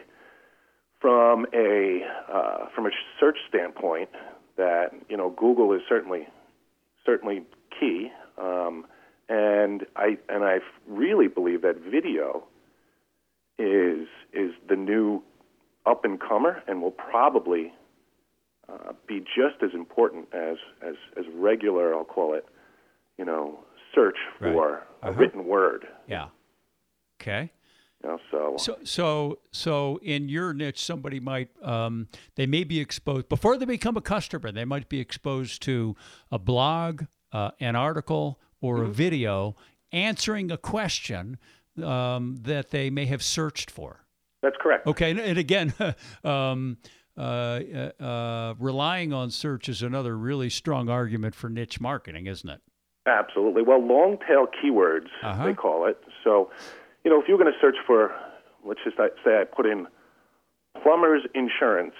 from 0.99 1.45
a 1.53 2.01
uh, 2.31 2.65
from 2.73 2.85
a 2.85 2.91
search 3.19 3.37
standpoint, 3.49 4.09
that 4.57 4.91
you 5.09 5.17
know, 5.17 5.29
Google 5.29 5.73
is 5.73 5.81
certainly 5.89 6.27
certainly 7.05 7.43
key. 7.77 8.11
Um, 8.37 8.85
and 9.29 9.85
I 9.95 10.17
and 10.29 10.43
I 10.43 10.59
really 10.87 11.27
believe 11.27 11.61
that 11.61 11.77
video 11.79 12.43
is 13.57 14.07
is 14.33 14.51
the 14.67 14.75
new 14.75 15.23
up 15.85 16.05
and 16.05 16.19
comer 16.19 16.61
and 16.67 16.81
will 16.81 16.91
probably 16.91 17.73
uh, 18.69 18.93
be 19.07 19.19
just 19.19 19.63
as 19.63 19.71
important 19.73 20.27
as, 20.33 20.57
as 20.85 20.95
as 21.17 21.25
regular 21.33 21.95
I'll 21.95 22.03
call 22.03 22.33
it 22.33 22.45
you 23.17 23.25
know 23.25 23.59
search 23.93 24.17
for 24.39 24.71
right. 24.71 24.83
a 25.03 25.07
uh-huh. 25.07 25.19
written 25.19 25.45
word 25.45 25.85
yeah 26.07 26.27
okay 27.21 27.51
you 28.03 28.09
know, 28.09 28.19
so 28.31 28.55
so 28.57 28.77
so 28.83 29.39
so 29.51 29.99
in 30.01 30.29
your 30.29 30.53
niche 30.53 30.83
somebody 30.83 31.19
might 31.19 31.49
um, 31.63 32.07
they 32.35 32.45
may 32.45 32.63
be 32.63 32.79
exposed 32.79 33.29
before 33.29 33.57
they 33.57 33.65
become 33.65 33.97
a 33.97 34.01
customer 34.01 34.51
they 34.51 34.65
might 34.65 34.89
be 34.89 34.99
exposed 34.99 35.61
to 35.63 35.95
a 36.31 36.39
blog 36.39 37.03
uh, 37.31 37.51
an 37.59 37.75
article 37.75 38.39
or 38.61 38.77
mm-hmm. 38.77 38.85
a 38.85 38.93
video 38.93 39.55
answering 39.91 40.51
a 40.51 40.57
question 40.57 41.37
um, 41.83 42.37
that 42.41 42.69
they 42.69 42.89
may 42.89 43.05
have 43.05 43.23
searched 43.23 43.69
for. 43.69 44.05
That's 44.41 44.55
correct. 44.59 44.87
Okay, 44.87 45.11
and, 45.11 45.37
again, 45.37 45.73
um, 46.23 46.77
uh, 47.17 47.21
uh, 47.21 48.03
uh, 48.03 48.53
relying 48.59 49.13
on 49.13 49.29
search 49.29 49.69
is 49.69 49.81
another 49.83 50.17
really 50.17 50.49
strong 50.49 50.89
argument 50.89 51.35
for 51.35 51.49
niche 51.49 51.79
marketing, 51.79 52.27
isn't 52.27 52.49
it? 52.49 52.61
Absolutely. 53.05 53.63
Well, 53.63 53.85
long 53.85 54.17
tail 54.27 54.47
keywords, 54.47 55.07
uh-huh. 55.23 55.45
they 55.45 55.53
call 55.53 55.85
it. 55.85 55.97
So, 56.23 56.51
you 57.03 57.11
know, 57.11 57.19
if 57.19 57.27
you're 57.27 57.37
going 57.37 57.51
to 57.51 57.59
search 57.59 57.77
for, 57.85 58.11
let's 58.65 58.79
just 58.83 58.97
say 58.97 59.41
I 59.41 59.43
put 59.43 59.65
in 59.65 59.87
plumber's 60.81 61.23
insurance 61.33 61.95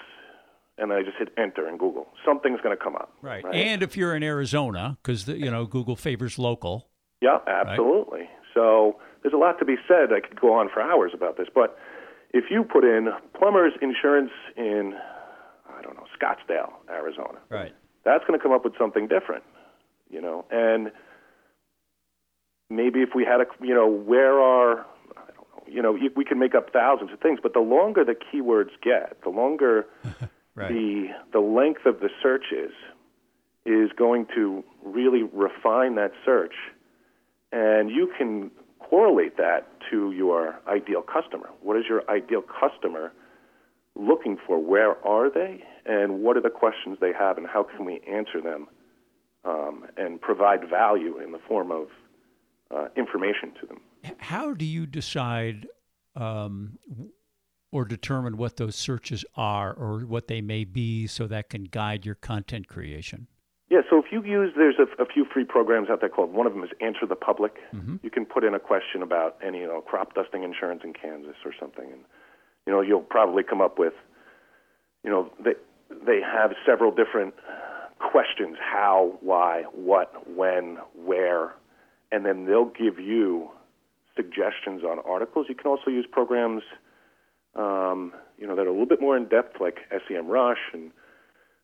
and 0.82 0.92
I 0.92 1.02
just 1.02 1.16
hit 1.16 1.28
enter 1.38 1.68
in 1.68 1.78
Google, 1.78 2.08
something's 2.26 2.60
going 2.60 2.76
to 2.76 2.82
come 2.82 2.96
up. 2.96 3.12
Right. 3.22 3.44
right? 3.44 3.54
And 3.54 3.82
if 3.82 3.96
you're 3.96 4.14
in 4.14 4.22
Arizona, 4.22 4.98
because, 5.02 5.28
you 5.28 5.50
know, 5.50 5.64
Google 5.64 5.96
favors 5.96 6.38
local. 6.38 6.88
Yeah, 7.20 7.38
absolutely. 7.46 8.20
Right? 8.20 8.28
So, 8.52 8.98
there's 9.22 9.32
a 9.32 9.38
lot 9.38 9.58
to 9.60 9.64
be 9.64 9.76
said. 9.86 10.12
I 10.12 10.20
could 10.20 10.40
go 10.40 10.52
on 10.52 10.68
for 10.68 10.82
hours 10.82 11.12
about 11.14 11.36
this, 11.36 11.46
but 11.54 11.78
if 12.34 12.46
you 12.50 12.64
put 12.64 12.84
in 12.84 13.08
plumber's 13.38 13.72
insurance 13.80 14.32
in, 14.56 14.94
I 15.68 15.82
don't 15.82 15.94
know, 15.94 16.06
Scottsdale, 16.20 16.72
Arizona, 16.90 17.38
right, 17.48 17.72
that's 18.04 18.24
going 18.26 18.38
to 18.38 18.42
come 18.42 18.52
up 18.52 18.64
with 18.64 18.74
something 18.78 19.06
different, 19.06 19.44
you 20.10 20.20
know. 20.20 20.44
And 20.50 20.90
maybe 22.68 23.00
if 23.00 23.10
we 23.14 23.24
had 23.24 23.40
a, 23.40 23.46
you 23.64 23.74
know, 23.74 23.86
where 23.86 24.40
are, 24.40 24.80
I 25.16 25.30
don't 25.34 25.48
know, 25.56 25.62
you 25.68 25.82
know, 25.82 25.96
we 26.16 26.24
can 26.24 26.38
make 26.38 26.54
up 26.54 26.72
thousands 26.72 27.12
of 27.12 27.20
things, 27.20 27.38
but 27.40 27.52
the 27.52 27.60
longer 27.60 28.04
the 28.04 28.14
keywords 28.16 28.70
get, 28.82 29.22
the 29.22 29.30
longer 29.30 29.86
right. 30.54 30.68
the 30.68 31.08
the 31.32 31.40
length 31.40 31.86
of 31.86 32.00
the 32.00 32.08
searches 32.22 32.70
is, 33.64 33.90
is 33.90 33.90
going 33.96 34.26
to 34.34 34.64
really 34.84 35.22
refine 35.22 35.94
that 35.96 36.12
search, 36.24 36.54
and 37.52 37.90
you 37.90 38.12
can 38.18 38.50
correlate 38.78 39.36
that 39.36 39.68
to 39.90 40.12
your 40.12 40.58
ideal 40.68 41.02
customer. 41.02 41.48
What 41.62 41.76
is 41.76 41.84
your 41.88 42.02
ideal 42.10 42.42
customer 42.42 43.12
looking 43.94 44.36
for? 44.46 44.58
Where 44.58 44.96
are 45.06 45.30
they? 45.30 45.62
And 45.84 46.20
what 46.22 46.36
are 46.36 46.40
the 46.40 46.50
questions 46.50 46.98
they 47.00 47.12
have, 47.12 47.38
and 47.38 47.46
how 47.46 47.62
can 47.64 47.84
we 47.84 48.00
answer 48.08 48.40
them 48.40 48.68
um, 49.44 49.86
and 49.96 50.20
provide 50.20 50.68
value 50.68 51.18
in 51.18 51.32
the 51.32 51.40
form 51.48 51.70
of 51.70 51.88
uh, 52.70 52.88
information 52.96 53.52
to 53.60 53.66
them? 53.66 53.80
How 54.18 54.52
do 54.52 54.64
you 54.64 54.86
decide 54.86 55.66
um, 56.16 56.78
or 57.72 57.84
determine 57.84 58.36
what 58.36 58.58
those 58.58 58.76
searches 58.76 59.24
are 59.34 59.72
or 59.72 60.00
what 60.00 60.28
they 60.28 60.40
may 60.40 60.64
be 60.64 61.06
so 61.06 61.26
that 61.26 61.48
can 61.48 61.64
guide 61.64 62.06
your 62.06 62.14
content 62.14 62.68
creation? 62.68 63.26
Yeah, 63.70 63.80
so 63.88 63.98
if 63.98 64.12
you 64.12 64.22
use, 64.22 64.52
there's 64.54 64.76
a, 64.78 65.02
a, 65.02 65.06
few 65.06 65.24
free 65.24 65.44
programs 65.44 65.88
out 65.88 66.00
there 66.00 66.10
called, 66.10 66.30
one 66.34 66.46
of 66.46 66.52
them 66.52 66.62
is 66.62 66.68
Answer 66.82 67.06
the 67.08 67.16
Public. 67.16 67.54
Mm-hmm. 67.74 67.96
You 68.02 68.10
can 68.10 68.26
put 68.26 68.44
in 68.44 68.54
a 68.54 68.60
question 68.60 69.02
about 69.02 69.38
any, 69.42 69.60
you 69.60 69.66
know, 69.66 69.80
crop 69.80 70.14
dusting 70.14 70.42
insurance 70.42 70.82
in 70.84 70.92
Kansas 70.92 71.36
or 71.42 71.52
something, 71.58 71.90
and, 71.90 72.02
you 72.66 72.72
know, 72.72 72.82
you'll 72.82 73.00
probably 73.00 73.42
come 73.42 73.62
up 73.62 73.78
with, 73.78 73.94
you 75.02 75.10
know, 75.10 75.32
they, 75.42 75.54
they 76.04 76.20
have 76.20 76.52
several 76.66 76.94
different 76.94 77.32
questions, 77.98 78.58
how, 78.60 79.14
why, 79.22 79.62
what, 79.72 80.28
when, 80.28 80.76
where, 80.94 81.54
and 82.10 82.26
then 82.26 82.44
they'll 82.44 82.66
give 82.66 82.98
you 82.98 83.48
suggestions 84.14 84.82
on 84.84 84.98
articles. 85.08 85.46
You 85.48 85.54
can 85.54 85.68
also 85.68 85.90
use 85.90 86.06
programs, 86.12 86.62
um, 87.54 88.12
you 88.38 88.46
know, 88.46 88.56
that 88.56 88.62
are 88.62 88.68
a 88.68 88.72
little 88.72 88.86
bit 88.86 89.00
more 89.00 89.16
in-depth, 89.16 89.60
like 89.60 89.78
SEMrush 90.08 90.54
and, 90.72 90.90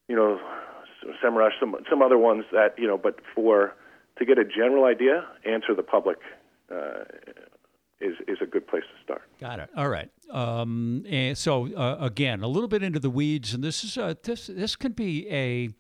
you 0.09 0.17
know, 0.17 0.39
SEMrush, 1.23 1.53
some 1.61 1.77
some 1.89 2.03
other 2.03 2.19
ones 2.19 2.45
that 2.53 2.75
you 2.77 2.87
know, 2.87 2.99
but 2.99 3.21
for 3.35 3.75
to 4.19 4.25
get 4.25 4.39
a 4.39 4.45
general 4.45 4.85
idea, 4.85 5.25
answer 5.45 5.75
the 5.75 5.83
public 5.83 6.19
uh, 6.73 7.05
is 8.01 8.15
is 8.27 8.39
a 8.43 8.47
good 8.47 8.67
place 8.67 8.83
to 8.83 9.03
start. 9.05 9.23
Got 9.41 9.61
it. 9.61 9.71
All 9.77 9.89
right. 9.89 10.11
Um, 10.31 11.05
and 11.09 11.37
so 11.39 11.73
uh, 11.75 11.99
again, 12.01 12.43
a 12.43 12.49
little 12.49 12.69
bit 12.69 12.83
into 12.83 12.99
the 12.99 13.11
weeds, 13.11 13.55
and 13.55 13.63
this 13.63 13.85
is 13.85 13.97
a, 13.97 14.17
this 14.23 14.49
this 14.49 14.77
can 14.77 14.93
be 14.93 15.29
a 15.31 15.71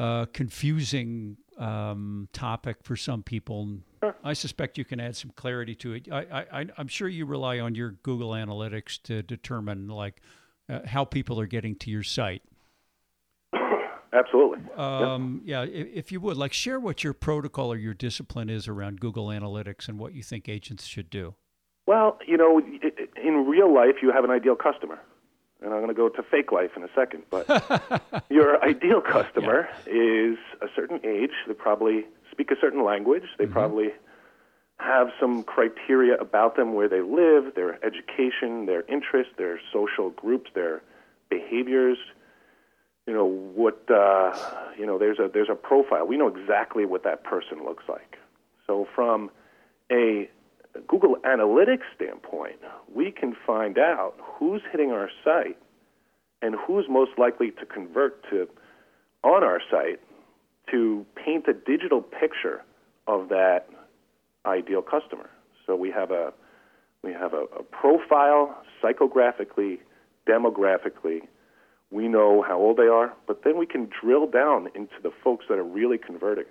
uh, 0.00 0.26
confusing 0.32 1.36
um, 1.58 2.28
topic 2.32 2.78
for 2.82 2.96
some 2.96 3.22
people. 3.22 3.78
Sure. 4.02 4.14
I 4.22 4.32
suspect 4.32 4.78
you 4.78 4.84
can 4.84 5.00
add 5.00 5.16
some 5.16 5.32
clarity 5.34 5.74
to 5.76 5.94
it. 5.94 6.08
I, 6.10 6.46
I, 6.52 6.66
I'm 6.78 6.88
sure 6.88 7.08
you 7.08 7.26
rely 7.26 7.58
on 7.58 7.74
your 7.74 7.92
Google 8.02 8.30
Analytics 8.30 9.02
to 9.04 9.22
determine 9.22 9.88
like 9.88 10.20
uh, 10.68 10.80
how 10.86 11.04
people 11.04 11.40
are 11.40 11.46
getting 11.46 11.74
to 11.76 11.90
your 11.90 12.02
site. 12.02 12.42
Absolutely. 14.12 14.58
Um, 14.76 15.42
yeah. 15.44 15.62
yeah, 15.62 15.70
if 15.70 16.12
you 16.12 16.20
would, 16.20 16.36
like, 16.36 16.52
share 16.52 16.80
what 16.80 17.04
your 17.04 17.12
protocol 17.12 17.72
or 17.72 17.76
your 17.76 17.94
discipline 17.94 18.48
is 18.48 18.68
around 18.68 19.00
Google 19.00 19.26
Analytics 19.26 19.88
and 19.88 19.98
what 19.98 20.14
you 20.14 20.22
think 20.22 20.48
agents 20.48 20.86
should 20.86 21.10
do. 21.10 21.34
Well, 21.86 22.18
you 22.26 22.36
know, 22.36 22.60
in 22.60 23.46
real 23.46 23.74
life, 23.74 23.96
you 24.02 24.12
have 24.12 24.24
an 24.24 24.30
ideal 24.30 24.56
customer. 24.56 24.98
And 25.62 25.74
I'm 25.74 25.80
going 25.80 25.88
to 25.88 25.94
go 25.94 26.08
to 26.08 26.22
fake 26.22 26.52
life 26.52 26.70
in 26.76 26.84
a 26.84 26.88
second. 26.94 27.24
But 27.30 27.46
your 28.30 28.62
ideal 28.64 29.00
customer 29.00 29.68
yeah. 29.86 29.92
is 29.92 30.38
a 30.62 30.66
certain 30.74 31.00
age. 31.04 31.32
They 31.46 31.54
probably 31.54 32.06
speak 32.30 32.50
a 32.50 32.56
certain 32.60 32.84
language. 32.84 33.24
They 33.38 33.44
mm-hmm. 33.44 33.52
probably 33.52 33.88
have 34.78 35.08
some 35.20 35.42
criteria 35.42 36.14
about 36.14 36.54
them 36.54 36.74
where 36.74 36.88
they 36.88 37.00
live, 37.00 37.54
their 37.56 37.84
education, 37.84 38.66
their 38.66 38.82
interests, 38.82 39.32
their 39.36 39.60
social 39.72 40.10
groups, 40.10 40.50
their 40.54 40.82
behaviors 41.28 41.98
you 43.08 43.14
know 43.14 43.24
what 43.24 43.82
uh, 43.90 44.36
you 44.78 44.84
know 44.84 44.98
there's 44.98 45.18
a 45.18 45.30
there's 45.32 45.48
a 45.50 45.54
profile 45.54 46.06
we 46.06 46.16
know 46.16 46.28
exactly 46.28 46.84
what 46.84 47.02
that 47.04 47.24
person 47.24 47.64
looks 47.64 47.84
like 47.88 48.18
so 48.66 48.86
from 48.94 49.30
a 49.90 50.28
google 50.86 51.16
analytics 51.24 51.84
standpoint 51.94 52.56
we 52.94 53.10
can 53.10 53.34
find 53.46 53.78
out 53.78 54.14
who's 54.20 54.62
hitting 54.70 54.90
our 54.90 55.10
site 55.24 55.58
and 56.42 56.54
who's 56.54 56.86
most 56.88 57.12
likely 57.18 57.50
to 57.50 57.66
convert 57.66 58.22
to 58.30 58.48
on 59.24 59.42
our 59.42 59.60
site 59.70 60.00
to 60.70 61.04
paint 61.16 61.46
a 61.48 61.52
digital 61.52 62.00
picture 62.00 62.62
of 63.06 63.28
that 63.28 63.68
ideal 64.46 64.82
customer 64.82 65.30
so 65.66 65.74
we 65.74 65.90
have 65.90 66.10
a 66.10 66.32
we 67.02 67.12
have 67.12 67.32
a, 67.32 67.44
a 67.58 67.62
profile 67.62 68.56
psychographically 68.82 69.78
demographically 70.28 71.22
we 71.90 72.06
know 72.08 72.42
how 72.46 72.58
old 72.58 72.76
they 72.76 72.86
are, 72.86 73.14
but 73.26 73.44
then 73.44 73.56
we 73.56 73.66
can 73.66 73.88
drill 74.00 74.26
down 74.26 74.68
into 74.74 74.94
the 75.02 75.10
folks 75.24 75.46
that 75.48 75.58
are 75.58 75.64
really 75.64 75.96
converting. 75.96 76.44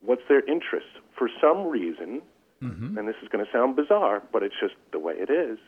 What's 0.00 0.22
their 0.28 0.44
interest? 0.48 0.86
For 1.16 1.28
some 1.40 1.66
reason, 1.66 2.22
mm-hmm. 2.62 2.98
and 2.98 3.08
this 3.08 3.16
is 3.22 3.28
going 3.28 3.44
to 3.44 3.50
sound 3.50 3.76
bizarre, 3.76 4.22
but 4.32 4.42
it's 4.42 4.54
just 4.60 4.74
the 4.92 4.98
way 4.98 5.14
it 5.14 5.30
is, 5.30 5.58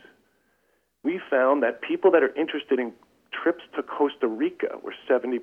we 1.03 1.21
found 1.31 1.63
that 1.63 1.81
people 1.83 2.11
that 2.11 2.23
are 2.23 2.35
interested 2.37 2.79
in 2.79 2.93
trips 3.33 3.63
to 3.77 3.83
Costa 3.83 4.27
Rica 4.27 4.79
were 4.83 4.95
70% 5.09 5.41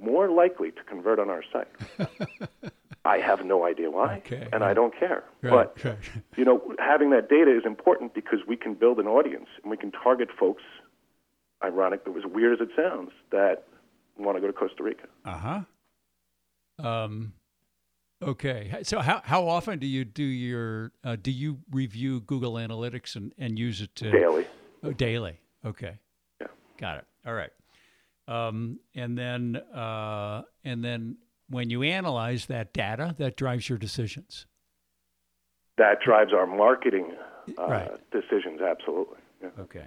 more 0.00 0.30
likely 0.30 0.70
to 0.70 0.82
convert 0.84 1.18
on 1.18 1.28
our 1.28 1.42
site. 1.52 1.68
I 3.04 3.18
have 3.18 3.44
no 3.44 3.64
idea 3.64 3.90
why, 3.90 4.18
okay, 4.18 4.46
and 4.52 4.60
right. 4.60 4.70
I 4.70 4.74
don't 4.74 4.94
care. 4.98 5.24
Right, 5.42 5.50
but 5.50 5.84
right. 5.84 5.98
you 6.36 6.44
know, 6.44 6.74
having 6.78 7.10
that 7.10 7.28
data 7.28 7.56
is 7.56 7.64
important 7.64 8.14
because 8.14 8.40
we 8.46 8.56
can 8.56 8.74
build 8.74 8.98
an 8.98 9.06
audience 9.06 9.48
and 9.62 9.70
we 9.70 9.76
can 9.76 9.90
target 9.90 10.28
folks 10.38 10.62
ironic, 11.62 12.04
but 12.04 12.16
as 12.16 12.24
weird 12.26 12.60
as 12.60 12.68
it 12.68 12.72
sounds, 12.76 13.10
that 13.32 13.64
want 14.18 14.36
to 14.36 14.40
go 14.40 14.46
to 14.46 14.52
Costa 14.52 14.82
Rica. 14.82 15.06
Uh 15.24 15.38
huh. 16.78 16.86
Um, 16.86 17.32
okay. 18.22 18.80
So 18.82 19.00
how 19.00 19.20
how 19.24 19.46
often 19.48 19.78
do 19.78 19.86
you 19.86 20.04
do 20.04 20.22
your 20.22 20.92
uh, 21.04 21.16
do 21.20 21.30
you 21.30 21.58
review 21.70 22.20
Google 22.20 22.54
Analytics 22.54 23.16
and, 23.16 23.32
and 23.38 23.58
use 23.58 23.80
it 23.80 23.94
to 23.96 24.10
daily? 24.10 24.46
Oh, 24.82 24.92
daily. 24.92 25.40
Okay. 25.64 25.98
Yeah. 26.40 26.46
Got 26.78 26.98
it. 26.98 27.04
All 27.26 27.34
right. 27.34 27.50
Um, 28.28 28.78
and 28.94 29.16
then 29.18 29.56
uh, 29.74 30.42
and 30.64 30.84
then 30.84 31.16
when 31.48 31.68
you 31.70 31.82
analyze 31.82 32.46
that 32.46 32.72
data, 32.72 33.14
that 33.18 33.36
drives 33.36 33.68
your 33.68 33.78
decisions. 33.78 34.46
That 35.78 36.00
drives 36.04 36.32
our 36.32 36.46
marketing 36.46 37.12
uh, 37.58 37.66
Right. 37.66 37.90
decisions. 38.12 38.60
Absolutely. 38.60 39.18
Yeah. 39.42 39.48
Okay. 39.58 39.86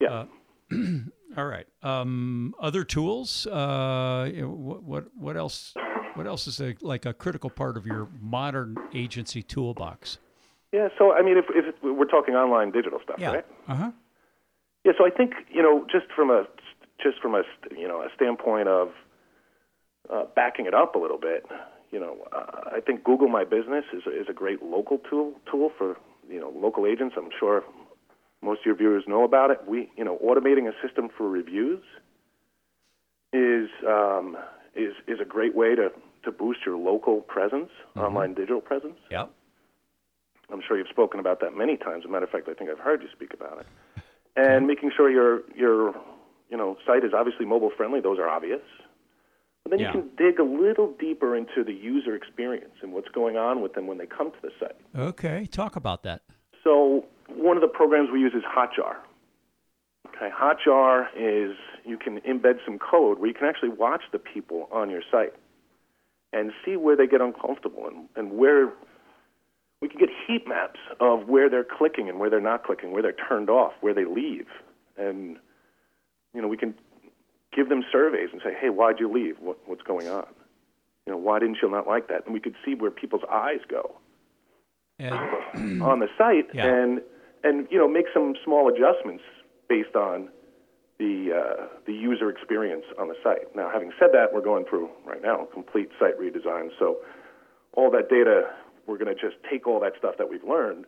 Yeah. 0.00 0.12
Uh, 0.12 0.26
all 1.36 1.46
right. 1.46 1.66
Um, 1.82 2.54
other 2.58 2.82
tools. 2.82 3.46
Uh, 3.46 4.30
what, 4.42 4.82
what 4.82 5.04
what 5.16 5.36
else? 5.36 5.74
What 6.14 6.26
else 6.26 6.46
is 6.46 6.60
a, 6.60 6.74
like 6.80 7.06
a 7.06 7.12
critical 7.12 7.50
part 7.50 7.76
of 7.76 7.86
your 7.86 8.08
modern 8.20 8.76
agency 8.94 9.42
toolbox? 9.42 10.18
yeah. 10.74 10.88
So 10.98 11.12
I 11.12 11.22
mean, 11.22 11.38
if, 11.38 11.44
if 11.50 11.74
we're 11.82 12.04
talking 12.04 12.34
online 12.34 12.72
digital 12.72 12.98
stuff, 13.02 13.16
right? 13.20 13.46
Uh 13.68 13.74
huh. 13.74 13.90
Yeah, 14.84 14.92
so 14.98 15.06
I 15.06 15.10
think 15.10 15.32
you 15.50 15.62
know, 15.62 15.86
just 15.90 16.06
from 16.14 16.30
a 16.30 16.46
just 17.00 17.20
from 17.22 17.34
a 17.36 17.42
you 17.70 17.86
know 17.86 18.02
a 18.02 18.08
standpoint 18.14 18.68
of 18.68 18.88
uh, 20.12 20.24
backing 20.34 20.66
it 20.66 20.74
up 20.74 20.96
a 20.96 20.98
little 20.98 21.18
bit, 21.18 21.46
you 21.92 22.00
know, 22.00 22.16
uh, 22.32 22.70
I 22.76 22.80
think 22.80 23.04
Google 23.04 23.28
My 23.28 23.44
Business 23.44 23.84
is 23.92 24.02
a, 24.06 24.10
is 24.10 24.26
a 24.28 24.32
great 24.32 24.62
local 24.62 24.98
tool 24.98 25.34
tool 25.50 25.70
for 25.78 25.96
you 26.28 26.40
know 26.40 26.52
local 26.54 26.86
agents. 26.86 27.14
I'm 27.16 27.30
sure 27.38 27.62
most 28.42 28.60
of 28.60 28.66
your 28.66 28.76
viewers 28.76 29.04
know 29.06 29.22
about 29.22 29.52
it. 29.52 29.60
We 29.68 29.90
you 29.96 30.04
know 30.04 30.18
automating 30.18 30.68
a 30.68 30.72
system 30.86 31.08
for 31.16 31.28
reviews 31.28 31.82
is 33.32 33.68
um, 33.86 34.36
is 34.76 34.94
is 35.06 35.20
a 35.20 35.24
great 35.24 35.54
way 35.54 35.74
to 35.74 35.90
to 36.24 36.32
boost 36.32 36.60
your 36.64 36.76
local 36.76 37.20
presence, 37.20 37.70
mm-hmm. 37.90 38.00
online 38.00 38.34
digital 38.34 38.60
presence. 38.60 38.98
Yep. 39.10 39.30
I'm 40.52 40.60
sure 40.66 40.76
you've 40.76 40.88
spoken 40.88 41.20
about 41.20 41.40
that 41.40 41.56
many 41.56 41.76
times. 41.76 42.04
As 42.04 42.08
a 42.08 42.12
matter 42.12 42.24
of 42.24 42.30
fact, 42.30 42.48
I 42.48 42.54
think 42.54 42.70
I've 42.70 42.78
heard 42.78 43.02
you 43.02 43.08
speak 43.12 43.32
about 43.32 43.60
it. 43.60 43.66
And 44.36 44.66
making 44.66 44.90
sure 44.96 45.10
your 45.10 45.42
your 45.54 45.94
you 46.50 46.56
know 46.56 46.76
site 46.86 47.04
is 47.04 47.12
obviously 47.16 47.46
mobile 47.46 47.70
friendly. 47.76 48.00
Those 48.00 48.18
are 48.18 48.28
obvious. 48.28 48.62
But 49.62 49.70
then 49.70 49.80
Yeah. 49.80 49.94
you 49.94 50.00
can 50.00 50.10
dig 50.16 50.38
a 50.38 50.42
little 50.42 50.92
deeper 50.98 51.34
into 51.34 51.64
the 51.64 51.72
user 51.72 52.14
experience 52.14 52.74
and 52.82 52.92
what's 52.92 53.08
going 53.08 53.38
on 53.38 53.62
with 53.62 53.72
them 53.72 53.86
when 53.86 53.96
they 53.96 54.06
come 54.06 54.30
to 54.30 54.36
the 54.42 54.50
site. 54.60 54.76
Okay. 54.94 55.46
Talk 55.46 55.76
about 55.76 56.02
that. 56.02 56.20
So 56.62 57.06
one 57.28 57.56
of 57.56 57.62
the 57.62 57.68
programs 57.68 58.10
we 58.10 58.20
use 58.20 58.34
is 58.34 58.42
Hotjar. 58.42 58.96
Okay, 60.24 60.32
Hotjar 60.34 61.06
is 61.16 61.56
you 61.84 61.98
can 61.98 62.20
embed 62.20 62.58
some 62.64 62.78
code 62.78 63.18
where 63.18 63.28
you 63.28 63.34
can 63.34 63.46
actually 63.46 63.68
watch 63.70 64.02
the 64.12 64.18
people 64.18 64.68
on 64.72 64.90
your 64.90 65.02
site 65.10 65.34
and 66.32 66.52
see 66.64 66.76
where 66.76 66.96
they 66.96 67.06
get 67.06 67.20
uncomfortable 67.20 67.86
and, 67.86 68.08
and 68.16 68.38
where 68.38 68.72
we 69.80 69.88
can 69.88 69.98
get 69.98 70.08
heat 70.26 70.48
maps 70.48 70.80
of 71.00 71.28
where 71.28 71.50
they're 71.50 71.64
clicking 71.64 72.08
and 72.08 72.18
where 72.18 72.30
they're 72.30 72.40
not 72.40 72.64
clicking, 72.64 72.90
where 72.92 73.02
they're 73.02 73.12
turned 73.12 73.50
off, 73.50 73.72
where 73.80 73.92
they 73.92 74.04
leave. 74.04 74.46
And 74.96 75.36
you 76.32 76.40
know, 76.40 76.48
we 76.48 76.56
can 76.56 76.74
give 77.54 77.68
them 77.68 77.84
surveys 77.92 78.30
and 78.32 78.40
say, 78.42 78.54
"Hey, 78.58 78.70
why'd 78.70 78.98
you 78.98 79.12
leave? 79.12 79.36
What, 79.40 79.58
what's 79.66 79.82
going 79.82 80.08
on? 80.08 80.26
You 81.06 81.12
know, 81.12 81.18
why 81.18 81.38
didn't 81.38 81.58
you 81.62 81.70
not 81.70 81.86
like 81.86 82.08
that?" 82.08 82.24
And 82.24 82.32
we 82.32 82.40
could 82.40 82.54
see 82.64 82.74
where 82.74 82.90
people's 82.90 83.24
eyes 83.30 83.60
go 83.68 83.96
And 84.98 85.82
on 85.82 85.98
the 86.00 86.08
site 86.16 86.48
Yeah. 86.54 86.66
and 86.66 87.02
and 87.42 87.68
you 87.70 87.76
know 87.78 87.88
make 87.88 88.06
some 88.14 88.34
small 88.42 88.68
adjustments 88.68 89.22
based 89.74 89.96
on 89.96 90.28
the 91.02 91.14
uh, 91.40 91.66
the 91.88 91.92
user 92.10 92.28
experience 92.30 92.84
on 93.00 93.06
the 93.08 93.16
site. 93.24 93.46
Now, 93.56 93.68
having 93.76 93.90
said 93.98 94.10
that, 94.12 94.26
we're 94.32 94.48
going 94.52 94.64
through 94.70 94.88
right 95.04 95.22
now 95.30 95.36
a 95.42 95.46
complete 95.58 95.88
site 95.98 96.16
redesign. 96.24 96.66
So 96.78 96.86
all 97.76 97.90
that 97.90 98.08
data, 98.08 98.36
we're 98.86 98.98
going 99.02 99.12
to 99.14 99.20
just 99.20 99.36
take 99.50 99.66
all 99.66 99.80
that 99.80 99.94
stuff 99.98 100.14
that 100.18 100.28
we've 100.30 100.44
learned 100.56 100.84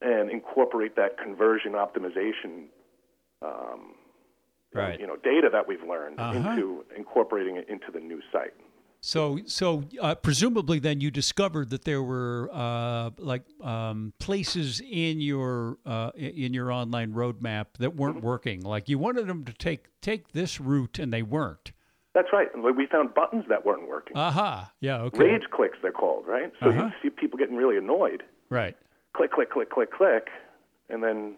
and 0.00 0.24
incorporate 0.30 0.96
that 0.96 1.12
conversion 1.24 1.72
optimization. 1.84 2.52
Um, 3.42 3.82
Right. 4.76 4.98
You 4.98 5.06
know, 5.06 5.14
data 5.14 5.48
that 5.52 5.68
we've 5.68 5.86
learned 5.88 6.18
Uh-huh. 6.18 6.34
into 6.36 6.84
incorporating 6.96 7.54
it 7.60 7.68
into 7.68 7.92
the 7.92 8.00
new 8.00 8.20
site. 8.32 8.54
So 9.04 9.38
so 9.44 9.84
uh, 10.00 10.14
presumably 10.14 10.78
then 10.78 11.00
you 11.00 11.10
discovered 11.10 11.68
that 11.70 11.84
there 11.84 12.02
were 12.02 12.48
uh, 12.52 13.10
like 13.18 13.42
um, 13.62 14.14
places 14.18 14.80
in 14.80 15.20
your 15.20 15.76
uh, 15.84 16.10
in 16.16 16.54
your 16.54 16.72
online 16.72 17.12
roadmap 17.12 17.66
that 17.78 17.94
weren't 17.94 18.16
Mm-hmm. 18.16 18.26
working. 18.26 18.60
Like 18.62 18.88
you 18.88 18.98
wanted 18.98 19.26
them 19.26 19.44
to 19.44 19.52
take 19.52 19.88
take 20.00 20.32
this 20.32 20.58
route 20.60 20.98
and 20.98 21.12
they 21.12 21.22
weren't. 21.22 21.72
That's 22.14 22.28
right. 22.32 22.48
We 22.56 22.86
found 22.86 23.12
buttons 23.12 23.44
that 23.48 23.66
weren't 23.66 23.88
working. 23.88 24.16
Aha. 24.16 24.72
Yeah. 24.80 25.02
Okay. 25.02 25.18
Rage 25.24 25.42
clicks, 25.50 25.76
they're 25.82 25.90
called, 25.92 26.26
right? 26.26 26.50
So 26.60 26.68
Uh-huh. 26.70 26.84
you 26.84 26.90
see 27.02 27.10
people 27.10 27.38
getting 27.38 27.56
really 27.56 27.76
annoyed. 27.76 28.22
Right. 28.48 28.76
click, 29.14 29.32
click, 29.32 29.50
click, 29.50 29.68
click, 29.70 29.90
click, 29.92 30.28
and 30.88 31.02
then, 31.02 31.36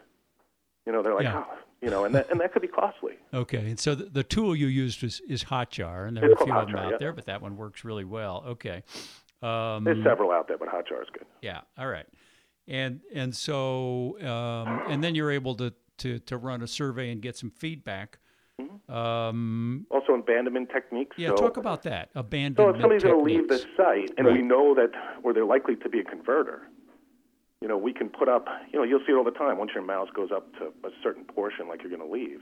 you 0.86 0.92
know, 0.92 1.02
they're 1.02 1.14
like, 1.14 1.24
Yeah. 1.24 1.44
oh, 1.48 1.58
you 1.82 1.90
know, 1.90 2.04
and 2.04 2.14
that 2.14 2.30
and 2.30 2.40
that 2.40 2.52
could 2.52 2.62
be 2.62 2.68
costly. 2.68 3.14
Okay, 3.34 3.58
and 3.58 3.78
so 3.78 3.94
the, 3.94 4.04
the 4.04 4.22
tool 4.24 4.56
you 4.56 4.66
used 4.66 5.02
is, 5.04 5.20
is 5.28 5.44
Hotjar, 5.44 6.08
and 6.08 6.16
there 6.16 6.24
It's 6.30 6.40
are 6.40 6.44
a 6.44 6.46
few 6.46 6.54
of 6.54 6.66
them 6.68 6.76
out 6.76 6.90
yeah. 6.92 6.96
there, 6.98 7.12
but 7.12 7.26
that 7.26 7.42
one 7.42 7.56
works 7.56 7.84
really 7.84 8.04
well. 8.04 8.44
Okay, 8.46 8.82
um, 9.42 9.84
There's 9.84 10.02
several 10.04 10.30
out 10.32 10.48
there, 10.48 10.58
but 10.58 10.68
Hotjar 10.68 11.02
is 11.02 11.08
good. 11.12 11.26
yeah, 11.42 11.60
all 11.78 11.88
right, 11.88 12.06
and 12.66 13.00
and 13.14 13.34
so 13.34 14.18
um, 14.20 14.90
and 14.90 15.04
then 15.04 15.14
you're 15.14 15.30
able 15.30 15.54
to, 15.56 15.72
to 15.98 16.18
to 16.20 16.36
run 16.38 16.62
a 16.62 16.66
survey 16.66 17.10
and 17.10 17.20
get 17.22 17.36
some 17.36 17.50
feedback. 17.50 18.18
Um, 18.88 19.86
Also, 19.90 20.14
abandonment 20.14 20.70
techniques. 20.72 21.16
yeah, 21.18 21.28
so, 21.28 21.36
talk 21.36 21.56
about 21.56 21.82
that. 21.82 22.10
Abandonment. 22.14 22.56
Techniques. 22.56 22.66
So 22.66 22.76
if 22.76 22.80
somebody's 22.80 23.02
going 23.02 23.18
to 23.18 23.24
leave 23.24 23.48
the 23.48 23.58
site, 23.76 24.10
and 24.16 24.26
Right. 24.26 24.36
we 24.36 24.42
know 24.42 24.74
that, 24.74 24.90
or 25.22 25.32
they're 25.34 25.44
likely 25.44 25.76
to 25.76 25.88
be 25.88 26.00
a 26.00 26.04
converter, 26.04 26.62
you 27.60 27.68
know, 27.68 27.76
we 27.76 27.92
can 27.92 28.08
put 28.08 28.28
up, 28.28 28.46
you 28.72 28.78
know, 28.78 28.84
you'll 28.84 29.00
see 29.00 29.12
it 29.12 29.16
all 29.16 29.24
the 29.24 29.30
time. 29.30 29.58
Once 29.58 29.70
your 29.74 29.82
mouse 29.84 30.08
goes 30.14 30.30
up 30.34 30.52
to 30.58 30.66
a 30.86 30.90
certain 31.02 31.24
portion, 31.24 31.68
like 31.68 31.82
you're 31.82 31.90
going 31.96 32.06
to 32.06 32.12
leave, 32.12 32.40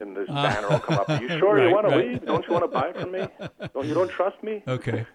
and 0.00 0.16
this 0.16 0.28
banner 0.28 0.68
will 0.68 0.80
come 0.80 0.98
up. 0.98 1.08
Are 1.08 1.20
you 1.20 1.28
sure 1.38 1.54
Right, 1.56 1.68
you 1.68 1.74
want 1.74 1.88
to 1.88 1.96
leave? 1.96 2.24
Don't 2.24 2.46
you 2.46 2.52
want 2.52 2.64
to 2.64 2.68
buy 2.68 2.92
from 2.92 3.12
me? 3.12 3.26
Don't 3.74 3.86
you 3.86 3.94
don't 3.94 4.10
trust 4.10 4.42
me? 4.42 4.62
Okay, 4.66 5.06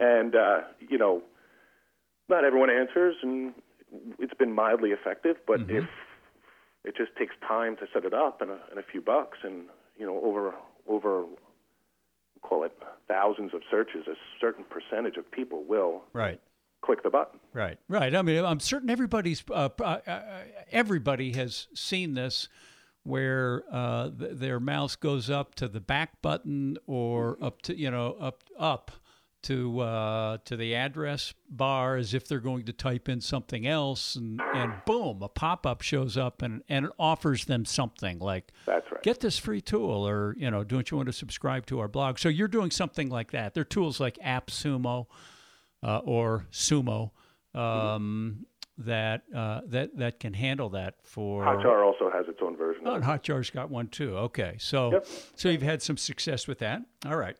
and 0.00 0.34
uh, 0.34 0.60
you 0.80 0.98
know, 0.98 1.22
not 2.28 2.44
everyone 2.44 2.70
answers, 2.70 3.16
and 3.22 3.54
it's 4.18 4.34
been 4.34 4.52
mildly 4.52 4.90
effective. 4.90 5.36
But 5.46 5.60
Mm-hmm. 5.60 5.76
if 5.78 5.84
it 6.84 6.96
just 6.96 7.14
takes 7.16 7.34
time 7.46 7.76
to 7.76 7.86
set 7.92 8.04
it 8.04 8.12
up 8.14 8.40
and 8.40 8.50
a, 8.50 8.58
and 8.70 8.78
a 8.78 8.82
few 8.82 9.00
bucks, 9.00 9.38
and 9.44 9.66
you 9.96 10.06
know, 10.06 10.20
over 10.24 10.54
over 10.88 11.24
call 12.42 12.64
it 12.64 12.76
thousands 13.06 13.54
of 13.54 13.62
searches, 13.70 14.06
a 14.08 14.14
certain 14.40 14.64
percentage 14.64 15.16
of 15.16 15.30
people 15.30 15.62
will 15.64 16.02
right. 16.12 16.40
Click 16.82 17.02
the 17.02 17.10
button. 17.10 17.40
Right, 17.54 17.78
right. 17.88 18.14
I 18.14 18.22
mean, 18.22 18.44
I'm 18.44 18.60
certain 18.60 18.90
everybody's 18.90 19.42
uh, 19.50 19.70
uh, 19.80 19.82
uh, 20.06 20.20
everybody 20.70 21.32
has 21.32 21.68
seen 21.74 22.14
this, 22.14 22.48
where 23.04 23.64
uh, 23.70 24.10
th- 24.10 24.32
their 24.34 24.60
mouse 24.60 24.96
goes 24.96 25.30
up 25.30 25.54
to 25.56 25.68
the 25.68 25.80
back 25.80 26.20
button 26.20 26.76
or 26.86 27.38
up 27.40 27.62
to 27.62 27.76
you 27.76 27.90
know 27.90 28.16
up 28.20 28.42
up 28.58 28.90
to 29.42 29.80
uh, 29.80 30.38
to 30.44 30.56
the 30.56 30.74
address 30.74 31.34
bar 31.48 31.96
as 31.96 32.14
if 32.14 32.28
they're 32.28 32.38
going 32.38 32.64
to 32.64 32.72
type 32.72 33.08
in 33.08 33.20
something 33.20 33.66
else, 33.66 34.14
and 34.14 34.40
and 34.54 34.72
boom, 34.86 35.22
a 35.22 35.28
pop 35.28 35.66
up 35.66 35.82
shows 35.82 36.16
up 36.16 36.42
and 36.42 36.62
and 36.68 36.86
it 36.86 36.92
offers 36.98 37.44
them 37.46 37.64
something 37.64 38.18
like 38.18 38.52
That's 38.66 38.90
right. 38.90 39.02
get 39.02 39.20
this 39.20 39.38
free 39.38 39.60
tool 39.60 40.06
or 40.06 40.34
you 40.38 40.50
know 40.50 40.62
don't 40.64 40.90
you 40.90 40.96
want 40.96 41.08
to 41.08 41.12
subscribe 41.12 41.66
to 41.66 41.80
our 41.80 41.88
blog 41.88 42.18
so 42.18 42.28
you're 42.28 42.48
doing 42.48 42.70
something 42.70 43.08
like 43.08 43.32
that 43.32 43.54
there 43.54 43.62
are 43.62 43.64
tools 43.64 43.98
like 43.98 44.16
appsumo 44.24 45.06
uh, 45.82 45.98
or 45.98 46.46
sumo 46.50 47.10
um, 47.54 48.46
that 48.78 49.22
uh, 49.34 49.60
that 49.66 49.96
that 49.96 50.20
can 50.20 50.34
handle 50.34 50.70
that 50.70 50.94
for 51.02 51.44
Hotjar 51.44 51.84
also 51.84 52.10
has 52.10 52.26
its 52.28 52.38
own 52.42 52.56
version. 52.56 52.82
Oh, 52.86 52.94
and. 52.94 53.04
Hotjar's 53.04 53.50
got 53.50 53.70
one 53.70 53.88
too. 53.88 54.16
Okay, 54.16 54.56
so 54.58 54.92
Yep. 54.92 55.06
so 55.36 55.48
you've 55.48 55.62
had 55.62 55.82
some 55.82 55.96
success 55.96 56.48
with 56.48 56.58
that. 56.60 56.82
All 57.06 57.16
right, 57.16 57.36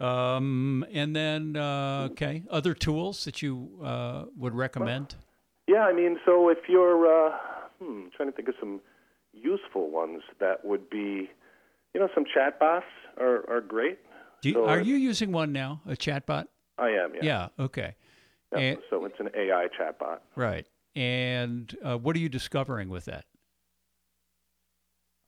um, 0.00 0.84
and 0.92 1.14
then 1.14 1.56
uh, 1.56 2.08
okay, 2.12 2.42
other 2.50 2.74
tools 2.74 3.24
that 3.24 3.42
you 3.42 3.80
uh, 3.84 4.24
would 4.36 4.54
recommend? 4.54 5.14
Yeah, 5.66 5.82
I 5.84 5.92
mean, 5.92 6.18
so 6.24 6.48
if 6.48 6.58
you're 6.68 7.06
uh, 7.06 7.36
hmm, 7.78 8.06
trying 8.16 8.30
to 8.30 8.34
think 8.34 8.48
of 8.48 8.54
some 8.58 8.80
useful 9.32 9.90
ones, 9.90 10.22
that 10.40 10.64
would 10.64 10.90
be, 10.90 11.30
you 11.94 12.00
know, 12.00 12.08
some 12.14 12.24
chatbots 12.24 12.82
are 13.18 13.48
are 13.48 13.60
great. 13.60 13.98
Do 14.42 14.48
you, 14.48 14.54
So 14.54 14.64
are 14.66 14.80
you 14.80 14.96
using 14.96 15.32
one 15.32 15.52
now? 15.52 15.82
A 15.86 15.92
chatbot? 15.92 16.46
I 16.80 16.88
am, 16.90 17.14
yeah. 17.14 17.20
Yeah. 17.22 17.64
Okay. 17.64 17.94
Yeah, 18.52 18.58
And, 18.58 18.78
so 18.90 19.04
it's 19.04 19.20
an 19.20 19.28
AI 19.34 19.68
chatbot. 19.78 20.18
right. 20.34 20.66
And 20.96 21.76
uh, 21.84 21.96
what 21.98 22.16
are 22.16 22.18
you 22.18 22.28
discovering 22.28 22.88
with 22.88 23.04
that? 23.04 23.24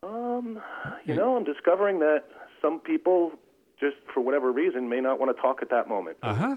Um, 0.03 0.61
you 1.05 1.15
know, 1.15 1.37
I'm 1.37 1.45
discovering 1.45 2.01
that 2.01 2.25
some 2.61 2.81
people, 2.81 3.33
just 3.79 3.97
for 4.13 4.21
whatever 4.21 4.51
reason, 4.51 4.89
may 4.89 5.01
not 5.01 5.21
want 5.21 5.35
to 5.35 5.41
talk 5.41 5.59
at 5.63 5.71
that 5.71 5.89
moment. 5.89 6.17
Uh 6.23 6.35
huh. 6.35 6.57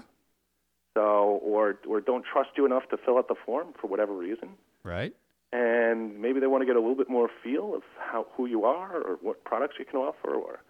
So, 0.94 1.02
or 1.44 1.78
or 1.86 2.00
don't 2.00 2.24
trust 2.24 2.50
you 2.56 2.66
enough 2.66 2.88
to 2.90 2.96
fill 2.96 3.18
out 3.18 3.28
the 3.28 3.34
form 3.44 3.68
for 3.80 3.86
whatever 3.86 4.14
reason, 4.14 4.48
Right. 4.82 5.14
and 5.52 6.20
maybe 6.20 6.40
they 6.40 6.46
want 6.46 6.62
to 6.62 6.66
get 6.66 6.74
a 6.74 6.80
little 6.80 6.96
bit 6.96 7.10
more 7.10 7.28
feel 7.44 7.74
of 7.76 7.82
how 7.98 8.26
who 8.36 8.46
you 8.46 8.64
are 8.64 8.96
or 8.96 9.18
what 9.20 9.44
products 9.44 9.74
you 9.78 9.84
can 9.84 10.00
offer, 10.00 10.34
or 10.34 10.60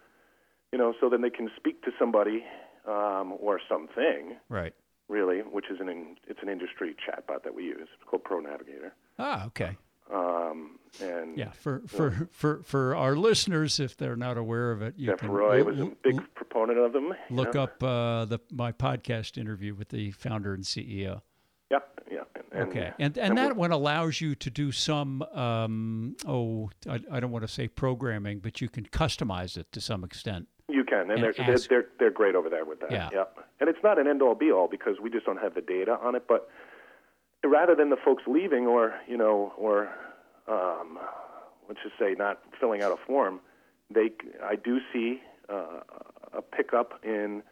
you 0.71 0.77
know, 0.77 0.93
so 0.99 1.09
then 1.09 1.21
they 1.21 1.29
can 1.29 1.49
speak 1.55 1.81
to 1.83 1.91
somebody 1.97 2.43
um, 2.87 3.33
or 3.39 3.59
something, 3.69 4.37
Right. 4.49 4.73
really, 5.09 5.39
which 5.39 5.65
is 5.69 5.79
an 5.79 5.89
in, 5.89 6.15
it's 6.27 6.39
an 6.41 6.49
industry 6.49 6.95
chatbot 7.07 7.43
that 7.43 7.53
we 7.53 7.63
use. 7.63 7.87
It's 7.93 8.03
called 8.09 8.23
ProNavigator. 8.23 8.91
Ah, 9.19 9.45
okay. 9.47 9.77
Um, 10.13 10.79
and 11.01 11.37
Yeah, 11.37 11.51
for 11.51 11.81
for 11.87 12.29
for 12.31 12.63
for 12.63 12.95
our 12.95 13.15
listeners, 13.15 13.77
if 13.79 13.97
they're 13.97 14.15
not 14.15 14.37
aware 14.37 14.71
of 14.71 14.81
it, 14.81 14.93
you 14.97 15.07
Jeff 15.07 15.19
can 15.19 15.29
Roy 15.31 15.63
was 15.63 15.77
a 15.77 15.81
l- 15.81 15.91
big 16.01 16.15
l- 16.15 16.23
proponent 16.33 16.79
of 16.79 16.93
them. 16.93 17.13
look 17.29 17.55
up 17.57 17.83
uh, 17.83 18.23
the 18.23 18.39
my 18.51 18.71
podcast 18.71 19.37
interview 19.37 19.75
with 19.75 19.89
the 19.89 20.11
founder 20.11 20.53
and 20.53 20.63
CEO. 20.63 21.21
Yeah, 21.69 21.79
yeah. 22.09 22.23
And, 22.53 22.69
Okay, 22.69 22.93
and 22.99 23.17
and 23.17 23.31
and 23.31 23.37
that 23.37 23.57
one 23.57 23.73
allows 23.73 24.21
you 24.21 24.33
to 24.35 24.49
do 24.49 24.71
some 24.71 25.21
um, 25.33 26.15
oh 26.25 26.69
I, 26.89 27.01
I 27.11 27.19
don't 27.19 27.31
want 27.31 27.43
to 27.45 27.51
say 27.53 27.67
programming, 27.67 28.39
but 28.39 28.61
you 28.61 28.69
can 28.69 28.85
customize 28.85 29.57
it 29.57 29.73
to 29.73 29.81
some 29.81 30.05
extent. 30.05 30.47
You 30.69 30.83
can, 30.83 31.01
and, 31.01 31.11
and 31.11 31.23
they're, 31.23 31.33
they're 31.33 31.53
ask- 31.55 31.69
they're 31.69 31.85
they're 31.97 32.11
great 32.11 32.35
over 32.35 32.49
there 32.49 32.65
with 32.65 32.81
that. 32.81 32.91
Yeah. 32.91 33.09
Yep. 33.13 33.37
And 33.61 33.69
it's 33.69 33.79
not 33.83 33.97
an 33.97 34.07
end 34.07 34.21
all 34.21 34.35
be 34.35 34.51
all 34.51 34.67
because 34.67 34.95
we 35.01 35.09
just 35.09 35.25
don't 35.25 35.39
have 35.41 35.53
the 35.55 35.61
data 35.61 35.97
on 36.03 36.13
it. 36.15 36.23
But 36.27 36.49
rather 37.45 37.73
than 37.73 37.89
the 37.89 37.95
folks 38.03 38.23
leaving 38.27 38.67
or 38.67 38.95
you 39.07 39.15
know 39.17 39.53
or 39.57 39.89
um, 40.47 40.99
let's 41.69 41.79
just 41.83 41.95
say 41.97 42.15
not 42.17 42.41
filling 42.59 42.81
out 42.81 42.91
a 42.91 42.97
form, 43.05 43.39
they 43.93 44.11
I 44.43 44.55
do 44.57 44.79
see 44.91 45.21
uh, 45.49 45.79
a 46.33 46.41
pickup 46.41 46.99
in 47.03 47.43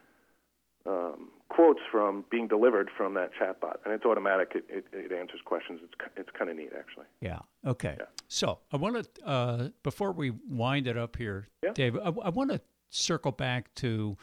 um, 0.85 1.29
quotes 1.47 1.79
from 1.89 2.25
being 2.29 2.49
delivered 2.49 2.89
from 2.97 3.13
that 3.13 3.31
chatbot, 3.33 3.77
and 3.85 3.93
it's 3.93 4.03
automatic. 4.05 4.51
It, 4.55 4.65
it, 4.67 4.85
it 4.91 5.11
answers 5.13 5.39
questions. 5.45 5.79
It's 5.83 5.93
it's 6.17 6.29
kind 6.37 6.49
of 6.51 6.57
neat 6.57 6.71
actually. 6.77 7.05
Yeah. 7.21 7.39
Okay. 7.65 7.97
So 8.27 8.59
I 8.73 8.77
want 8.77 9.01
to 9.15 9.25
uh, 9.25 9.69
before 9.83 10.11
we 10.11 10.31
wind 10.49 10.87
it 10.87 10.97
up 10.97 11.15
here, 11.15 11.47
Yeah. 11.63 11.71
Dave. 11.73 11.95
I, 11.95 12.09
I 12.09 12.29
want 12.29 12.51
to 12.51 12.59
circle 12.95 13.31
back 13.31 13.73
to 13.75 14.17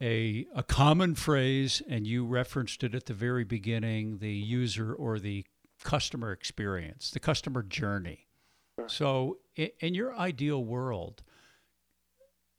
a 0.00 0.46
a 0.54 0.62
common 0.62 1.14
phrase, 1.14 1.82
and 1.88 2.06
you 2.06 2.24
referenced 2.24 2.82
it 2.84 2.94
at 2.94 3.06
the 3.06 3.14
very 3.14 3.44
beginning: 3.44 4.18
the 4.18 4.32
user 4.32 4.92
or 4.94 5.18
the 5.18 5.44
customer 5.82 6.32
experience, 6.32 7.10
the 7.10 7.20
customer 7.20 7.62
journey. 7.62 8.26
So, 8.86 9.38
in, 9.56 9.70
in 9.80 9.94
your 9.94 10.14
ideal 10.14 10.64
world, 10.64 11.22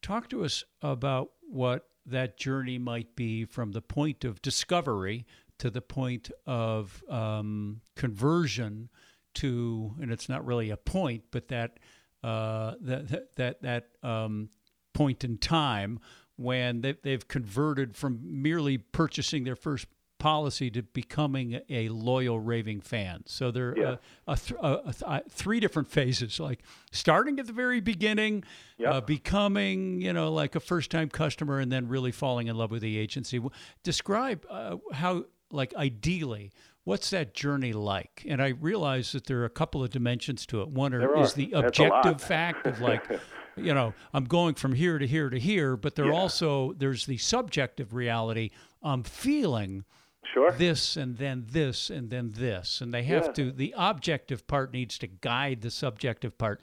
talk 0.02 0.30
to 0.30 0.44
us 0.44 0.64
about 0.82 1.32
what 1.42 1.88
that 2.06 2.38
journey 2.38 2.78
might 2.78 3.16
be 3.16 3.46
from 3.46 3.72
the 3.72 3.82
point 3.82 4.24
of 4.24 4.42
discovery 4.42 5.26
to 5.60 5.70
the 5.70 5.82
point 5.82 6.32
of 6.48 7.04
um, 7.10 7.82
conversion 7.96 8.90
to, 9.36 9.94
and 10.02 10.12
it's 10.12 10.28
not 10.28 10.46
really 10.46 10.72
a 10.72 10.78
point, 10.78 11.24
but 11.32 11.48
that 11.50 11.78
uh, 12.24 12.74
that 12.82 13.08
that 13.10 13.36
that, 13.36 13.62
that 13.62 13.88
um, 14.04 14.50
point 14.94 15.24
in 15.24 15.38
time 15.38 16.00
when 16.38 16.82
they, 16.82 16.96
they've 17.04 17.28
converted 17.28 17.96
from 17.96 18.20
merely 18.24 18.78
purchasing 18.78 19.44
their 19.44 19.56
first 19.56 19.86
policy 20.18 20.70
to 20.70 20.84
becoming 20.84 21.60
a 21.68 21.90
loyal 21.90 22.40
raving 22.40 22.80
fan. 22.80 23.24
So 23.26 23.50
there 23.50 23.70
are 23.72 23.78
Yeah. 23.78 23.84
uh, 23.88 23.98
a 24.28 24.36
th- 24.38 24.60
a, 24.62 24.74
a 24.86 24.94
th- 24.94 25.24
three 25.32 25.60
different 25.60 25.88
phases, 25.88 26.40
like 26.40 26.60
starting 26.92 27.40
at 27.40 27.48
the 27.48 27.54
very 27.54 27.82
beginning, 27.82 28.44
Yep. 28.78 28.94
uh, 28.94 29.02
becoming 29.02 30.00
you 30.02 30.14
know 30.14 30.32
like 30.32 30.54
a 30.56 30.60
first 30.60 30.92
time 30.92 31.10
customer, 31.10 31.60
and 31.60 31.72
then 31.72 31.88
really 31.88 32.12
falling 32.12 32.48
in 32.48 32.56
love 32.56 32.70
with 32.70 32.84
the 32.84 32.98
agency. 32.98 33.42
Describe 33.84 34.46
uh, 34.50 34.78
how 34.94 35.26
like 35.52 35.74
ideally. 35.76 36.52
What's 36.84 37.12
that 37.12 37.36
journey 37.36 37.74
like? 37.74 38.26
And 38.28 38.42
I 38.42 38.50
realize 38.50 39.12
that 39.12 39.26
there 39.28 39.40
are 39.42 39.46
a 39.46 39.52
couple 39.52 39.84
of 39.84 39.92
dimensions 39.92 40.48
to 40.48 40.62
it. 40.64 40.70
One 40.70 40.96
are, 40.96 41.22
is 41.22 41.34
the 41.34 41.52
a 41.54 41.60
objective 41.68 42.20
fact 42.20 42.66
of 42.66 42.82
like, 42.82 43.08
you 43.56 43.74
know, 43.74 43.94
I'm 44.14 44.26
going 44.26 44.56
from 44.56 44.74
here 44.74 44.98
to 44.98 45.08
here 45.08 45.30
to 45.30 45.40
here, 45.40 45.76
but 45.76 45.96
there 45.96 46.08
Yeah. 46.08 46.14
also 46.14 46.74
there's 46.74 47.06
the 47.06 47.18
subjective 47.18 47.94
reality. 47.94 48.50
I'm 48.84 49.04
feeling 49.04 49.86
Sure. 50.34 50.52
this 50.52 50.96
and 50.96 51.18
then 51.18 51.46
this 51.50 51.90
and 51.90 52.10
then 52.10 52.32
this, 52.34 52.82
and 52.82 52.94
they 52.94 53.04
have 53.04 53.26
Yeah. 53.28 53.32
to. 53.34 53.52
The 53.52 53.74
objective 53.78 54.48
part 54.48 54.72
needs 54.72 54.98
to 55.00 55.08
guide 55.08 55.62
the 55.62 55.72
subjective 55.72 56.38
part. 56.38 56.62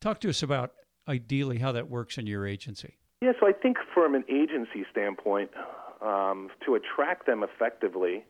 Talk 0.00 0.20
to 0.20 0.28
us 0.28 0.42
about 0.42 0.72
ideally 1.08 1.58
how 1.58 1.72
that 1.72 1.88
works 1.88 2.18
in 2.18 2.26
your 2.26 2.46
agency. 2.46 2.96
Yeah, 3.20 3.32
so 3.40 3.46
I 3.46 3.52
think 3.52 3.78
from 3.94 4.14
an 4.14 4.24
agency 4.28 4.84
standpoint, 4.90 5.50
um, 6.02 6.50
to 6.64 6.74
attract 6.74 7.26
them 7.26 7.42
effectively, 7.42 8.24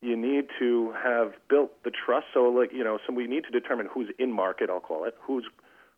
you 0.00 0.16
need 0.16 0.48
to 0.58 0.92
have 0.92 1.34
built 1.48 1.82
the 1.84 1.90
trust. 1.90 2.26
So, 2.34 2.44
like 2.48 2.72
you 2.72 2.84
know, 2.84 2.98
so 3.06 3.12
we 3.12 3.26
need 3.26 3.44
to 3.44 3.50
determine 3.50 3.86
who's 3.86 4.10
in 4.18 4.30
market. 4.32 4.68
I'll 4.70 4.80
call 4.80 5.04
it 5.04 5.16
who's 5.20 5.46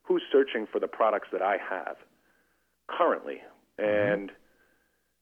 who's 0.05 0.23
searching 0.31 0.67
for 0.71 0.79
the 0.79 0.87
products 0.89 1.29
that 1.33 1.43
I 1.43 1.57
have 1.59 1.97
currently, 2.89 3.39
and 3.79 4.31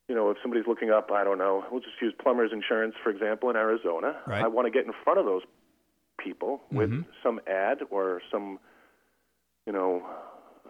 you 0.08 0.14
know, 0.14 0.30
if 0.30 0.36
somebody's 0.42 0.66
looking 0.66 0.90
up, 0.90 1.10
I 1.10 1.24
don't 1.24 1.38
know, 1.38 1.64
we'll 1.70 1.80
just 1.80 1.94
use 2.02 2.12
Plumbers 2.20 2.50
Insurance 2.52 2.94
for 3.02 3.10
example 3.10 3.48
in 3.50 3.56
Arizona. 3.56 4.16
Right. 4.26 4.44
I 4.44 4.48
want 4.48 4.66
to 4.66 4.70
get 4.70 4.84
in 4.86 4.92
front 5.04 5.18
of 5.18 5.24
those 5.24 5.42
people 6.18 6.60
with 6.70 6.90
some 7.22 7.40
ad 7.48 7.78
or 7.90 8.20
some, 8.30 8.58
you 9.66 9.72
know, 9.72 10.04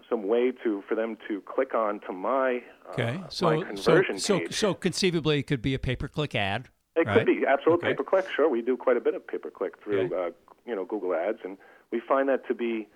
some 0.09 0.27
way 0.29 0.53
to 0.63 0.83
for 0.89 0.95
them 0.95 1.17
to 1.29 1.41
click 1.43 1.75
on 1.75 2.01
to 2.07 2.13
my 2.13 2.61
uh, 2.89 2.93
Okay, 2.93 3.19
my 3.19 3.29
so 3.31 3.61
so 3.61 3.67
conversion 3.67 4.19
so 4.19 4.39
page. 4.39 4.55
so 4.55 4.75
conceively 4.75 5.39
it 5.39 5.47
could 5.47 5.63
be 5.63 5.75
a 5.75 5.79
pay 5.79 5.97
per 5.97 6.09
click 6.09 6.35
ad. 6.35 6.69
It 6.95 7.07
right? 7.07 7.19
could 7.19 7.27
be 7.27 7.45
absolute 7.49 7.77
Okay. 7.77 7.89
pay 7.89 7.95
per 7.95 8.05
click. 8.05 8.27
Sure, 8.37 8.49
we 8.49 8.61
do 8.63 8.77
quite 8.77 8.97
a 8.99 9.01
bit 9.01 9.15
of 9.15 9.27
pay 9.27 9.39
per 9.39 9.51
click 9.51 9.75
through 9.83 10.07
Okay. 10.07 10.15
uh, 10.15 10.31
you 10.67 10.77
know 10.77 10.85
Google 10.85 11.15
Ads, 11.15 11.39
and 11.45 11.57
we 11.91 12.01
find 12.07 12.29
that 12.29 12.47
to 12.49 12.55
be 12.55 12.87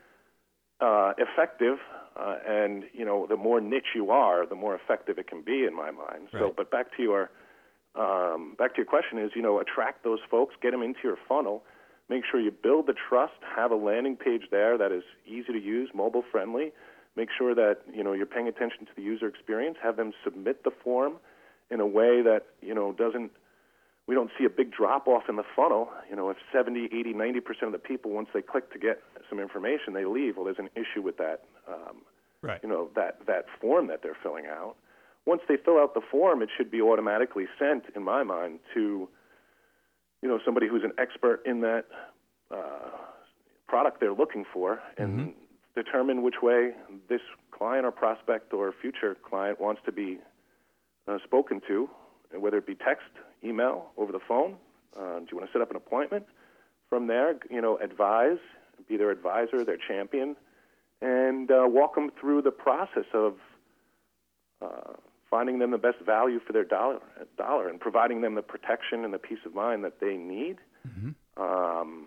uh, 0.80 1.12
effective. 1.18 1.78
Uh, 2.18 2.36
and 2.48 2.84
you 2.94 3.04
know, 3.04 3.26
the 3.28 3.36
more 3.36 3.60
niche 3.60 3.92
you 3.94 4.10
are, 4.10 4.46
the 4.46 4.54
more 4.54 4.74
effective 4.74 5.18
it 5.18 5.26
can 5.28 5.42
be, 5.42 5.64
in 5.64 5.74
my 5.76 5.90
mind. 5.90 6.28
So, 6.32 6.38
Right. 6.44 6.56
but 6.56 6.70
back 6.70 6.86
to 6.96 7.02
your 7.02 7.30
um, 7.94 8.54
back 8.58 8.72
to 8.74 8.78
your 8.78 8.86
question 8.86 9.18
is, 9.18 9.30
you 9.34 9.42
know, 9.42 9.58
attract 9.58 10.04
those 10.04 10.20
folks, 10.30 10.54
get 10.62 10.72
them 10.72 10.82
into 10.82 11.00
your 11.04 11.16
funnel, 11.28 11.62
make 12.08 12.24
sure 12.30 12.40
you 12.40 12.50
build 12.50 12.86
the 12.86 12.94
trust, 13.08 13.34
have 13.54 13.70
a 13.70 13.74
landing 13.76 14.16
page 14.16 14.42
there 14.50 14.76
that 14.78 14.92
is 14.92 15.02
easy 15.26 15.52
to 15.52 15.58
use, 15.60 15.90
mobile 15.94 16.24
friendly. 16.30 16.72
Make 17.16 17.28
sure 17.36 17.54
that 17.54 17.78
you 17.92 18.02
know 18.04 18.12
you're 18.12 18.26
paying 18.26 18.48
attention 18.48 18.86
to 18.86 18.92
the 18.96 19.02
user 19.02 19.26
experience. 19.26 19.76
Have 19.82 19.96
them 19.96 20.12
submit 20.24 20.64
the 20.64 20.70
form 20.70 21.14
in 21.70 21.80
a 21.80 21.86
way 21.86 22.22
that 22.22 22.42
you 22.62 22.74
know 22.74 22.92
doesn't 22.92 23.30
we 24.06 24.14
don't 24.14 24.30
see 24.38 24.44
a 24.44 24.50
big 24.50 24.72
drop 24.72 25.08
off 25.08 25.24
in 25.28 25.36
the 25.36 25.44
funnel. 25.54 25.88
You 26.08 26.16
know, 26.16 26.30
if 26.30 26.36
70, 26.52 26.88
80, 26.92 27.12
90 27.12 27.40
percent 27.40 27.62
of 27.64 27.72
the 27.72 27.78
people 27.78 28.10
once 28.12 28.28
they 28.32 28.42
click 28.42 28.72
to 28.72 28.78
get 28.78 29.02
some 29.28 29.40
information, 29.40 29.92
they 29.94 30.04
leave. 30.04 30.36
Well, 30.36 30.44
there's 30.44 30.58
an 30.58 30.70
issue 30.74 31.02
with 31.02 31.16
that. 31.18 31.42
Um, 31.68 32.02
Right. 32.42 32.60
you 32.62 32.68
know 32.68 32.90
that 32.94 33.26
that 33.26 33.46
form 33.60 33.88
that 33.88 34.02
they're 34.02 34.16
filling 34.22 34.46
out. 34.46 34.76
Once 35.24 35.40
they 35.48 35.56
fill 35.56 35.78
out 35.78 35.94
the 35.94 36.02
form, 36.12 36.42
it 36.42 36.48
should 36.56 36.70
be 36.70 36.80
automatically 36.80 37.46
sent, 37.58 37.84
in 37.96 38.04
my 38.04 38.22
mind, 38.22 38.60
to 38.74 39.08
you 40.22 40.28
know 40.28 40.38
somebody 40.44 40.68
who's 40.68 40.84
an 40.84 40.92
expert 40.98 41.42
in 41.44 41.62
that 41.62 41.86
uh, 42.52 42.90
product 43.66 43.98
they're 44.00 44.12
looking 44.12 44.44
for, 44.52 44.80
and 44.96 45.32
determine 45.74 46.22
which 46.22 46.36
way 46.42 46.72
this 47.08 47.22
client 47.50 47.84
or 47.84 47.90
prospect 47.90 48.52
or 48.52 48.72
future 48.80 49.16
client 49.28 49.60
wants 49.60 49.80
to 49.86 49.90
be 49.90 50.18
uh, 51.08 51.18
spoken 51.24 51.60
to, 51.66 51.88
and 52.32 52.42
whether 52.42 52.58
it 52.58 52.66
be 52.66 52.74
text, 52.76 53.08
email, 53.44 53.90
over 53.96 54.12
the 54.12 54.20
phone. 54.26 54.56
Uh, 54.98 55.20
do 55.20 55.26
you 55.30 55.36
want 55.36 55.48
to 55.48 55.52
set 55.52 55.62
up 55.62 55.70
an 55.70 55.76
appointment? 55.76 56.24
From 56.88 57.06
there, 57.08 57.34
you 57.50 57.60
know, 57.60 57.76
advise, 57.78 58.38
be 58.88 58.96
their 58.96 59.10
advisor, 59.10 59.64
their 59.64 59.76
champion, 59.76 60.36
and 61.02 61.50
uh, 61.50 61.64
walk 61.66 61.94
them 61.96 62.10
through 62.20 62.42
the 62.42 62.50
process 62.52 63.04
of 63.12 63.34
uh, 64.62 64.92
finding 65.30 65.58
them 65.58 65.70
the 65.70 65.78
best 65.78 65.98
value 66.04 66.40
for 66.46 66.52
their 66.52 66.64
dollar, 66.64 67.00
dollar, 67.36 67.68
and 67.68 67.80
providing 67.80 68.20
them 68.20 68.34
the 68.36 68.42
protection 68.42 69.04
and 69.04 69.12
the 69.12 69.18
peace 69.18 69.40
of 69.44 69.54
mind 69.54 69.84
that 69.84 70.00
they 70.00 70.16
need, 70.16 70.56
um, 71.36 72.06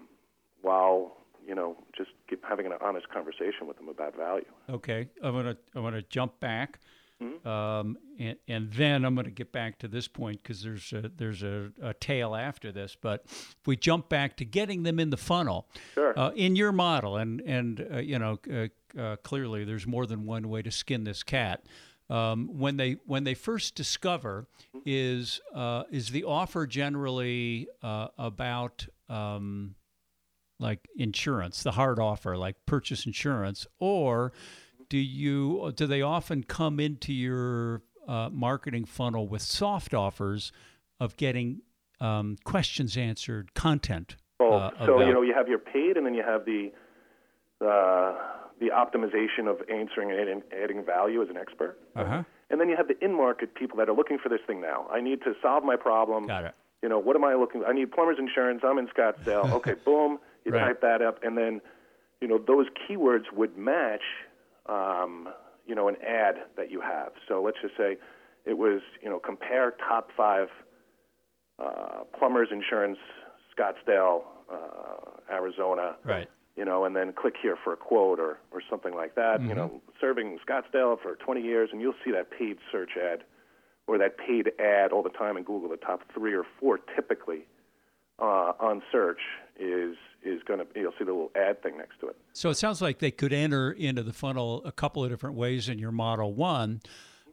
while 0.62 1.18
you 1.46 1.54
know 1.54 1.76
just 1.96 2.10
having 2.48 2.66
an 2.66 2.74
honest 2.82 3.10
conversation 3.10 3.68
with 3.68 3.78
them 3.78 3.90
about 3.90 4.16
value. 4.16 4.46
Okay, 4.70 5.10
I'm 5.22 5.34
gonna 5.34 5.58
I'm 5.76 5.84
gonna 5.84 6.02
jump 6.04 6.40
back, 6.40 6.80
Mm-hmm. 7.22 7.48
um, 7.48 7.98
and 8.18 8.38
and 8.48 8.72
then 8.72 9.04
I'm 9.04 9.14
gonna 9.14 9.30
get 9.30 9.52
back 9.52 9.78
to 9.80 9.88
this 9.90 10.08
point 10.08 10.42
because 10.42 10.64
there's 10.64 10.94
a, 10.94 11.12
there's 11.18 11.44
a, 11.44 11.70
a 11.82 11.94
tail 11.94 12.34
after 12.34 12.72
this. 12.72 12.96
But 13.00 13.24
if 13.26 13.58
we 13.66 13.76
jump 13.76 14.08
back 14.08 14.38
to 14.38 14.46
getting 14.46 14.84
them 14.84 15.00
in 15.00 15.10
the 15.10 15.18
funnel, 15.18 15.68
Sure. 15.96 16.18
uh, 16.18 16.32
in 16.32 16.56
your 16.56 16.72
model, 16.72 17.18
and 17.18 17.42
and 17.42 17.86
uh, 17.94 17.98
you 18.00 18.20
know 18.20 18.40
uh, 18.50 18.68
uh, 19.00 19.16
clearly 19.18 19.66
there's 19.66 19.86
more 19.86 20.06
than 20.06 20.26
one 20.26 20.48
way 20.50 20.62
to 20.62 20.72
skin 20.72 21.04
this 21.04 21.24
cat. 21.24 21.66
Um, 22.10 22.58
when 22.58 22.78
they 22.78 22.94
when 23.06 23.24
they 23.26 23.34
first 23.36 23.76
discover, 23.76 24.48
is 24.86 25.42
uh, 25.54 25.84
is 25.92 26.10
the 26.12 26.24
offer 26.24 26.66
generally 26.66 27.68
uh, 27.84 28.08
about 28.18 28.88
um, 29.10 29.76
like 30.60 30.88
insurance, 30.98 31.64
the 31.64 31.72
hard 31.72 32.00
offer, 32.00 32.36
like 32.38 32.56
purchase 32.66 33.06
insurance, 33.06 33.68
or 33.80 34.32
do 34.90 34.98
you 34.98 35.72
do 35.76 35.86
they 35.88 36.02
often 36.02 36.44
come 36.44 36.80
into 36.80 37.14
your 37.14 37.82
uh, 38.08 38.30
marketing 38.32 38.86
funnel 38.86 39.28
with 39.28 39.42
soft 39.42 39.94
offers 39.94 40.52
of 41.00 41.16
getting 41.16 41.62
um, 42.02 42.38
questions 42.44 42.98
answered, 42.98 43.54
content? 43.54 44.16
Well, 44.40 44.54
uh, 44.54 44.72
so 44.86 44.96
about- 44.96 45.08
you 45.08 45.14
know 45.14 45.22
you 45.22 45.34
have 45.34 45.48
your 45.48 45.60
paid, 45.60 45.96
and 45.98 46.06
then 46.06 46.14
you 46.14 46.24
have 46.24 46.46
the 46.46 46.72
uh, 47.62 48.16
the 48.60 48.68
optimization 48.70 49.48
of 49.50 49.58
answering 49.70 50.12
and 50.12 50.44
adding, 50.62 50.84
value 50.84 51.22
as 51.22 51.30
an 51.30 51.38
expert. 51.38 51.78
Uh-huh. 51.96 52.24
And 52.50 52.60
then 52.60 52.68
you 52.68 52.76
have 52.76 52.88
the 52.88 53.02
in-market 53.04 53.54
people 53.56 53.78
that 53.78 53.88
are 53.88 53.94
looking 53.96 54.18
for 54.18 54.28
this 54.28 54.40
thing 54.48 54.60
now. 54.60 54.88
I 54.92 55.00
need 55.02 55.22
to 55.22 55.34
solve 55.42 55.64
my 55.64 55.76
problem. 55.76 56.28
Got 56.28 56.46
it. 56.46 56.56
You 56.82 56.90
know, 56.90 57.00
what 57.00 57.16
am 57.16 57.24
I 57.24 57.36
looking? 57.36 57.64
I 57.66 57.74
need 57.74 57.92
plumber's 57.92 58.18
insurance. 58.20 58.62
I'm 58.66 58.78
in 58.78 58.88
Scottsdale. 58.88 59.52
okay, 59.58 59.76
boom. 59.86 60.20
You 60.46 60.52
Right. 60.54 60.68
type 60.68 60.82
that 60.82 61.02
up, 61.02 61.20
and 61.24 61.38
then, 61.38 61.62
you 62.22 62.28
know, 62.28 62.38
those 62.38 62.66
keywords 62.90 63.32
would 63.34 63.58
match, 63.58 64.02
um, 64.70 65.30
you 65.66 65.76
know, 65.76 65.88
an 65.88 65.96
ad 66.06 66.36
that 66.58 66.72
you 66.72 66.82
have. 66.82 67.12
So 67.28 67.42
let's 67.42 67.58
just 67.62 67.76
say 67.78 67.98
it 68.46 68.58
was, 68.58 68.82
you 69.02 69.10
know, 69.10 69.20
compare 69.20 69.72
top 69.88 70.10
five 70.16 70.48
uh, 71.60 72.04
plumbers 72.18 72.50
insurance, 72.52 72.98
Scottsdale, 73.58 74.22
uh, 74.52 75.34
Arizona 75.34 75.96
Right. 76.04 76.30
you 76.56 76.66
know, 76.66 76.86
and 76.86 76.96
then 76.96 77.14
click 77.14 77.36
here 77.42 77.58
for 77.64 77.74
a 77.74 77.78
quote 77.78 78.20
or, 78.20 78.40
or 78.52 78.62
something 78.70 78.94
like 78.96 79.16
that. 79.16 79.42
You 79.42 79.56
know, 79.56 79.82
serving 80.00 80.40
Scottsdale 80.48 81.00
for 81.02 81.16
20 81.16 81.42
years, 81.42 81.70
and 81.72 81.82
you'll 81.82 82.00
see 82.06 82.12
that 82.12 82.32
paid 82.32 82.58
search 82.72 82.92
ad 82.98 83.24
or 83.88 83.98
that 83.98 84.18
paid 84.18 84.52
ad 84.60 84.92
all 84.92 85.04
the 85.04 85.10
time 85.10 85.36
in 85.38 85.44
Google. 85.44 85.70
The 85.70 85.78
top 85.78 86.02
three 86.14 86.34
or 86.34 86.46
four 86.60 86.80
typically 86.96 87.46
uh, 88.22 88.54
on 88.60 88.82
search 88.92 89.20
is 89.60 89.96
is 90.24 90.42
going 90.44 90.60
to 90.60 90.66
you'll 90.76 90.92
see 90.98 91.06
the 91.06 91.12
little 91.12 91.32
ad 91.36 91.62
thing 91.64 91.78
next 91.78 92.00
to 92.02 92.08
it. 92.08 92.18
So 92.34 92.50
it 92.50 92.56
sounds 92.56 92.82
like 92.82 93.00
they 93.00 93.12
could 93.12 93.34
enter 93.34 93.72
into 93.72 94.04
the 94.04 94.14
funnel 94.14 94.62
a 94.66 94.72
couple 94.72 95.04
of 95.04 95.10
different 95.10 95.36
ways 95.36 95.70
in 95.70 95.80
your 95.80 95.92
model. 95.92 96.34
One, 96.34 96.82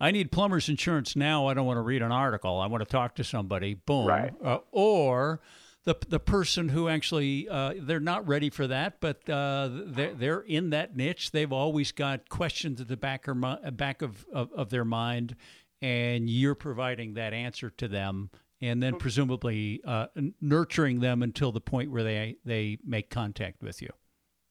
I 0.00 0.10
need 0.10 0.30
plumber's 0.30 0.68
insurance 0.68 1.16
now. 1.16 1.46
I 1.46 1.54
don't 1.54 1.66
want 1.66 1.78
to 1.78 1.82
read 1.82 2.02
an 2.02 2.12
article. 2.12 2.60
I 2.60 2.66
want 2.66 2.82
to 2.82 2.90
talk 2.90 3.14
to 3.16 3.24
somebody. 3.24 3.74
Boom. 3.74 4.06
Right. 4.06 4.32
Uh, 4.42 4.58
or 4.70 5.40
the 5.84 5.96
the 6.08 6.20
person 6.20 6.68
who 6.68 6.88
actually 6.88 7.48
uh, 7.48 7.74
they're 7.78 8.00
not 8.00 8.26
ready 8.26 8.50
for 8.50 8.66
that, 8.66 9.00
but 9.00 9.28
uh, 9.28 9.70
they're 9.72 10.14
they're 10.14 10.40
in 10.40 10.70
that 10.70 10.96
niche. 10.96 11.30
They've 11.30 11.52
always 11.52 11.92
got 11.92 12.28
questions 12.28 12.80
at 12.80 12.88
the 12.88 12.96
back 12.96 13.28
or 13.28 13.34
back 13.34 14.02
of, 14.02 14.26
of 14.32 14.52
of 14.52 14.70
their 14.70 14.84
mind, 14.84 15.36
and 15.80 16.28
you're 16.28 16.56
providing 16.56 17.14
that 17.14 17.32
answer 17.32 17.70
to 17.70 17.88
them. 17.88 18.30
And 18.62 18.82
then 18.82 18.96
presumably 18.96 19.82
uh, 19.84 20.06
nurturing 20.40 21.00
them 21.00 21.22
until 21.22 21.52
the 21.52 21.60
point 21.60 21.90
where 21.90 22.02
they 22.02 22.36
they 22.44 22.78
make 22.86 23.10
contact 23.10 23.62
with 23.62 23.82
you. 23.82 23.90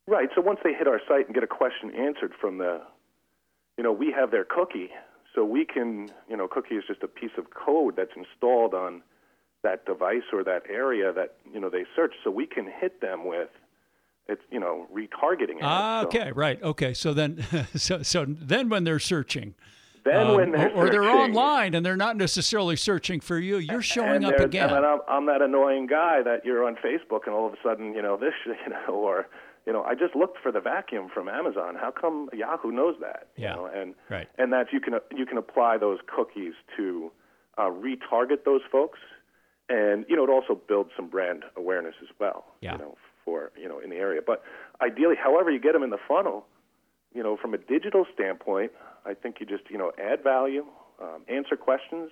Right. 0.08 0.30
So 0.36 0.42
once 0.42 0.60
they 0.64 0.74
hit 0.74 0.88
our 0.88 1.02
site 1.08 1.26
and 1.26 1.34
get 1.34 1.44
a 1.44 1.48
question 1.48 1.92
answered 1.96 2.34
from 2.40 2.60
the, 2.60 2.82
you 3.78 3.84
know, 3.84 3.92
we 3.92 4.12
have 4.12 4.30
their 4.30 4.46
cookie, 4.46 4.92
so 5.34 5.44
we 5.44 5.66
can, 5.66 6.10
you 6.30 6.38
know, 6.38 6.48
cookie 6.48 6.76
is 6.76 6.84
just 6.88 7.02
a 7.02 7.08
piece 7.08 7.32
of 7.38 7.46
code 7.54 7.96
that's 7.98 8.12
installed 8.16 8.74
on 8.74 9.02
that 9.64 9.86
device 9.86 10.24
or 10.32 10.44
that 10.44 10.62
area 10.70 11.12
that 11.12 11.38
you 11.52 11.60
know 11.60 11.70
they 11.70 11.86
search, 11.96 12.14
so 12.24 12.30
we 12.32 12.46
can 12.46 12.72
hit 12.80 13.02
them 13.02 13.26
with, 13.26 13.50
it's 14.28 14.42
you 14.52 14.60
know, 14.60 14.88
retargeting. 14.94 15.58
Ah. 15.62 16.02
So 16.02 16.08
okay, 16.08 16.32
right. 16.32 16.62
Okay, 16.62 16.94
so 16.94 17.14
then, 17.14 17.44
so 17.76 18.04
so 18.04 18.26
then 18.28 18.70
when 18.70 18.84
they're 18.84 19.00
searching, 19.00 19.56
Then 20.06 20.28
um, 20.28 20.36
when 20.36 20.52
they're 20.52 20.72
or, 20.72 20.86
or 20.86 20.90
they're 20.90 21.04
online 21.10 21.74
and 21.74 21.84
they're 21.86 21.98
not 21.98 22.16
necessarily 22.16 22.76
searching 22.76 23.20
for 23.20 23.40
you, 23.40 23.58
you're 23.58 23.82
showing 23.82 24.24
up 24.24 24.40
again. 24.40 24.70
And 24.70 24.86
I'm, 24.86 25.00
I'm 25.08 25.26
that 25.26 25.42
annoying 25.42 25.88
guy 25.88 26.22
that 26.24 26.46
you're 26.46 26.64
on 26.66 26.76
Facebook, 26.76 27.22
and 27.26 27.34
all 27.34 27.48
of 27.48 27.54
a 27.54 27.58
sudden, 27.64 27.94
you 27.96 28.02
know, 28.04 28.16
this, 28.16 28.34
you 28.46 28.54
know, 28.70 28.94
or 28.94 29.28
you 29.66 29.74
know, 29.74 29.84
I 29.84 29.96
just 29.96 30.16
looked 30.16 30.38
for 30.44 30.52
the 30.52 30.60
vacuum 30.62 31.10
from 31.12 31.28
Amazon. 31.28 31.74
How 31.76 31.90
come 31.90 32.30
Yahoo 32.34 32.72
knows 32.72 32.96
that? 33.02 33.30
You 33.36 33.46
Yeah. 33.46 33.56
know, 33.56 33.66
and 33.66 33.96
Right. 34.10 34.28
and 34.38 34.54
that 34.54 34.68
you 34.72 34.80
can 34.80 34.94
you 35.16 35.26
can 35.26 35.40
apply 35.40 35.78
those 35.80 35.98
cookies 36.06 36.54
to 36.78 37.12
uh, 37.58 37.72
retarget 37.72 38.44
those 38.46 38.62
folks, 38.72 39.00
and 39.70 40.06
you 40.08 40.16
know, 40.16 40.24
it 40.24 40.30
also 40.30 40.54
builds 40.68 40.92
some 40.96 41.08
brand 41.08 41.44
awareness 41.58 41.96
as 42.04 42.10
well. 42.20 42.46
Yeah. 42.62 42.74
You 42.74 42.78
know, 42.78 42.98
for 43.24 43.52
you 43.60 43.68
know 43.68 43.80
in 43.80 43.90
the 43.90 43.96
area. 43.96 44.22
But 44.26 44.44
ideally, 44.82 45.16
however 45.16 45.50
you 45.50 45.60
get 45.60 45.74
them 45.74 45.82
in 45.82 45.90
the 45.90 45.98
funnel, 46.08 46.46
you 47.16 47.24
know, 47.24 47.38
from 47.42 47.54
a 47.54 47.58
digital 47.58 48.06
standpoint, 48.14 48.72
I 49.06 49.14
think 49.14 49.38
you 49.40 49.46
just 49.46 49.64
you 49.70 49.78
know 49.78 49.92
add 49.98 50.24
value, 50.24 50.66
um, 51.02 51.22
answer 51.28 51.56
questions, 51.56 52.12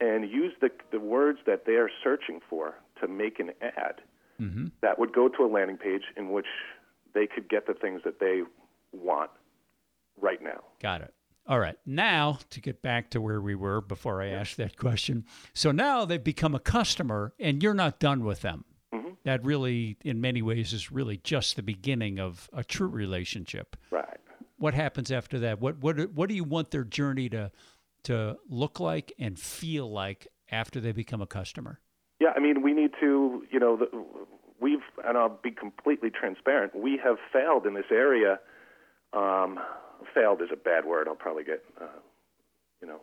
and 0.00 0.28
use 0.28 0.52
the 0.60 0.70
the 0.90 0.98
words 0.98 1.38
that 1.46 1.66
they 1.66 1.74
are 1.74 1.90
searching 2.02 2.40
for 2.48 2.74
to 3.00 3.06
make 3.06 3.38
an 3.38 3.50
ad 3.60 4.00
that 4.80 4.98
would 4.98 5.12
go 5.12 5.28
to 5.28 5.44
a 5.44 5.46
landing 5.46 5.76
page 5.76 6.02
in 6.16 6.30
which 6.30 6.46
they 7.14 7.26
could 7.26 7.48
get 7.48 7.66
the 7.66 7.74
things 7.74 8.00
that 8.04 8.18
they 8.18 8.42
want 8.92 9.30
right 10.20 10.42
now. 10.42 10.60
Got 10.80 11.02
it. 11.02 11.14
All 11.46 11.58
right. 11.58 11.76
Now 11.84 12.38
to 12.50 12.60
get 12.60 12.82
back 12.82 13.10
to 13.10 13.20
where 13.20 13.40
we 13.40 13.54
were 13.54 13.80
before 13.80 14.22
I 14.22 14.28
asked 14.28 14.56
that 14.58 14.76
question. 14.76 15.24
So 15.52 15.72
now 15.72 16.04
they've 16.04 16.22
become 16.22 16.54
a 16.54 16.60
customer, 16.60 17.34
and 17.38 17.62
you're 17.62 17.74
not 17.74 17.98
done 17.98 18.24
with 18.24 18.42
them. 18.42 18.64
Mm-hmm. 18.94 19.10
That 19.24 19.44
really, 19.44 19.96
in 20.04 20.20
many 20.20 20.42
ways, 20.42 20.72
is 20.72 20.92
really 20.92 21.16
just 21.18 21.56
the 21.56 21.62
beginning 21.62 22.20
of 22.20 22.48
a 22.52 22.62
true 22.62 22.88
relationship. 22.88 23.76
Right. 23.90 24.20
What 24.62 24.74
happens 24.74 25.10
after 25.10 25.40
that? 25.40 25.60
What 25.60 25.78
what 25.78 26.12
what 26.12 26.28
do 26.28 26.36
you 26.36 26.44
want 26.44 26.70
their 26.70 26.84
journey 26.84 27.28
to 27.30 27.50
to 28.04 28.36
look 28.48 28.78
like 28.78 29.12
and 29.18 29.36
feel 29.36 29.90
like 29.90 30.28
after 30.52 30.80
they 30.80 30.92
become 30.92 31.20
a 31.20 31.26
customer? 31.26 31.80
Yeah, 32.20 32.28
I 32.36 32.38
mean, 32.38 32.62
we 32.62 32.72
need 32.72 32.92
to, 33.00 33.42
you 33.50 33.58
know, 33.58 33.76
the, 33.76 33.86
we've, 34.60 34.78
and 35.04 35.18
I'll 35.18 35.40
be 35.42 35.50
completely 35.50 36.10
transparent, 36.10 36.76
we 36.76 37.00
have 37.02 37.16
failed 37.32 37.66
in 37.66 37.74
this 37.74 37.90
area. 37.90 38.38
Um, 39.12 39.58
failed 40.14 40.40
is 40.40 40.50
a 40.52 40.56
bad 40.56 40.84
word. 40.84 41.08
I'll 41.08 41.16
probably 41.16 41.42
get, 41.42 41.64
uh, 41.80 41.98
you 42.80 42.86
know, 42.86 43.00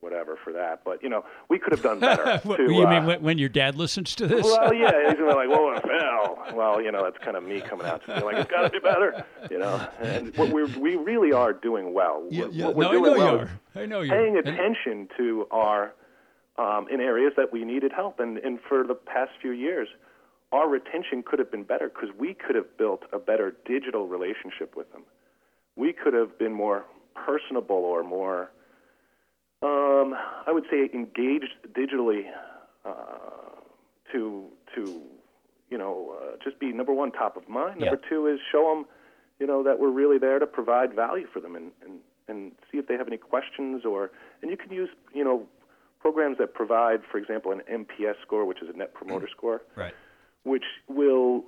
whatever 0.00 0.36
for 0.42 0.52
that. 0.52 0.82
But, 0.84 1.02
you 1.02 1.08
know, 1.08 1.24
we 1.48 1.58
could 1.58 1.72
have 1.72 1.82
done 1.82 2.00
better. 2.00 2.38
What, 2.44 2.56
to, 2.56 2.62
you 2.72 2.86
uh, 2.86 2.90
mean 2.90 3.06
when, 3.06 3.22
when 3.22 3.38
your 3.38 3.48
dad 3.48 3.76
listens 3.76 4.14
to 4.16 4.26
this? 4.26 4.44
Well, 4.44 4.72
yeah, 4.74 4.90
he's 5.08 5.18
gonna 5.18 5.30
be 5.30 5.34
like, 5.34 5.48
"Whoa, 5.48 5.72
it 5.72 5.82
fell." 5.82 6.56
Well, 6.56 6.82
you 6.82 6.90
know, 6.92 7.02
that's 7.04 7.22
kind 7.24 7.36
of 7.36 7.44
me 7.44 7.60
coming 7.60 7.86
out 7.86 8.04
to 8.06 8.14
be 8.16 8.20
like, 8.22 8.36
"It's 8.36 8.50
got 8.50 8.62
to 8.62 8.70
be 8.70 8.78
better," 8.78 9.24
you 9.50 9.58
know. 9.58 9.86
And 10.00 10.36
what 10.36 10.50
we 10.50 10.64
we 10.78 10.96
really 10.96 11.32
are 11.32 11.52
doing 11.52 11.94
well. 11.94 12.22
What- 12.28 12.52
what 12.54 12.76
we're 12.76 12.84
no, 12.84 12.90
I 12.90 12.92
know 12.92 13.00
well 13.00 13.16
you 13.16 13.22
are. 13.22 13.50
I 13.74 13.86
know 13.86 14.00
you 14.00 14.10
paying 14.10 14.36
are. 14.36 14.40
attention 14.40 15.08
to 15.16 15.46
our 15.50 15.94
um, 16.58 16.86
in 16.90 17.00
areas 17.00 17.32
that 17.36 17.52
we 17.52 17.64
needed 17.64 17.92
help, 17.92 18.20
and 18.20 18.38
and 18.38 18.58
for 18.68 18.86
the 18.86 18.94
past 18.94 19.30
few 19.40 19.52
years, 19.52 19.88
our 20.52 20.68
retention 20.68 21.22
could 21.22 21.38
have 21.38 21.50
been 21.50 21.62
better 21.64 21.88
because 21.88 22.10
we 22.18 22.34
could 22.34 22.56
have 22.56 22.76
built 22.76 23.02
a 23.12 23.18
better 23.18 23.54
digital 23.64 24.06
relationship 24.08 24.76
with 24.76 24.90
them. 24.92 25.02
We 25.76 25.92
could 25.92 26.14
have 26.14 26.38
been 26.38 26.52
more 26.52 26.84
personable 27.14 27.76
or 27.76 28.02
more, 28.02 28.50
um, 29.62 30.14
I 30.46 30.52
would 30.52 30.64
say, 30.70 30.88
engaged 30.94 31.54
digitally 31.72 32.22
uh, 32.84 32.92
to 34.12 34.46
to 34.74 35.02
you 35.70 35.78
know 35.78 36.16
uh, 36.20 36.36
just 36.42 36.58
be 36.58 36.72
number 36.72 36.92
one 36.92 37.12
top 37.12 37.36
of 37.36 37.48
mind. 37.48 37.80
Number 37.80 38.00
two 38.08 38.26
is 38.26 38.40
show 38.50 38.74
them 38.74 38.86
you 39.38 39.46
know 39.46 39.62
that 39.62 39.78
we're 39.78 39.90
really 39.90 40.18
there 40.18 40.38
to 40.38 40.46
provide 40.46 40.94
value 40.94 41.26
for 41.32 41.40
them 41.40 41.56
and, 41.56 41.70
and 41.84 41.98
and 42.28 42.52
see 42.70 42.78
if 42.78 42.86
they 42.86 42.94
have 42.94 43.06
any 43.08 43.16
questions 43.16 43.84
or 43.84 44.10
and 44.42 44.50
you 44.50 44.56
can 44.56 44.72
use 44.72 44.88
you 45.14 45.24
know 45.24 45.46
programs 46.00 46.38
that 46.38 46.54
provide 46.54 47.00
for 47.10 47.18
example 47.18 47.52
an 47.52 47.60
NPS 47.70 48.14
score 48.22 48.44
which 48.44 48.62
is 48.62 48.68
a 48.72 48.76
net 48.76 48.94
promoter 48.94 49.28
score 49.36 49.62
Right. 49.76 49.94
which 50.44 50.64
will 50.88 51.44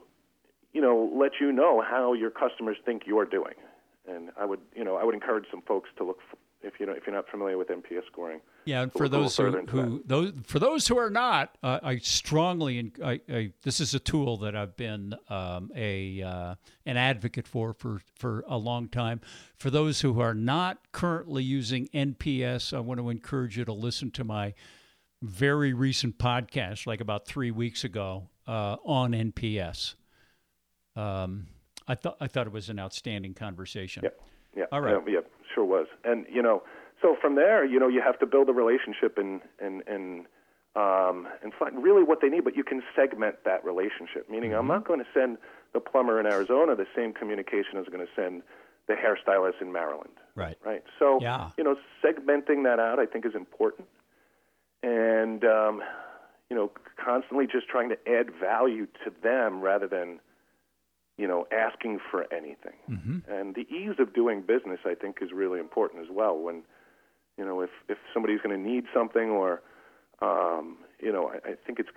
you 0.72 0.80
know 0.80 1.10
let 1.14 1.32
you 1.40 1.52
know 1.52 1.82
how 1.82 2.12
your 2.12 2.30
customers 2.30 2.76
think 2.84 3.02
you're 3.06 3.24
doing 3.26 3.54
and 4.08 4.30
I 4.38 4.44
would 4.44 4.60
you 4.74 4.84
know 4.84 4.96
I 4.96 5.04
would 5.04 5.14
encourage 5.14 5.44
some 5.50 5.62
folks 5.62 5.88
to 5.98 6.04
look 6.04 6.18
for, 6.30 6.36
if 6.62 6.78
you 6.78 6.86
know 6.86 6.92
if 6.92 7.06
you're 7.06 7.14
not 7.14 7.28
familiar 7.28 7.58
with 7.58 7.68
NPS 7.68 8.06
scoring 8.06 8.40
Yeah, 8.64 8.82
and 8.82 8.92
for 8.92 9.08
those 9.08 9.36
who, 9.36 9.50
who 9.68 10.02
those 10.06 10.32
for 10.44 10.58
those 10.58 10.88
who 10.88 10.98
are 10.98 11.10
not, 11.10 11.56
uh, 11.62 11.80
I 11.82 11.98
strongly 11.98 12.92
I, 13.04 13.20
I, 13.28 13.52
this 13.62 13.80
is 13.80 13.94
a 13.94 13.98
tool 13.98 14.36
that 14.38 14.54
I've 14.54 14.76
been 14.76 15.14
um, 15.28 15.70
a 15.74 16.22
uh, 16.22 16.54
an 16.86 16.96
advocate 16.96 17.46
for 17.46 17.72
for 17.74 18.00
for 18.16 18.44
a 18.46 18.56
long 18.56 18.88
time. 18.88 19.20
For 19.56 19.70
those 19.70 20.00
who 20.00 20.20
are 20.20 20.34
not 20.34 20.78
currently 20.92 21.42
using 21.42 21.88
NPS, 21.88 22.72
I 22.72 22.80
want 22.80 23.00
to 23.00 23.10
encourage 23.10 23.58
you 23.58 23.64
to 23.64 23.72
listen 23.72 24.10
to 24.12 24.24
my 24.24 24.54
very 25.22 25.72
recent 25.72 26.18
podcast, 26.18 26.86
like 26.86 27.00
about 27.00 27.26
three 27.26 27.50
weeks 27.50 27.84
ago, 27.84 28.28
uh, 28.46 28.76
on 28.84 29.12
NPS. 29.12 29.94
Um, 30.96 31.46
I 31.88 31.94
thought 31.94 32.16
I 32.20 32.26
thought 32.26 32.46
it 32.46 32.52
was 32.52 32.68
an 32.68 32.78
outstanding 32.78 33.34
conversation. 33.34 34.02
Yep. 34.04 34.20
Yeah. 34.56 34.64
All 34.70 34.80
right. 34.80 35.02
Yeah, 35.06 35.14
yeah, 35.14 35.20
sure 35.54 35.64
was. 35.64 35.86
And 36.04 36.26
you 36.30 36.42
know, 36.42 36.62
so 37.00 37.16
from 37.20 37.34
there, 37.34 37.64
you 37.64 37.78
know, 37.80 37.88
you 37.88 38.02
have 38.02 38.18
to 38.20 38.26
build 38.26 38.48
a 38.48 38.52
relationship 38.52 39.18
and 39.18 39.40
and 39.60 39.82
and 39.86 40.26
um, 40.74 41.28
and 41.42 41.52
find 41.58 41.82
really 41.82 42.02
what 42.02 42.20
they 42.22 42.28
need. 42.28 42.44
But 42.44 42.56
you 42.56 42.64
can 42.64 42.82
segment 42.96 43.36
that 43.44 43.64
relationship. 43.64 44.28
Meaning, 44.30 44.50
Mm-hmm. 44.52 44.60
I'm 44.60 44.68
not 44.68 44.86
going 44.86 45.00
to 45.00 45.06
send 45.12 45.38
the 45.74 45.80
plumber 45.80 46.20
in 46.20 46.26
Arizona 46.26 46.76
the 46.76 46.86
same 46.96 47.12
communication 47.12 47.76
as 47.78 47.84
I'm 47.86 47.92
going 47.92 48.06
to 48.06 48.12
send 48.14 48.42
the 48.88 48.94
hairstylist 48.94 49.60
in 49.60 49.72
Maryland. 49.72 50.14
Right. 50.34 50.56
Right. 50.64 50.82
So 50.98 51.18
Yeah. 51.20 51.50
you 51.58 51.64
know, 51.64 51.76
segmenting 52.04 52.64
that 52.64 52.78
out, 52.78 52.98
I 52.98 53.06
think, 53.06 53.24
is 53.26 53.34
important. 53.34 53.88
And 54.82 55.44
um, 55.44 55.82
you 56.50 56.56
know, 56.56 56.70
constantly 57.02 57.46
just 57.46 57.68
trying 57.68 57.88
to 57.90 57.98
add 58.08 58.30
value 58.40 58.86
to 59.04 59.12
them 59.22 59.60
rather 59.60 59.86
than 59.88 60.20
you 61.18 61.26
know, 61.28 61.46
asking 61.52 62.00
for 62.10 62.26
anything. 62.32 63.22
And 63.28 63.54
the 63.54 63.66
ease 63.74 63.96
of 63.98 64.14
doing 64.14 64.40
business, 64.42 64.80
I 64.84 64.94
think, 64.94 65.18
is 65.20 65.30
really 65.32 65.60
important 65.60 66.02
as 66.02 66.08
well. 66.10 66.36
When, 66.38 66.62
you 67.38 67.44
know, 67.44 67.60
if 67.60 67.70
if 67.88 67.98
somebody's 68.14 68.40
going 68.40 68.56
to 68.62 68.70
need 68.70 68.84
something 68.94 69.30
or 69.30 69.62
Um, 70.22 70.76
you 71.00 71.10
know, 71.12 71.32
I, 71.34 71.50
I 71.50 71.54
think 71.66 71.80
it's 71.80 71.88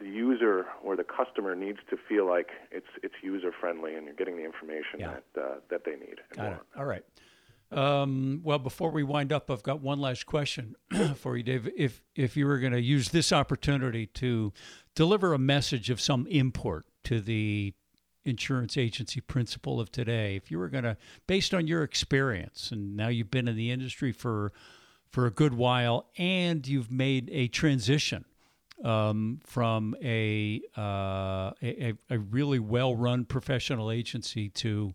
the 0.00 0.06
user 0.08 0.66
or 0.82 0.96
the 0.96 1.04
customer 1.04 1.54
needs 1.54 1.78
to 1.90 1.96
feel 2.08 2.26
like 2.26 2.48
it's 2.72 2.88
it's 3.04 3.14
user 3.22 3.52
friendly 3.60 3.94
and 3.94 4.04
you're 4.06 4.16
getting 4.16 4.36
the 4.36 4.44
information 4.44 4.98
Yeah. 4.98 5.14
that 5.34 5.42
uh, 5.42 5.54
that 5.70 5.84
they 5.84 5.92
need. 5.92 6.18
Got 6.34 6.52
it. 6.54 6.58
All 6.76 6.84
right. 6.84 7.04
Um, 7.70 8.40
well, 8.42 8.58
before 8.58 8.90
we 8.90 9.02
wind 9.02 9.32
up, 9.32 9.50
I've 9.50 9.62
got 9.62 9.80
one 9.82 10.00
last 10.00 10.24
question 10.26 10.74
for 11.16 11.36
you, 11.36 11.42
Dave. 11.42 11.68
If 11.76 12.02
if 12.16 12.36
you 12.36 12.46
were 12.46 12.58
going 12.58 12.72
to 12.72 12.80
use 12.80 13.10
this 13.10 13.32
opportunity 13.32 14.06
to 14.06 14.52
deliver 14.94 15.32
a 15.34 15.38
message 15.38 15.88
of 15.90 16.00
some 16.00 16.26
import 16.28 16.86
to 17.04 17.20
the 17.20 17.74
insurance 18.28 18.76
agency 18.76 19.20
principal 19.20 19.80
of 19.80 19.90
today, 19.90 20.36
if 20.36 20.50
you 20.50 20.58
were 20.58 20.68
going 20.68 20.84
to, 20.84 20.96
based 21.26 21.54
on 21.54 21.66
your 21.66 21.82
experience, 21.82 22.70
and 22.70 22.96
now 22.96 23.08
you've 23.08 23.30
been 23.30 23.48
in 23.48 23.56
the 23.56 23.70
industry 23.70 24.12
for 24.12 24.52
for 25.10 25.24
a 25.26 25.30
good 25.30 25.54
while, 25.54 26.06
and 26.18 26.68
you've 26.68 26.90
made 26.90 27.30
a 27.32 27.48
transition 27.48 28.26
um, 28.84 29.40
from 29.44 29.96
a, 30.02 30.60
uh, 30.76 31.52
a 31.62 31.94
a 32.10 32.18
really 32.18 32.58
well 32.58 32.94
run 32.94 33.24
professional 33.24 33.90
agency 33.90 34.48
to 34.50 34.94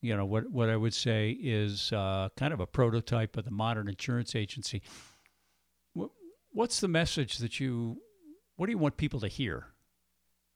you 0.00 0.16
know 0.16 0.24
what 0.24 0.50
what 0.50 0.68
I 0.68 0.76
would 0.76 0.94
say 0.94 1.30
is 1.30 1.92
uh, 1.92 2.28
kind 2.36 2.52
of 2.52 2.60
a 2.60 2.66
prototype 2.66 3.36
of 3.36 3.44
the 3.44 3.50
modern 3.50 3.88
insurance 3.88 4.36
agency. 4.36 4.82
What, 5.94 6.10
what's 6.52 6.80
the 6.80 6.88
message 6.88 7.38
that 7.38 7.58
you? 7.58 7.98
What 8.56 8.66
do 8.66 8.72
you 8.72 8.78
want 8.78 8.96
people 8.96 9.20
to 9.20 9.28
hear? 9.28 9.66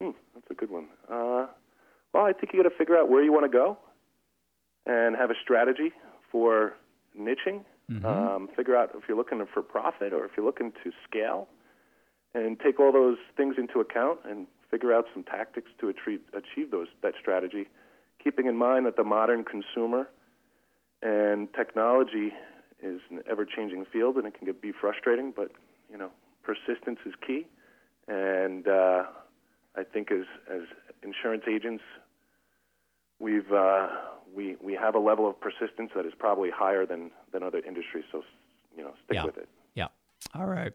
Hmm, 0.01 0.11
that's 0.33 0.49
a 0.51 0.53
good 0.53 0.69
one. 0.69 0.87
Uh, 1.11 1.47
well, 2.13 2.25
I 2.25 2.33
think 2.33 2.53
you 2.53 2.63
got 2.63 2.69
to 2.69 2.75
figure 2.75 2.97
out 2.97 3.09
where 3.09 3.23
you 3.23 3.31
want 3.31 3.45
to 3.45 3.55
go, 3.57 3.77
and 4.85 5.15
have 5.15 5.29
a 5.31 5.35
strategy 5.41 5.91
for 6.31 6.73
niching. 7.19 7.63
Um, 8.05 8.49
figure 8.55 8.75
out 8.75 8.91
if 8.95 9.03
you're 9.07 9.17
looking 9.17 9.43
for 9.51 9.63
profit 9.63 10.13
or 10.13 10.23
if 10.25 10.31
you're 10.37 10.45
looking 10.45 10.71
to 10.83 10.91
scale, 11.07 11.47
and 12.33 12.59
take 12.59 12.79
all 12.79 12.91
those 12.91 13.17
things 13.35 13.55
into 13.57 13.79
account 13.79 14.19
and 14.25 14.45
figure 14.69 14.93
out 14.93 15.05
some 15.13 15.23
tactics 15.23 15.71
to 15.79 15.89
achieve, 15.89 16.21
achieve 16.33 16.69
those 16.71 16.87
that 17.01 17.13
strategy, 17.19 17.67
keeping 18.23 18.45
in 18.45 18.55
mind 18.55 18.85
that 18.85 18.95
the 18.95 19.03
modern 19.03 19.43
consumer 19.43 20.07
and 21.01 21.51
technology 21.53 22.31
is 22.81 23.01
an 23.09 23.21
ever-changing 23.29 23.85
field 23.91 24.15
and 24.17 24.27
it 24.27 24.37
can 24.37 24.45
get, 24.45 24.61
be 24.61 24.71
frustrating, 24.71 25.33
but 25.35 25.51
you 25.91 25.97
know 25.97 26.11
persistence 26.43 26.99
is 27.05 27.13
key, 27.25 27.47
and 28.07 28.67
uh, 28.67 29.03
I 29.75 29.83
think 29.83 30.11
as 30.11 30.25
as 30.51 30.61
insurance 31.03 31.43
agents, 31.49 31.83
we've 33.19 33.51
uh, 33.51 33.87
we 34.35 34.55
we 34.61 34.73
have 34.73 34.95
a 34.95 34.99
level 34.99 35.27
of 35.29 35.39
persistence 35.39 35.91
that 35.95 36.05
is 36.05 36.13
probably 36.17 36.49
higher 36.49 36.85
than 36.85 37.11
than 37.31 37.43
other 37.43 37.59
industries. 37.59 38.05
So 38.11 38.23
you 38.75 38.83
know, 38.83 38.93
stick 39.05 39.15
Yeah. 39.15 39.25
with 39.25 39.37
it. 39.37 39.49
Yeah. 39.75 39.87
All 40.35 40.45
right. 40.45 40.73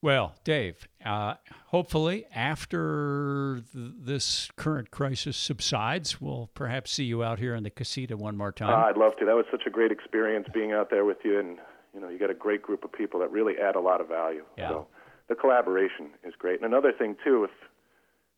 Well, 0.00 0.34
Dave, 0.44 0.86
uh, 1.04 1.34
hopefully 1.66 2.24
after 2.32 3.60
th- 3.72 3.92
this 3.98 4.48
current 4.54 4.92
crisis 4.92 5.36
subsides, 5.36 6.20
we'll 6.20 6.50
perhaps 6.54 6.92
see 6.92 7.02
you 7.04 7.24
out 7.24 7.40
here 7.40 7.54
in 7.56 7.64
the 7.64 7.70
casita 7.70 8.16
one 8.16 8.36
more 8.36 8.52
time. 8.52 8.70
Uh, 8.70 8.86
I'd 8.86 8.96
love 8.96 9.16
to. 9.18 9.24
That 9.24 9.34
was 9.34 9.46
such 9.50 9.62
a 9.66 9.70
great 9.70 9.90
experience 9.90 10.46
being 10.54 10.70
out 10.72 10.90
there 10.90 11.04
with 11.04 11.18
you, 11.24 11.38
and 11.40 11.58
you 11.94 12.00
know, 12.00 12.08
you 12.08 12.18
got 12.18 12.30
a 12.30 12.34
great 12.34 12.62
group 12.62 12.84
of 12.84 12.92
people 12.92 13.18
that 13.20 13.30
really 13.32 13.54
add 13.58 13.74
a 13.74 13.80
lot 13.80 14.00
of 14.00 14.06
value. 14.08 14.44
Yeah. 14.56 14.68
So 14.68 14.86
the 15.28 15.34
collaboration 15.34 16.10
is 16.22 16.34
great. 16.38 16.56
And 16.62 16.64
another 16.72 16.92
thing 16.92 17.16
too, 17.24 17.42
if 17.44 17.50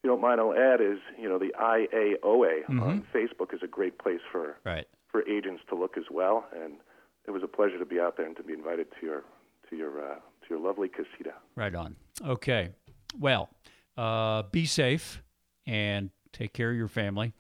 you 0.02 0.08
don't 0.10 0.20
mind, 0.20 0.40
I'll 0.40 0.54
add 0.54 0.80
is 0.80 0.98
you 1.18 1.28
know 1.28 1.38
the 1.38 1.52
IAOA 1.60 2.68
on 2.70 3.04
Facebook 3.14 3.54
is 3.54 3.60
a 3.62 3.66
great 3.66 3.98
place 3.98 4.20
for 4.32 4.56
right. 4.64 4.86
for 5.08 5.26
agents 5.28 5.62
to 5.68 5.74
look 5.74 5.96
as 5.96 6.04
well. 6.10 6.46
And 6.54 6.74
it 7.26 7.30
was 7.30 7.42
a 7.42 7.48
pleasure 7.48 7.78
to 7.78 7.84
be 7.84 8.00
out 8.00 8.16
there 8.16 8.26
and 8.26 8.36
to 8.36 8.42
be 8.42 8.52
invited 8.52 8.88
to 9.00 9.06
your 9.06 9.24
to 9.68 9.76
your 9.76 9.98
uh, 9.98 10.14
to 10.14 10.48
your 10.48 10.58
lovely 10.58 10.88
casita. 10.88 11.34
Right 11.54 11.74
on. 11.74 11.96
Okay. 12.26 12.70
Well, 13.18 13.50
uh, 13.96 14.44
be 14.50 14.66
safe 14.66 15.22
and 15.66 16.10
take 16.32 16.52
care 16.52 16.70
of 16.70 16.76
your 16.76 16.88
family. 16.88 17.32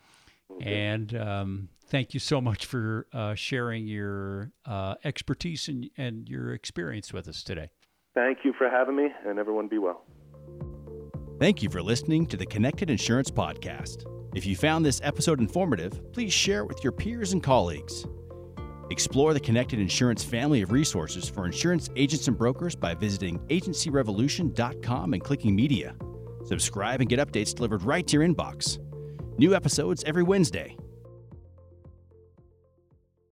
And 0.60 1.16
um, 1.16 1.68
thank 1.86 2.12
you 2.12 2.20
so 2.20 2.40
much 2.40 2.66
for 2.66 3.06
uh, 3.12 3.34
sharing 3.34 3.86
your 3.86 4.52
uh, 4.66 4.96
expertise 5.04 5.68
and, 5.68 5.88
and 5.96 6.28
your 6.28 6.52
experience 6.52 7.12
with 7.12 7.28
us 7.28 7.42
today. 7.42 7.70
Thank 8.14 8.38
you 8.44 8.52
for 8.52 8.68
having 8.68 8.96
me, 8.96 9.08
and 9.24 9.38
everyone 9.38 9.68
be 9.68 9.78
well. 9.78 10.02
Thank 11.40 11.62
you 11.62 11.70
for 11.70 11.82
listening 11.82 12.26
to 12.26 12.36
the 12.36 12.44
Connected 12.44 12.90
Insurance 12.90 13.30
Podcast. 13.30 14.04
If 14.34 14.44
you 14.44 14.54
found 14.54 14.84
this 14.84 15.00
episode 15.02 15.40
informative, 15.40 16.12
please 16.12 16.34
share 16.34 16.60
it 16.60 16.66
with 16.66 16.84
your 16.84 16.92
peers 16.92 17.32
and 17.32 17.42
colleagues. 17.42 18.04
Explore 18.90 19.32
the 19.32 19.40
Connected 19.40 19.78
Insurance 19.78 20.22
family 20.22 20.60
of 20.60 20.70
resources 20.70 21.30
for 21.30 21.46
insurance 21.46 21.88
agents 21.96 22.28
and 22.28 22.36
brokers 22.36 22.76
by 22.76 22.92
visiting 22.92 23.38
agencyrevolution.com 23.48 25.14
and 25.14 25.24
clicking 25.24 25.56
media. 25.56 25.96
Subscribe 26.44 27.00
and 27.00 27.08
get 27.08 27.26
updates 27.26 27.54
delivered 27.54 27.84
right 27.84 28.06
to 28.06 28.18
your 28.18 28.28
inbox. 28.28 28.78
New 29.38 29.54
episodes 29.54 30.04
every 30.04 30.22
Wednesday. 30.22 30.76